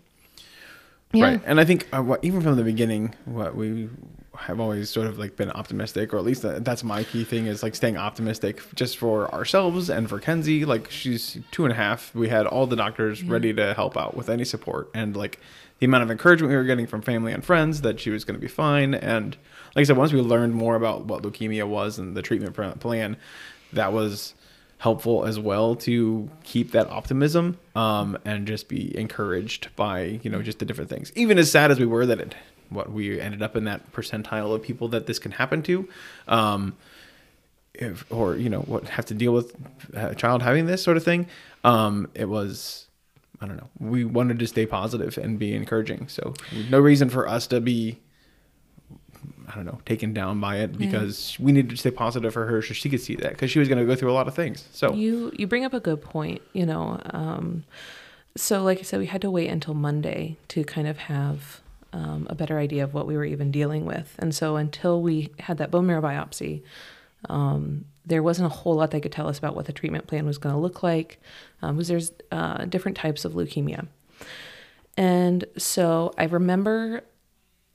yeah, 1.13 1.25
Right. 1.25 1.43
And 1.47 1.59
I 1.59 1.65
think 1.65 1.89
uh, 1.93 2.03
what, 2.03 2.23
even 2.23 2.43
from 2.43 2.57
the 2.57 2.65
beginning, 2.65 3.15
what 3.25 3.57
we 3.57 3.89
have 4.37 4.61
always 4.61 4.91
sort 4.91 5.07
of 5.07 5.19
like 5.19 5.37
been 5.37 5.51
optimistic, 5.51 6.13
or 6.13 6.19
at 6.19 6.25
least 6.25 6.43
that's 6.43 6.85
my 6.85 7.03
key 7.03 7.25
thing 7.25 7.47
is 7.47 7.63
like 7.63 7.75
staying 7.75 7.97
optimistic 7.97 8.63
just 8.75 8.99
for 8.99 9.33
ourselves 9.35 9.89
and 9.91 10.09
for 10.09 10.21
Kenzie. 10.21 10.65
Like 10.65 10.91
she's 10.91 11.39
two 11.51 11.65
and 11.65 11.73
a 11.73 11.77
half. 11.77 12.15
We 12.15 12.29
had 12.29 12.47
all 12.47 12.67
the 12.67 12.77
doctors 12.77 13.23
ready 13.23 13.53
to 13.55 13.75
help 13.75 13.97
out 13.97 14.17
with 14.17 14.29
any 14.29 14.45
support. 14.45 14.91
And 14.95 15.17
like 15.17 15.41
the 15.79 15.87
amount 15.87 16.03
of 16.03 16.11
encouragement 16.11 16.51
we 16.51 16.57
were 16.57 16.65
getting 16.65 16.87
from 16.87 17.03
family 17.03 17.33
and 17.33 17.45
friends 17.45 17.83
that 17.83 18.01
she 18.01 18.11
was 18.11 18.25
going 18.25 18.35
to 18.35 18.41
be 18.41 18.49
fine. 18.49 18.95
And 18.95 19.37
like 19.75 19.83
I 19.83 19.85
said, 19.85 19.97
once 19.97 20.13
we 20.13 20.21
learned 20.21 20.55
more 20.55 20.75
about 20.75 21.05
what 21.07 21.23
leukemia 21.23 21.67
was 21.67 21.99
and 21.99 22.17
the 22.17 22.23
treatment 22.23 22.55
plan, 22.81 23.17
that 23.73 23.93
was 23.93 24.35
helpful 24.79 25.25
as 25.25 25.39
well 25.39 25.75
to 25.75 26.31
keep 26.45 26.71
that 26.71 26.89
optimism 26.89 27.59
um, 27.75 28.17
and 28.25 28.47
just 28.47 28.69
be 28.69 28.97
encouraged 28.97 29.75
by 29.77 30.21
you 30.23 30.31
know 30.31 30.41
just 30.41 30.61
the 30.61 30.65
different 30.65 30.89
things 30.89 31.13
even 31.17 31.37
as 31.37 31.51
sad 31.51 31.71
as 31.71 31.81
we 31.81 31.87
were 31.87 32.07
that 32.07 32.21
it 32.21 32.35
what 32.71 32.93
we 32.93 33.21
ended 33.21 33.43
up 33.43 33.57
in 33.57 33.65
that 33.65 33.91
percentile 33.93 34.55
of 34.55 34.63
people 34.63 34.89
that 34.89 35.07
this 35.07 35.19
can 35.19 35.33
happen 35.33 35.63
to 35.63 35.89
um, 36.29 36.77
if, 37.75 38.05
or 38.11 38.37
you 38.37 38.49
know 38.49 38.61
what 38.61 38.89
have 38.89 39.05
to 39.07 39.15
deal 39.15 39.33
with 39.33 39.57
a 39.95 40.15
child 40.15 40.43
having 40.43 40.67
this 40.67 40.83
sort 40.83 40.97
of 40.97 41.03
thing 41.03 41.27
um, 41.65 42.09
it 42.15 42.29
was 42.29 42.88
i 43.41 43.47
don't 43.47 43.57
know 43.57 43.69
we 43.79 44.05
wanted 44.05 44.39
to 44.39 44.47
stay 44.47 44.67
positive 44.67 45.17
and 45.19 45.39
be 45.39 45.55
encouraging 45.55 46.09
so 46.09 46.35
no 46.71 46.79
reason 46.79 47.09
for 47.09 47.29
us 47.29 47.47
to 47.47 47.61
be 47.61 47.99
I 49.51 49.55
don't 49.55 49.65
know, 49.65 49.81
taken 49.87 50.13
down 50.13 50.41
by 50.41 50.59
it 50.59 50.77
because 50.77 51.37
we 51.41 51.53
needed 51.53 51.71
to 51.71 51.77
stay 51.79 51.91
positive 51.91 52.33
for 52.35 52.47
her 52.47 52.61
so 52.61 52.75
she 52.75 52.91
could 52.91 53.01
see 53.01 53.17
that 53.17 53.31
because 53.31 53.51
she 53.51 53.59
was 53.59 53.67
going 53.67 53.79
to 53.79 53.87
go 53.87 53.97
through 53.97 54.11
a 54.11 54.13
lot 54.13 54.29
of 54.29 54.35
things. 54.35 54.69
So 54.73 54.93
You 54.93 55.33
you 55.37 55.47
bring 55.47 55.65
up 55.65 55.73
a 55.73 55.81
good 55.81 56.03
point. 56.03 56.43
You 56.53 56.67
know, 56.67 57.01
um, 57.11 57.65
so 58.37 58.63
like 58.63 58.79
I 58.79 58.83
said, 58.83 59.01
we 59.01 59.07
had 59.07 59.23
to 59.23 59.31
wait 59.31 59.49
until 59.49 59.75
Monday 59.75 60.37
to 60.49 60.65
kind 60.65 60.87
of 60.87 60.99
have 60.99 61.61
um, 61.95 62.27
a 62.29 62.35
better 62.35 62.59
idea 62.59 62.85
of 62.85 62.93
what 62.93 63.07
we 63.07 63.17
were 63.17 63.25
even 63.25 63.51
dealing 63.51 63.87
with, 63.87 64.15
and 64.19 64.35
so 64.35 64.57
until 64.57 65.01
we 65.01 65.31
had 65.39 65.57
that 65.59 65.71
bone 65.71 65.87
marrow 65.87 66.03
biopsy, 66.03 66.63
um, 67.31 67.87
there 68.09 68.23
wasn't 68.23 68.47
a 68.47 68.55
whole 68.55 68.75
lot 68.75 68.91
they 68.91 69.01
could 69.01 69.13
tell 69.13 69.29
us 69.29 69.39
about 69.39 69.55
what 69.55 69.67
the 69.67 69.73
treatment 69.73 70.07
plan 70.07 70.27
was 70.27 70.39
going 70.39 70.55
to 70.55 70.61
look 70.61 70.83
like, 70.83 71.21
um, 71.63 71.77
because 71.77 71.89
there's 71.89 72.13
uh, 72.33 72.65
different 72.65 72.97
types 72.97 73.25
of 73.25 73.33
leukemia, 73.33 73.87
and 74.97 75.45
so 75.57 76.13
I 76.19 76.25
remember 76.25 77.05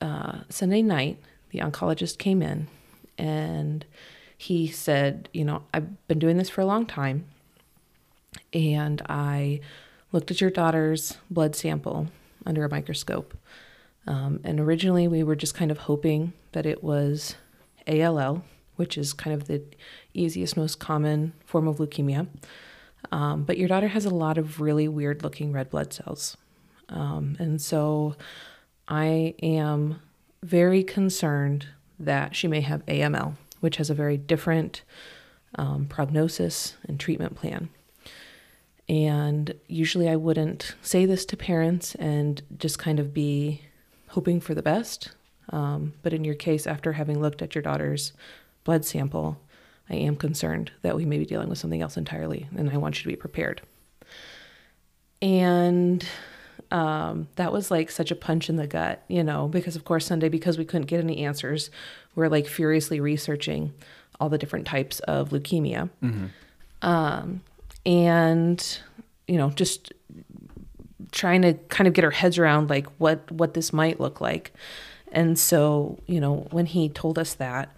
uh, 0.02 0.40
Sunday 0.50 0.82
night 0.82 1.18
the 1.52 1.60
oncologist 1.60 2.18
came 2.18 2.42
in 2.42 2.68
and 3.18 3.86
he 4.38 4.68
said, 4.68 5.30
You 5.32 5.46
know, 5.46 5.64
I've 5.74 6.06
been 6.10 6.20
doing 6.20 6.38
this 6.38 6.50
for 6.50 6.60
a 6.60 6.66
long 6.66 6.86
time. 6.86 7.26
And 8.52 9.02
I 9.08 9.62
looked 10.12 10.32
at 10.32 10.42
your 10.42 10.50
daughter's 10.50 11.18
blood 11.30 11.56
sample 11.56 12.08
under 12.46 12.66
a 12.66 12.70
microscope. 12.70 13.38
Um, 14.06 14.42
and 14.44 14.60
originally, 14.60 15.08
we 15.08 15.24
were 15.24 15.38
just 15.38 15.56
kind 15.56 15.72
of 15.72 15.78
hoping 15.78 16.34
that 16.52 16.66
it 16.66 16.84
was 16.84 17.36
ALL, 17.88 18.44
which 18.76 18.98
is 18.98 19.14
kind 19.14 19.34
of 19.34 19.48
the 19.48 19.64
easiest, 20.14 20.58
most 20.58 20.80
common 20.80 21.34
form 21.46 21.68
of 21.68 21.78
leukemia. 21.78 22.28
Um, 23.12 23.44
but 23.44 23.58
your 23.58 23.68
daughter 23.68 23.90
has 23.90 24.06
a 24.06 24.10
lot 24.10 24.38
of 24.38 24.62
really 24.62 24.88
weird 24.88 25.24
looking 25.24 25.52
red 25.52 25.70
blood 25.70 25.94
cells. 25.94 26.38
Um, 26.90 27.36
and 27.40 27.62
so 27.62 28.16
I 28.88 29.36
am 29.42 30.02
very 30.42 30.84
concerned 30.84 31.68
that 32.00 32.36
she 32.36 32.48
may 32.48 32.62
have 32.62 32.86
AML, 32.86 33.36
which 33.60 33.78
has 33.78 33.90
a 33.90 33.94
very 33.94 34.18
different 34.18 34.84
um, 35.56 35.86
prognosis 35.86 36.76
and 36.88 37.00
treatment 37.00 37.36
plan. 37.36 37.70
And 38.90 39.54
usually 39.68 40.10
I 40.10 40.16
wouldn't 40.16 40.76
say 40.82 41.06
this 41.06 41.26
to 41.26 41.38
parents 41.38 41.96
and 41.96 42.42
just 42.58 42.80
kind 42.80 43.00
of 43.00 43.14
be 43.14 43.62
hoping 44.10 44.42
for 44.42 44.54
the 44.54 44.62
best. 44.62 45.12
Um, 45.50 45.94
but 46.02 46.14
in 46.14 46.24
your 46.24 46.36
case, 46.36 46.68
after 46.68 46.94
having 46.94 47.22
looked 47.22 47.42
at 47.42 47.56
your 47.56 47.62
daughter's 47.62 48.14
blood 48.64 48.86
sample, 48.86 49.40
I 49.90 49.96
am 49.96 50.16
concerned 50.16 50.72
that 50.82 50.96
we 50.96 51.06
may 51.06 51.18
be 51.18 51.26
dealing 51.26 51.50
with 51.50 51.58
something 51.58 51.82
else 51.82 51.98
entirely, 51.98 52.48
and 52.56 52.70
I 52.70 52.78
want 52.78 52.98
you 52.98 53.04
to 53.04 53.10
be 53.10 53.16
prepared. 53.16 53.62
And 55.22 56.06
um, 56.72 57.28
that 57.36 57.52
was 57.54 57.70
like 57.70 57.92
such 57.92 58.12
a 58.12 58.16
punch 58.16 58.50
in 58.50 58.56
the 58.56 58.68
gut, 58.68 59.04
you 59.08 59.24
know, 59.24 59.48
because 59.48 59.76
of 59.76 59.86
course 59.86 60.06
Sunday, 60.06 60.30
because 60.30 60.58
we 60.58 60.66
couldn't 60.66 60.88
get 60.88 61.00
any 61.00 61.26
answers, 61.26 61.70
we're 62.16 62.30
like 62.30 62.48
furiously 62.48 63.00
researching 63.00 63.74
all 64.20 64.30
the 64.30 64.38
different 64.38 64.66
types 64.66 65.00
of 65.02 65.30
leukemia. 65.30 65.90
Um, 66.82 67.42
and, 67.86 68.80
you 69.28 69.38
know, 69.38 69.50
just 69.52 69.94
trying 71.12 71.42
to 71.44 71.54
kind 71.70 71.88
of 71.88 71.94
get 71.94 72.04
our 72.04 72.12
heads 72.12 72.38
around 72.38 72.70
like 72.70 72.88
what, 72.98 73.30
what 73.32 73.54
this 73.54 73.72
might 73.72 74.00
look 74.00 74.20
like. 74.20 74.54
And 75.12 75.38
so, 75.38 76.00
you 76.08 76.20
know, 76.20 76.48
when 76.52 76.66
he 76.66 76.90
told 76.90 77.20
us 77.20 77.34
that, 77.36 77.76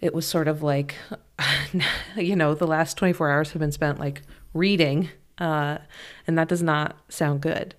it 0.00 0.14
was 0.14 0.26
sort 0.26 0.48
of 0.48 0.62
like, 0.62 0.96
you 2.16 2.36
know, 2.36 2.54
the 2.54 2.66
last 2.66 2.96
24 2.96 3.30
hours 3.30 3.52
have 3.52 3.60
been 3.60 3.72
spent 3.72 3.98
like 3.98 4.22
reading 4.54 5.10
uh, 5.38 5.78
and 6.26 6.38
that 6.38 6.48
does 6.48 6.62
not 6.62 6.96
sound 7.08 7.40
good. 7.40 7.74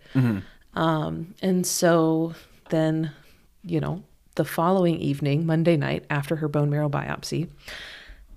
Um, 0.74 1.34
and 1.42 1.66
so 1.66 2.34
then, 2.70 3.12
you 3.64 3.80
know, 3.80 4.04
the 4.36 4.46
following 4.46 4.98
evening, 5.00 5.46
Monday 5.46 5.78
night, 5.78 6.06
after 6.10 6.36
her 6.38 6.48
bone 6.48 6.70
marrow 6.70 6.90
biopsy, 6.90 7.50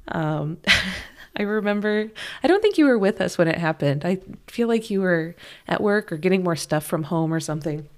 um, 0.09 0.59
I 1.37 1.43
remember, 1.43 2.11
I 2.43 2.49
don't 2.49 2.61
think 2.61 2.77
you 2.79 2.87
were 2.87 2.99
with 2.99 3.21
us 3.21 3.39
when 3.39 3.47
it 3.47 3.59
happened. 3.59 4.05
I 4.05 4.19
feel 4.49 4.67
like 4.69 4.91
you 4.91 5.01
were 5.01 5.37
at 5.69 5.81
work 5.83 6.11
or 6.11 6.17
getting 6.17 6.43
more 6.43 6.57
stuff 6.57 6.85
from 6.85 7.05
home 7.05 7.33
or 7.33 7.41
something. 7.41 7.89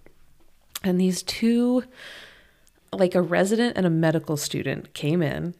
And 0.84 1.00
these 1.00 1.22
two, 1.22 1.84
like 2.92 3.14
a 3.14 3.22
resident 3.22 3.76
and 3.76 3.86
a 3.86 3.90
medical 3.90 4.36
student, 4.36 4.92
came 4.92 5.22
in. 5.22 5.54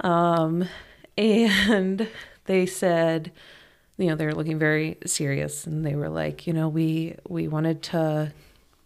Um, 0.00 0.68
and 1.16 2.08
they 2.44 2.66
said, 2.66 3.32
you 3.96 4.08
know, 4.08 4.14
they 4.14 4.26
were 4.26 4.34
looking 4.34 4.58
very 4.58 4.98
serious 5.06 5.66
and 5.66 5.84
they 5.84 5.94
were 5.94 6.08
like, 6.08 6.46
you 6.46 6.52
know, 6.52 6.68
we 6.68 7.16
we 7.28 7.48
wanted 7.48 7.82
to 7.84 8.32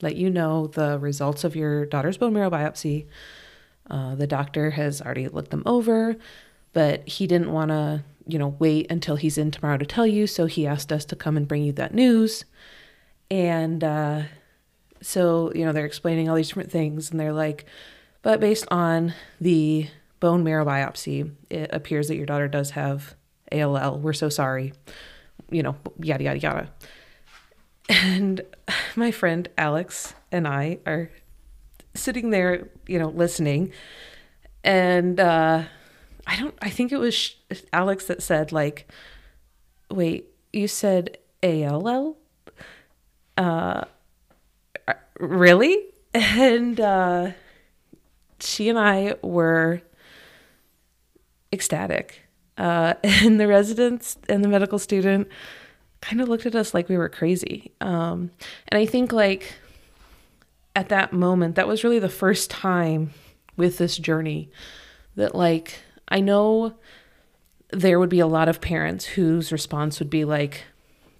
let 0.03 0.17
you 0.17 0.31
know 0.31 0.67
the 0.69 0.99
results 0.99 1.45
of 1.45 1.57
your 1.57 1.85
daughter's 1.85 2.17
bone 2.17 2.33
marrow 2.33 2.51
biopsy. 2.51 3.07
Uh, 3.89 4.15
the 4.15 4.27
doctor 4.27 4.71
has 4.71 5.03
already 5.03 5.29
looked 5.29 5.51
them 5.51 5.65
over, 5.67 6.17
but 6.73 7.07
he 7.09 7.27
didn't 7.27 7.53
want 7.53 7.71
to, 7.71 8.05
you 8.27 8.39
know, 8.39 8.57
wait 8.61 8.91
until 8.91 9.17
he's 9.17 9.37
in 9.37 9.51
tomorrow 9.51 9.77
to 9.77 9.85
tell 9.85 10.07
you. 10.07 10.27
So 10.27 10.47
he 10.47 10.67
asked 10.67 10.93
us 10.93 11.05
to 11.07 11.17
come 11.17 11.37
and 11.37 11.49
bring 11.49 11.65
you 11.65 11.73
that 11.73 11.93
news. 11.93 12.45
And 13.31 13.83
uh, 13.83 14.23
so, 15.03 15.53
you 15.55 15.65
know, 15.65 15.73
they're 15.73 15.87
explaining 15.87 16.29
all 16.29 16.37
these 16.37 16.49
different 16.49 16.71
things, 16.71 17.11
and 17.11 17.19
they're 17.19 17.33
like, 17.33 17.65
but 18.23 18.39
based 18.39 18.67
on 18.71 19.15
the 19.41 19.89
bone 20.21 20.45
marrow 20.45 20.65
biopsy, 20.65 21.33
it 21.49 21.71
appears 21.73 22.09
that 22.09 22.17
your 22.17 22.27
daughter 22.27 22.49
does 22.49 22.71
have 22.71 23.15
ALL. 23.51 23.99
We're 23.99 24.13
so 24.13 24.29
sorry. 24.29 24.73
You 25.51 25.63
know, 25.63 25.77
yada, 26.01 26.25
yada, 26.25 26.39
yada. 26.39 26.73
And 27.89 28.43
my 28.95 29.11
friend 29.11 29.49
Alex 29.59 30.15
and 30.31 30.47
I 30.47 30.79
are 30.87 31.11
sitting 31.95 32.31
there, 32.31 32.69
you 32.87 32.99
know, 32.99 33.09
listening. 33.09 33.73
And 34.63 35.19
uh, 35.19 35.65
I 36.27 36.37
don't, 36.37 36.55
I 36.63 36.71
think 36.71 36.93
it 36.93 36.99
was 36.99 37.35
Alex 37.73 38.07
that 38.07 38.23
said, 38.23 38.53
like, 38.53 38.89
wait, 39.91 40.29
you 40.53 40.69
said 40.69 41.19
ALL? 41.43 42.17
Uh, 43.37 43.85
really? 45.19 45.87
And 46.13 46.81
uh, 46.81 47.31
she 48.41 48.69
and 48.69 48.77
I 48.77 49.15
were 49.23 49.81
ecstatic. 51.53 52.23
Uh, 52.57 52.95
and 53.05 53.41
the 53.41 53.47
residents 53.47 54.19
and 54.29 54.45
the 54.45 54.49
medical 54.49 54.79
student 54.79 55.29
kind 56.01 56.21
of 56.21 56.29
looked 56.29 56.47
at 56.47 56.55
us 56.55 56.73
like 56.73 56.89
we 56.89 56.97
were 56.97 57.09
crazy. 57.09 57.73
Um, 57.81 58.31
and 58.69 58.79
I 58.79 58.87
think, 58.87 59.13
like, 59.13 59.55
at 60.75 60.89
that 60.89 61.13
moment, 61.13 61.57
that 61.57 61.69
was 61.69 61.85
really 61.85 61.99
the 61.99 62.09
first 62.09 62.51
time 62.51 63.13
with 63.57 63.79
this 63.79 63.97
journey 63.97 64.51
that, 65.17 65.35
like, 65.35 65.81
I 66.09 66.21
know 66.21 66.75
there 67.73 67.99
would 67.99 68.09
be 68.09 68.21
a 68.21 68.27
lot 68.27 68.49
of 68.49 68.61
parents 68.61 69.05
whose 69.05 69.53
response 69.53 69.99
would 69.99 70.11
be 70.11 70.25
like, 70.25 70.65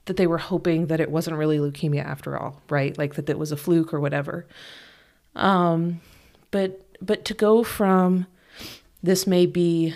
that 0.07 0.17
they 0.17 0.27
were 0.27 0.39
hoping 0.39 0.87
that 0.87 0.99
it 0.99 1.11
wasn't 1.11 1.37
really 1.37 1.59
leukemia 1.59 2.05
after 2.05 2.37
all, 2.37 2.61
right? 2.69 2.99
Like 2.99 3.15
that 3.15 3.31
it 3.31 3.39
was 3.39 3.53
a 3.53 3.57
fluke 3.57 3.95
or 3.95 4.01
whatever. 4.01 4.45
Um, 5.37 6.01
but 6.51 6.85
but 7.01 7.25
to 7.27 7.35
go 7.35 7.63
from 7.63 8.27
this 9.03 9.27
may 9.27 9.47
be 9.47 9.95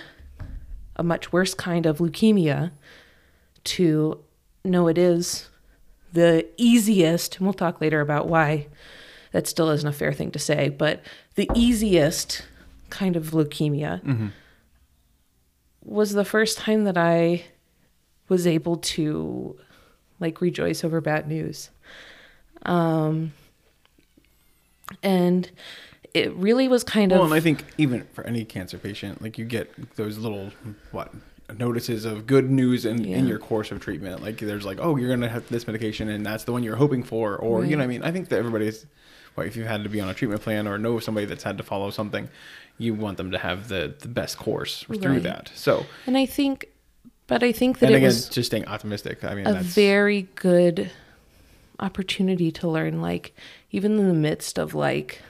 a 0.97 1.03
much 1.03 1.33
worse 1.33 1.55
kind 1.55 1.87
of 1.87 1.99
leukemia 1.99 2.71
to 3.65 4.19
no, 4.65 4.89
it 4.89 4.97
is 4.97 5.49
the 6.13 6.47
easiest. 6.57 7.37
And 7.37 7.47
we'll 7.47 7.55
talk 7.55 7.81
later 7.81 8.01
about 8.01 8.29
why 8.29 8.69
that 9.33 9.47
still 9.47 9.71
isn't 9.71 9.89
a 9.89 9.93
fair 9.93 10.13
thing 10.13 10.31
to 10.31 10.39
say, 10.39 10.69
but 10.69 11.03
the 11.35 11.51
easiest 11.55 12.47
kind 12.89 13.17
of 13.17 13.31
leukemia 13.33 14.01
was 15.85 16.13
the 16.13 16.25
first 16.25 16.59
time 16.59 16.85
that 16.85 16.97
I 16.97 17.45
was 18.29 18.47
able 18.47 18.77
to 18.77 19.59
like 20.21 20.41
rejoice 20.41 20.85
over 20.85 21.01
bad 21.01 21.29
news. 21.29 21.71
Um, 22.63 23.33
and 25.03 25.51
it 26.15 26.33
really 26.37 26.69
was 26.69 26.85
kind 26.85 27.11
Well, 27.11 27.23
of 27.23 27.25
Well, 27.25 27.33
and 27.33 27.41
I 27.41 27.43
think 27.43 27.65
even 27.77 28.05
for 28.13 28.25
any 28.25 28.45
cancer 28.45 28.79
patient, 28.79 29.21
like 29.21 29.37
you 29.37 29.45
get 29.45 29.97
those 29.97 30.17
little 30.17 30.51
what 30.93 31.13
notices 31.59 32.05
of 32.05 32.27
good 32.27 32.51
news 32.51 32.85
in, 32.87 33.05
in 33.05 33.27
your 33.27 33.39
course 33.39 33.71
of 33.71 33.81
treatment. 33.81 34.23
Like 34.23 34.39
there's 34.39 34.65
like, 34.65 34.79
oh, 34.81 34.97
you're 34.97 35.11
gonna 35.11 35.29
have 35.29 35.49
this 35.49 35.67
medication, 35.67 36.09
and 36.09 36.25
that's 36.25 36.45
the 36.45 36.53
one 36.53 36.63
you're 36.63 36.77
hoping 36.77 37.03
for, 37.03 37.37
or 37.37 37.65
you 37.65 37.77
know, 37.77 37.83
what 37.83 37.85
I 37.85 37.89
mean, 37.89 38.03
I 38.03 38.13
think 38.13 38.29
that 38.31 38.39
everybody's. 38.39 38.87
Well, 39.37 39.45
if 39.45 39.57
you've 39.57 39.67
had 39.67 39.83
to 39.83 39.91
be 39.91 40.01
on 40.01 40.09
a 40.09 40.15
treatment 40.15 40.43
plan 40.43 40.69
or 40.69 40.79
know 40.79 41.01
somebody 41.01 41.27
that's 41.27 41.43
had 41.43 41.59
to 41.59 41.65
follow 41.65 41.91
something, 41.91 42.29
you 42.79 42.95
want 42.95 43.17
them 43.17 43.33
to 43.33 43.39
have 43.39 43.69
the 43.69 43.93
the 43.99 44.09
best 44.09 44.39
course 44.39 44.85
through 44.85 44.97
Right. 44.99 45.23
that. 45.25 45.51
So, 45.57 45.85
and 46.07 46.17
I 46.17 46.25
think, 46.25 46.69
but 47.27 47.43
I 47.43 47.51
think 47.51 47.81
that 47.81 47.87
and 47.87 47.95
it 47.95 47.99
again, 47.99 48.07
was 48.07 48.29
just 48.29 48.47
staying 48.47 48.67
optimistic. 48.67 49.25
I 49.25 49.35
mean, 49.35 49.45
that's 49.45 49.59
a 49.59 49.63
very 49.63 50.29
good 50.37 50.91
opportunity 51.81 52.53
to 52.53 52.69
learn, 52.69 53.03
like 53.03 53.35
even 53.73 53.99
in 53.99 54.07
the 54.09 54.15
midst 54.15 54.59
of 54.59 54.75
like 54.75 55.21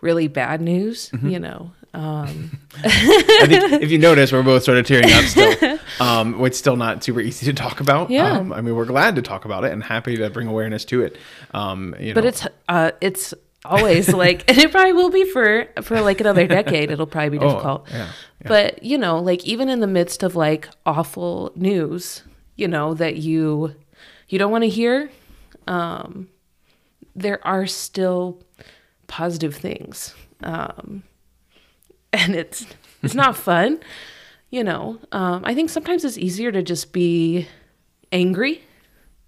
really 0.00 0.28
bad 0.28 0.60
news, 0.60 1.10
Mm-hmm. 1.10 1.28
you 1.28 1.38
know. 1.38 1.72
Um, 1.94 2.58
I 2.84 3.46
think 3.46 3.82
if 3.82 3.90
you 3.90 3.96
notice, 3.98 4.30
we're 4.30 4.42
both 4.42 4.64
sort 4.64 4.76
of 4.76 4.86
tearing 4.86 5.10
up 5.12 5.24
still. 5.24 5.78
Um, 6.00 6.44
it's 6.44 6.58
still 6.58 6.76
not 6.76 7.02
super 7.02 7.20
easy 7.22 7.46
to 7.46 7.54
talk 7.54 7.80
about. 7.80 8.10
Yeah. 8.10 8.32
Um, 8.32 8.52
I 8.52 8.60
mean, 8.60 8.74
we're 8.76 8.84
glad 8.84 9.16
to 9.16 9.22
talk 9.22 9.46
about 9.46 9.64
it 9.64 9.72
and 9.72 9.82
happy 9.82 10.14
to 10.18 10.28
bring 10.28 10.46
awareness 10.46 10.84
to 10.86 11.00
it. 11.02 11.16
Um, 11.54 11.94
you 11.98 12.12
but 12.12 12.24
know, 12.24 12.28
it's 12.28 12.46
uh, 12.68 12.90
it's 13.00 13.32
always 13.64 14.12
like, 14.12 14.44
and 14.50 14.58
it 14.58 14.70
probably 14.70 14.92
will 14.92 15.08
be 15.08 15.24
for 15.24 15.66
for 15.80 16.02
like 16.02 16.20
another 16.20 16.46
decade. 16.46 16.90
It'll 16.90 17.06
probably 17.06 17.38
be 17.38 17.44
Oh, 17.44 17.48
difficult. 17.48 17.88
yeah, 17.90 17.96
yeah. 17.96 18.12
But 18.48 18.82
you 18.82 18.98
know, 18.98 19.18
like 19.20 19.42
even 19.46 19.70
in 19.70 19.80
the 19.80 19.86
midst 19.86 20.22
of 20.22 20.36
like 20.36 20.68
awful 20.84 21.50
news, 21.56 22.22
you 22.56 22.68
know 22.68 22.92
that 22.92 23.16
you 23.16 23.74
you 24.28 24.38
don't 24.38 24.50
want 24.52 24.64
to 24.64 24.68
hear, 24.68 25.10
um, 25.66 26.28
there 27.14 27.44
are 27.46 27.66
still 27.66 28.42
positive 29.06 29.54
things, 29.54 30.14
um, 30.42 31.02
and 32.12 32.34
it's 32.34 32.66
it's 33.02 33.14
not 33.14 33.36
fun. 33.50 33.80
You 34.50 34.64
know, 34.64 34.98
um, 35.12 35.42
I 35.44 35.54
think 35.54 35.70
sometimes 35.70 36.04
it's 36.04 36.16
easier 36.16 36.52
to 36.52 36.62
just 36.62 36.92
be 36.92 37.48
angry, 38.12 38.62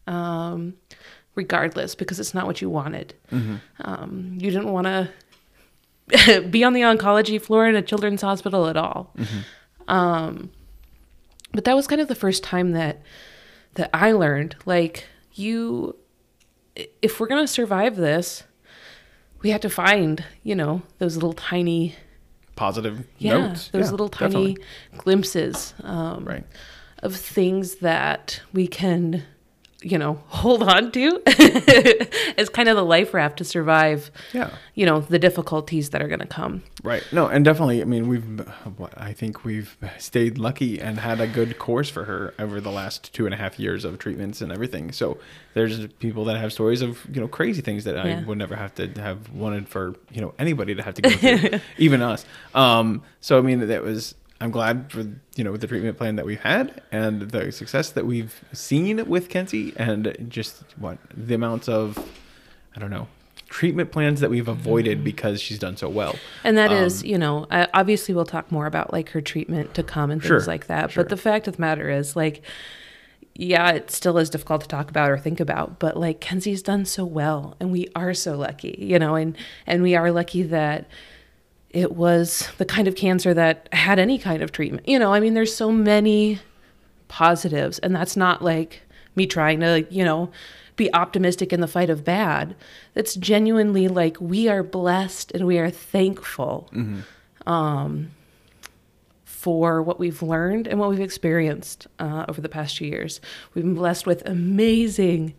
um, 0.06 0.74
regardless, 1.34 1.94
because 1.94 2.20
it's 2.20 2.34
not 2.34 2.46
what 2.46 2.62
you 2.62 2.70
wanted. 2.70 3.14
Um, 3.80 4.38
you 4.40 4.50
didn't 4.50 4.72
want 4.72 4.86
to 4.86 6.42
be 6.50 6.62
on 6.64 6.72
the 6.72 6.82
oncology 6.82 7.40
floor 7.40 7.66
in 7.66 7.74
a 7.74 7.82
children's 7.82 8.22
hospital 8.22 8.68
at 8.68 8.76
all. 8.76 9.12
Um, 9.88 10.50
but 11.52 11.64
that 11.64 11.74
was 11.74 11.86
kind 11.86 12.00
of 12.00 12.08
the 12.08 12.14
first 12.14 12.42
time 12.44 12.72
that 12.72 13.02
that 13.74 13.90
I 13.92 14.12
learned, 14.12 14.56
like 14.66 15.06
you, 15.34 15.96
if 17.02 17.18
we're 17.20 17.26
gonna 17.26 17.46
survive 17.46 17.96
this, 17.96 18.44
we 19.42 19.50
had 19.50 19.62
to 19.62 19.70
find, 19.70 20.24
you 20.42 20.54
know, 20.54 20.82
those 20.98 21.16
little 21.16 21.32
tiny, 21.32 21.94
positive 22.56 23.06
yeah, 23.18 23.38
notes. 23.48 23.68
those 23.70 23.86
Yeah, 23.86 23.90
little 23.92 24.08
tiny 24.08 24.54
definitely. 24.54 24.64
glimpses 24.98 25.74
um, 25.82 26.24
Right. 26.24 26.44
of 27.02 27.14
things 27.14 27.76
that 27.76 28.40
we 28.52 28.66
can, 28.66 29.22
you 29.82 29.96
know, 29.98 30.20
hold 30.28 30.62
on 30.62 30.90
to 30.92 31.22
as 32.36 32.48
kind 32.48 32.68
of 32.68 32.76
the 32.76 32.84
life 32.84 33.14
raft 33.14 33.38
to 33.38 33.44
survive, 33.44 34.10
Yeah. 34.32 34.50
you 34.74 34.84
know, 34.86 35.00
the 35.00 35.18
difficulties 35.18 35.90
that 35.90 36.02
are 36.02 36.08
going 36.08 36.18
to 36.20 36.26
come. 36.26 36.62
Right. 36.82 37.02
No, 37.12 37.26
and 37.28 37.44
definitely. 37.44 37.80
I 37.80 37.84
mean, 37.84 38.08
we've. 38.08 38.24
I 38.96 39.12
think 39.12 39.44
we've 39.44 39.76
stayed 39.98 40.38
lucky 40.38 40.80
and 40.80 40.98
had 40.98 41.20
a 41.20 41.26
good 41.26 41.58
course 41.58 41.88
for 41.90 42.04
her 42.04 42.34
over 42.38 42.60
the 42.60 42.70
last 42.70 43.12
two 43.12 43.24
and 43.26 43.34
a 43.34 43.36
half 43.36 43.58
years 43.58 43.84
of 43.84 43.98
treatments 43.98 44.40
and 44.40 44.52
everything. 44.52 44.92
So 44.92 45.18
there's 45.54 45.86
people 45.94 46.24
that 46.26 46.36
have 46.36 46.52
stories 46.52 46.82
of 46.82 47.04
you 47.12 47.20
know 47.20 47.28
crazy 47.28 47.62
things 47.62 47.84
that 47.84 47.98
I 47.98 48.08
Yeah. 48.08 48.24
would 48.24 48.38
never 48.38 48.54
have 48.56 48.74
to 48.76 48.86
have 49.00 49.30
wanted 49.32 49.68
for 49.68 49.94
you 50.12 50.20
know 50.20 50.34
anybody 50.38 50.74
to 50.74 50.82
have 50.82 50.94
to 50.94 51.02
go 51.02 51.10
through, 51.10 51.60
even 51.78 52.02
us. 52.02 52.24
Um. 52.54 53.02
So 53.20 53.38
I 53.38 53.42
mean, 53.42 53.66
that 53.66 53.82
was. 53.82 54.14
I'm 54.40 54.50
glad 54.52 54.92
for 54.92 55.00
you 55.36 55.44
know 55.44 55.56
the 55.56 55.66
treatment 55.66 55.98
plan 55.98 56.16
that 56.16 56.24
we've 56.26 56.40
had 56.40 56.80
and 56.92 57.22
the 57.30 57.50
success 57.50 57.90
that 57.90 58.06
we've 58.06 58.42
seen 58.52 59.04
with 59.08 59.28
Kenzie 59.28 59.72
and 59.76 60.26
just 60.28 60.62
what 60.78 60.98
the 61.14 61.34
amounts 61.34 61.68
of 61.68 61.98
I 62.76 62.78
don't 62.80 62.90
know 62.90 63.08
treatment 63.48 63.90
plans 63.90 64.20
that 64.20 64.28
we've 64.30 64.46
avoided 64.48 65.02
because 65.02 65.40
she's 65.40 65.58
done 65.58 65.74
so 65.76 65.88
well. 65.88 66.14
And 66.44 66.58
that 66.58 66.70
is, 66.70 67.02
Um, 67.02 67.08
you 67.08 67.18
know, 67.18 67.46
obviously 67.50 68.14
we'll 68.14 68.26
talk 68.26 68.52
more 68.52 68.66
about 68.66 68.92
like 68.92 69.08
her 69.10 69.22
treatment 69.22 69.72
to 69.74 69.82
come 69.82 70.10
and 70.10 70.20
things 70.20 70.28
Sure, 70.28 70.40
like 70.42 70.66
that. 70.66 70.90
sure. 70.92 71.02
But 71.02 71.08
the 71.08 71.16
fact 71.16 71.48
of 71.48 71.56
the 71.56 71.60
matter 71.62 71.88
is, 71.88 72.14
like, 72.14 72.42
yeah, 73.34 73.70
it 73.70 73.90
still 73.90 74.18
is 74.18 74.28
difficult 74.28 74.60
to 74.62 74.68
talk 74.68 74.90
about 74.90 75.10
or 75.10 75.16
think 75.16 75.40
about, 75.40 75.78
but 75.78 75.96
like 75.96 76.20
Kenzie's 76.20 76.62
done 76.62 76.84
so 76.84 77.06
well, 77.06 77.56
and 77.58 77.70
we 77.72 77.88
are 77.96 78.12
so 78.12 78.36
lucky, 78.36 78.76
you 78.78 78.98
know, 78.98 79.14
and 79.14 79.34
and 79.66 79.82
we 79.82 79.94
are 79.96 80.10
lucky 80.12 80.42
that 80.42 80.86
it 81.70 81.92
was 81.92 82.48
the 82.58 82.64
kind 82.64 82.88
of 82.88 82.96
cancer 82.96 83.34
that 83.34 83.68
had 83.72 83.98
any 83.98 84.18
kind 84.18 84.42
of 84.42 84.52
treatment. 84.52 84.88
You 84.88 84.98
know, 84.98 85.12
I 85.12 85.20
mean, 85.20 85.34
there's 85.34 85.54
so 85.54 85.70
many 85.70 86.40
positives, 87.08 87.78
and 87.78 87.94
that's 87.94 88.16
not 88.16 88.42
like 88.42 88.82
me 89.14 89.26
trying 89.26 89.60
to, 89.60 89.86
you 89.90 90.04
know, 90.04 90.30
be 90.76 90.92
optimistic 90.94 91.52
in 91.52 91.60
the 91.60 91.66
fight 91.66 91.90
of 91.90 92.04
bad. 92.04 92.54
It's 92.94 93.14
genuinely 93.16 93.88
like 93.88 94.16
we 94.20 94.48
are 94.48 94.62
blessed 94.62 95.32
and 95.32 95.46
we 95.46 95.58
are 95.58 95.70
thankful 95.70 96.70
um, 97.46 98.12
for 99.24 99.82
what 99.82 99.98
we've 99.98 100.22
learned 100.22 100.68
and 100.68 100.78
what 100.78 100.88
we've 100.88 101.00
experienced 101.00 101.86
uh, 101.98 102.24
over 102.28 102.40
the 102.40 102.48
past 102.48 102.78
few 102.78 102.88
years. 102.88 103.20
We've 103.54 103.64
been 103.64 103.74
blessed 103.74 104.06
with 104.06 104.26
amazing 104.26 105.34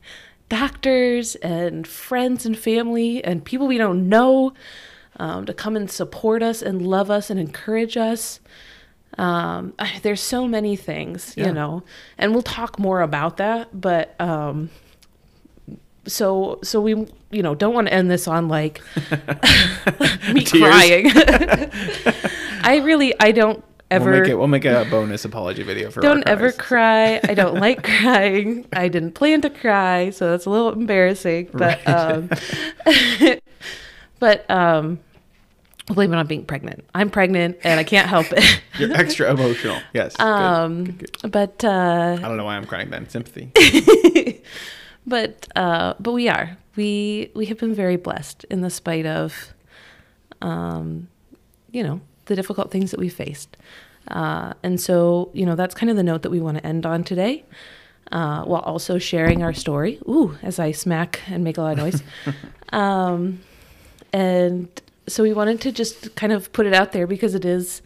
doctors 0.49 1.35
and 1.35 1.87
friends 1.87 2.45
and 2.45 2.57
family 2.57 3.23
and 3.23 3.45
people 3.45 3.67
we 3.67 3.77
don't 3.77 4.09
know 4.09 4.53
um, 5.19 5.45
to 5.45 5.53
come 5.53 5.75
and 5.75 5.89
support 5.91 6.41
us 6.41 6.61
and 6.61 6.81
love 6.81 7.11
us 7.11 7.29
and 7.29 7.39
encourage 7.39 7.95
us. 7.97 8.39
Um, 9.17 9.73
there's 10.01 10.21
so 10.21 10.47
many 10.47 10.75
things, 10.75 11.33
Yeah. 11.35 11.47
you 11.47 11.53
know, 11.53 11.83
and 12.17 12.31
we'll 12.33 12.41
talk 12.43 12.79
more 12.79 13.01
about 13.01 13.37
that. 13.37 13.79
But 13.79 14.15
um, 14.19 14.69
so 16.07 16.59
so 16.63 16.79
we 16.81 16.91
you 17.31 17.43
know 17.43 17.53
don't 17.53 17.73
want 17.73 17.87
to 17.87 17.93
end 17.93 18.09
this 18.09 18.27
on 18.27 18.47
like 18.47 18.81
me 20.33 20.43
crying. 20.45 21.11
I 22.61 22.81
really 22.83 23.13
I 23.19 23.31
don't 23.31 23.63
ever 23.91 24.11
We'll 24.11 24.19
make 24.21 24.29
it. 24.29 24.35
We'll 24.35 24.47
make 24.47 24.65
a 24.65 24.85
bonus 24.89 25.25
apology 25.25 25.63
video 25.63 25.89
for. 25.91 26.01
don't 26.01 26.25
ever 26.27 26.51
cry. 26.51 27.19
I 27.23 27.33
don't 27.33 27.55
like 27.59 27.83
crying. 27.83 28.65
I 28.73 28.87
didn't 28.87 29.13
plan 29.13 29.41
to 29.41 29.49
cry, 29.49 30.11
so 30.11 30.29
that's 30.31 30.45
a 30.45 30.49
little 30.49 30.71
embarrassing. 30.71 31.49
But 31.53 31.79
Right. 31.85 31.87
um, 31.89 32.29
but 34.19 34.49
um, 34.49 34.99
blame 35.93 36.13
it 36.13 36.17
on 36.17 36.27
being 36.27 36.45
pregnant. 36.45 36.85
I'm 36.93 37.09
pregnant 37.09 37.57
and 37.63 37.79
I 37.79 37.83
can't 37.83 38.07
help 38.07 38.27
it. 38.31 38.61
You're 38.79 38.93
extra 38.93 39.31
emotional. 39.31 39.79
Yes. 39.93 40.15
good. 40.15 40.23
um, 40.23 40.83
Good, 40.85 41.21
good. 41.21 41.31
but 41.31 41.63
uh, 41.63 42.17
I 42.19 42.21
don't 42.21 42.37
know 42.37 42.45
why 42.45 42.55
I'm 42.55 42.65
crying 42.65 42.89
then. 42.89 43.09
Sympathy. 43.09 43.51
but 45.07 45.47
uh, 45.55 45.95
but 45.99 46.13
we 46.13 46.29
are. 46.29 46.57
We 46.75 47.31
we 47.35 47.45
have 47.47 47.57
been 47.59 47.73
very 47.73 47.97
blessed 47.97 48.45
in 48.45 48.61
the 48.61 48.69
spite 48.69 49.05
of, 49.05 49.53
um, 50.41 51.07
you 51.71 51.83
know, 51.83 52.01
the 52.25 52.35
difficult 52.35 52.71
things 52.71 52.91
that 52.91 52.99
we 52.99 53.09
faced. 53.09 53.57
Uh, 54.07 54.53
and 54.63 54.79
so, 54.79 55.29
you 55.33 55.45
know, 55.45 55.55
that's 55.55 55.75
kind 55.75 55.89
of 55.89 55.95
the 55.95 56.03
note 56.03 56.21
that 56.23 56.29
we 56.31 56.39
want 56.39 56.57
to 56.57 56.65
end 56.65 56.85
on 56.85 57.03
today, 57.03 57.43
uh, 58.11 58.43
while 58.43 58.61
also 58.61 58.97
sharing 58.97 59.43
our 59.43 59.53
story. 59.53 59.99
Ooh, 60.07 60.37
as 60.41 60.57
I 60.59 60.71
smack 60.71 61.19
and 61.27 61.43
make 61.43 61.57
a 61.57 61.61
lot 61.61 61.73
of 61.73 61.77
noise. 61.79 62.03
um, 62.69 63.41
and 64.13 64.67
so 65.09 65.23
we 65.23 65.33
wanted 65.33 65.59
to 65.61 65.71
just 65.71 66.15
kind 66.15 66.31
of 66.31 66.51
put 66.53 66.65
it 66.65 66.73
out 66.73 66.91
there 66.91 67.07
because 67.07 67.35
it 67.35 67.45
is 67.45 67.81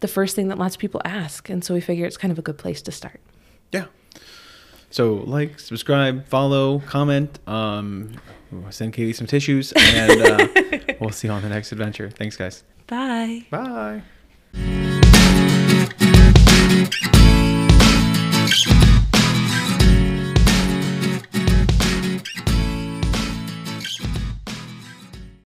the 0.00 0.08
first 0.08 0.36
thing 0.36 0.48
that 0.48 0.58
lots 0.58 0.76
of 0.76 0.80
people 0.80 1.00
ask. 1.04 1.48
And 1.48 1.64
so 1.64 1.74
we 1.74 1.80
figure 1.80 2.06
it's 2.06 2.16
kind 2.16 2.30
of 2.30 2.38
a 2.38 2.42
good 2.42 2.58
place 2.58 2.82
to 2.82 2.92
start. 2.92 3.20
Yeah. 3.72 3.86
So 4.90 5.14
like, 5.14 5.58
subscribe, 5.58 6.26
follow, 6.26 6.80
comment, 6.80 7.38
um, 7.48 8.12
send 8.70 8.92
Katie 8.92 9.12
some 9.12 9.26
tissues, 9.26 9.72
and 9.72 10.22
uh, 10.22 10.46
we'll 11.00 11.10
see 11.10 11.28
you 11.28 11.34
on 11.34 11.42
the 11.42 11.48
next 11.48 11.72
adventure. 11.72 12.10
Thanks, 12.10 12.36
guys. 12.36 12.62
Bye. 12.86 13.46
Bye. 13.50 14.02